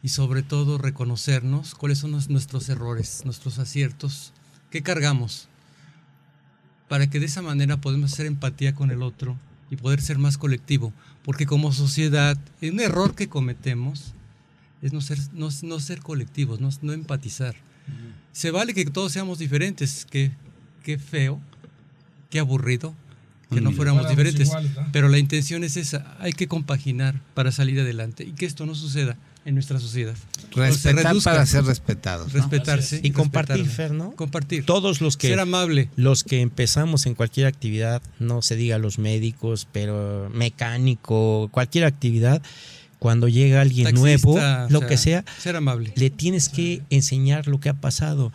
y 0.05 0.09
sobre 0.11 0.43
todo 0.43 0.79
reconocernos 0.79 1.75
cuáles 1.75 1.99
son 1.99 2.12
nuestros 2.29 2.68
errores, 2.68 3.23
nuestros 3.25 3.59
aciertos, 3.59 4.33
¿Qué 4.73 4.83
cargamos? 4.83 5.49
Para 6.89 7.11
que 7.11 7.20
de 7.20 7.27
esa 7.27 7.43
manera 7.43 7.77
podamos 7.77 8.11
hacer 8.14 8.25
empatía 8.25 8.75
con 8.75 8.91
el 8.91 9.03
otro 9.03 9.37
y 9.70 9.77
poder 9.77 10.01
ser 10.01 10.16
más 10.16 10.39
colectivo. 10.39 10.95
Porque 11.25 11.47
como 11.47 11.73
sociedad, 11.73 12.37
un 12.62 12.81
error 12.81 13.14
que 13.14 13.29
cometemos 13.29 14.14
es 14.83 14.93
no 14.93 15.01
ser, 15.01 15.18
no, 15.33 15.49
no 15.62 15.81
ser 15.81 16.01
colectivos, 16.01 16.61
no, 16.61 16.70
no 16.83 16.93
empatizar. 16.93 17.55
Se 18.33 18.51
vale 18.51 18.75
que 18.75 18.85
todos 18.87 19.12
seamos 19.12 19.39
diferentes, 19.39 20.07
qué, 20.11 20.33
qué 20.83 20.99
feo, 20.99 21.41
qué 22.31 22.39
aburrido 22.39 22.95
que 23.51 23.61
no 23.61 23.73
fuéramos 23.73 24.03
Fuéramos 24.03 24.09
diferentes. 24.09 24.49
iguales, 24.49 24.75
¿no? 24.75 24.89
Pero 24.93 25.09
la 25.09 25.18
intención 25.18 25.62
es 25.62 25.77
esa, 25.77 26.16
hay 26.20 26.33
que 26.33 26.49
compaginar 26.49 27.20
para 27.35 27.53
salir 27.53 27.79
adelante 27.81 28.25
y 28.25 28.33
que 28.33 28.47
esto 28.47 28.66
no 28.66 28.75
suceda 28.75 29.18
en 29.45 29.55
nuestra 29.55 29.78
sociedad. 29.80 30.14
Respetar 30.55 31.05
reduzca. 31.07 31.30
para 31.32 31.47
ser 31.47 31.64
respetados. 31.64 32.28
¿no? 32.32 32.40
Respetarse. 32.40 33.01
Y 33.03 33.11
compartir. 33.11 33.66
Fer, 33.66 33.93
¿no? 33.93 34.12
Compartir. 34.12 34.64
Todos 34.64 35.01
los 35.01 35.16
que 35.16 35.28
Ser 35.28 35.40
amable. 35.40 35.88
los 35.97 36.24
que 36.24 36.40
empezamos 36.40 37.07
en 37.07 37.14
cualquier 37.14 37.47
actividad, 37.47 38.03
no 38.18 38.43
se 38.43 38.57
diga 38.57 38.78
los 38.78 38.99
médicos, 38.99 39.66
pero 39.72 40.30
mecánico, 40.34 41.49
cualquier 41.53 41.84
actividad, 41.84 42.43
cuando 42.99 43.26
llega 43.28 43.61
alguien 43.61 43.84
Taxista, 43.86 44.01
nuevo, 44.01 44.34
o 44.66 44.70
lo 44.70 44.86
que 44.86 44.97
sea, 44.97 45.24
Ser 45.38 45.57
amable. 45.57 45.93
le 45.97 46.11
tienes 46.11 46.49
que 46.49 46.82
enseñar 46.90 47.49
lo 47.49 47.59
que 47.59 47.68
ha 47.68 47.74
pasado, 47.74 48.32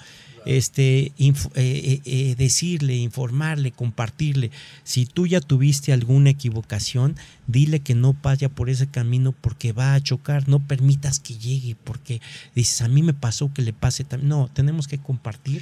este, 0.47 1.11
inf- 1.19 1.51
eh, 1.55 1.61
eh, 1.83 2.01
eh, 2.05 2.35
decirle, 2.37 2.95
informarle, 2.95 3.71
compartirle. 3.71 4.49
Si 4.83 5.05
tú 5.05 5.27
ya 5.27 5.41
tuviste 5.41 5.93
alguna 5.93 6.29
equivocación, 6.29 7.15
dile 7.47 7.81
que 7.81 7.93
no 7.95 8.15
vaya 8.23 8.49
por 8.49 8.69
ese 8.69 8.87
camino 8.87 9.33
porque 9.33 9.73
va 9.73 9.93
a 9.93 10.01
chocar. 10.01 10.47
No 10.47 10.59
permitas 10.59 11.19
que 11.19 11.35
llegue 11.37 11.75
porque 11.83 12.21
dices, 12.55 12.81
a 12.81 12.87
mí 12.87 13.03
me 13.03 13.13
pasó 13.13 13.51
que 13.53 13.61
le 13.61 13.73
pase 13.73 14.03
también. 14.03 14.29
No, 14.29 14.49
tenemos 14.53 14.87
que 14.87 14.97
compartir 14.97 15.61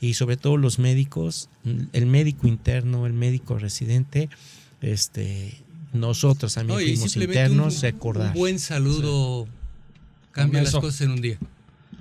y 0.00 0.14
sobre 0.14 0.36
todo 0.36 0.56
los 0.56 0.78
médicos, 0.78 1.48
el 1.92 2.06
médico 2.06 2.46
interno, 2.48 3.06
el 3.06 3.12
médico 3.14 3.56
residente, 3.58 4.28
este, 4.82 5.54
nosotros 5.92 6.52
también 6.54 6.78
No, 6.78 6.84
fuimos 6.84 7.16
internos, 7.16 7.76
un, 7.76 7.82
recordar. 7.82 8.28
un 8.28 8.34
buen 8.34 8.58
saludo 8.58 9.46
cambia 10.32 10.62
las 10.62 10.72
cosas 10.74 11.00
en 11.02 11.10
un 11.12 11.20
día. 11.22 11.38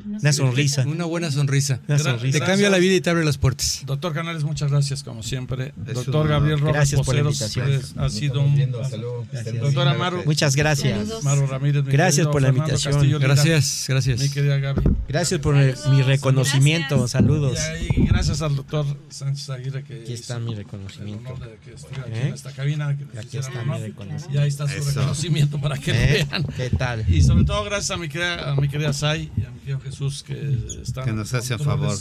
Una 0.06 0.34
sonrisa. 0.34 0.84
Una 0.88 1.06
buena 1.06 1.32
sonrisa. 1.32 1.80
Una 1.88 1.98
sonrisa. 2.00 2.40
Te 2.40 2.46
cambia 2.46 2.70
la 2.70 2.78
vida 2.78 2.94
y 2.96 3.02
te 3.02 3.10
abre 3.10 3.24
las 3.24 3.38
puertas. 3.38 3.84
Doctor 3.86 4.14
Canales, 4.14 4.44
muchas 4.44 4.70
gracias 4.72 5.04
como 5.04 5.24
siempre. 5.24 5.74
Es 5.88 5.94
Doctor 5.96 6.26
un 6.26 6.32
Gabriel. 6.32 6.60
Rojas 6.60 6.74
Gracias 6.76 7.02
por 7.02 7.16
la 7.16 7.24
Poceros, 7.24 7.42
invitación. 7.56 7.94
pues, 7.96 7.98
ha 7.98 8.10
sido 8.10 8.42
un... 8.42 8.72
Doctora 9.62 9.94
Maru, 9.96 10.24
Muchas 10.26 10.56
gracias. 10.56 11.24
Maru 11.24 11.48
Ramírez. 11.48 11.86
Gracias 11.86 12.28
por 12.28 12.42
la 12.42 12.50
invitación. 12.50 12.94
Castillo 12.94 13.18
Lira, 13.20 13.34
Gracias, 13.34 13.86
Mi 13.88 13.94
gracias. 13.94 14.30
querida 14.32 14.58
Gaby. 14.58 14.82
Gracias 15.08 15.40
por 15.40 15.56
mi 15.56 16.02
reconocimiento. 16.02 16.98
Gracias. 16.98 17.12
Saludos. 17.12 17.60
Y 17.60 17.62
ahí, 18.02 18.06
gracias 18.08 18.42
al 18.42 18.56
doctor 18.56 18.86
Sánchez 19.10 19.50
Aguirre 19.50 19.84
que 19.84 20.02
Aquí 20.02 20.14
está 20.14 20.40
mi 20.40 20.52
el 20.52 20.58
reconocimiento. 20.58 21.34
honor 21.34 21.50
de 21.50 21.58
que 21.64 21.74
estuviera 21.74 22.04
aquí 22.04 22.12
¿Eh? 22.14 22.28
en 22.28 22.34
esta 22.34 22.52
cabina. 22.52 22.98
que 22.98 23.20
Aquí 23.20 23.38
está 23.38 23.64
mi 23.64 23.78
reconocimiento. 23.80 24.34
Y 24.34 24.38
ahí 24.38 24.48
está 24.50 24.68
su 24.68 24.76
Eso. 24.76 24.90
reconocimiento 24.90 25.60
para 25.62 25.78
que 25.78 25.94
lo 25.94 26.00
¿Eh? 26.00 26.28
vean. 26.30 26.44
¿Qué 26.58 26.70
tal? 26.72 27.06
Y 27.08 27.22
sobre 27.22 27.46
todo 27.46 27.64
gracias 27.64 27.92
a 27.92 27.98
mi 27.98 28.10
querida, 28.10 28.52
a 28.52 28.56
mi 28.56 28.68
querida 28.70 28.94
Sai 28.94 29.32
y 29.38 29.44
a 29.46 29.50
mi 29.52 29.60
querido 29.60 29.80
Jesús 29.80 29.93
que 30.26 30.58
están 30.82 31.06
Que 31.06 31.12
nos 31.14 31.34
hacen 31.34 31.60
favor 31.60 31.98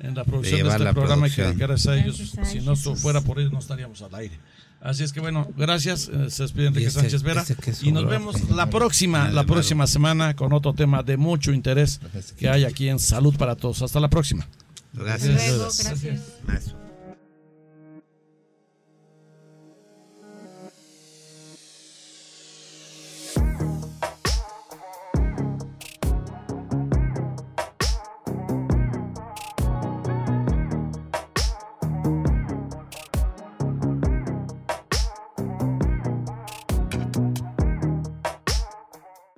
en 0.00 0.14
la 0.14 0.24
producción 0.24 0.56
de, 0.58 0.62
llevar 0.62 0.72
este 0.74 0.84
la 0.84 0.92
programa 0.92 1.26
y 1.28 1.30
que 1.30 1.36
producción. 1.42 1.68
gracias 1.68 1.86
a 1.88 1.96
ellos, 1.98 2.18
Gracias, 2.34 2.48
si 2.50 2.60
no 2.60 2.76
Jesús. 2.76 3.00
fuera 3.00 3.20
por 3.22 3.38
ellos 3.40 3.52
no 3.52 3.58
estaríamos 3.58 4.02
al 4.02 4.14
aire. 4.14 4.38
Así 4.80 5.02
es 5.02 5.12
que 5.12 5.20
bueno, 5.20 5.48
gracias, 5.56 6.08
eh, 6.12 6.30
se 6.30 6.42
despide 6.44 6.66
Enrique 6.66 6.88
este- 6.88 7.00
Sánchez 7.00 7.22
Vera 7.22 7.40
este 7.40 7.56
que 7.56 7.72
y 7.82 7.92
nos 7.92 8.06
vemos 8.06 8.50
la 8.50 8.68
próxima, 8.68 9.30
la 9.30 9.44
próxima 9.44 9.86
semana 9.86 10.36
con 10.36 10.52
otro 10.52 10.74
tema 10.74 11.02
de 11.02 11.16
mucho 11.16 11.52
interés 11.52 11.98
que 12.38 12.48
hay 12.48 12.64
aquí 12.64 12.88
en 12.88 12.98
Salud 12.98 13.34
para 13.36 13.56
Todos. 13.56 13.82
Hasta 13.82 13.98
la 14.00 14.08
próxima. 14.08 14.46
Gracias. 14.92 15.34
Luego, 15.48 15.64
gracias. 15.64 16.85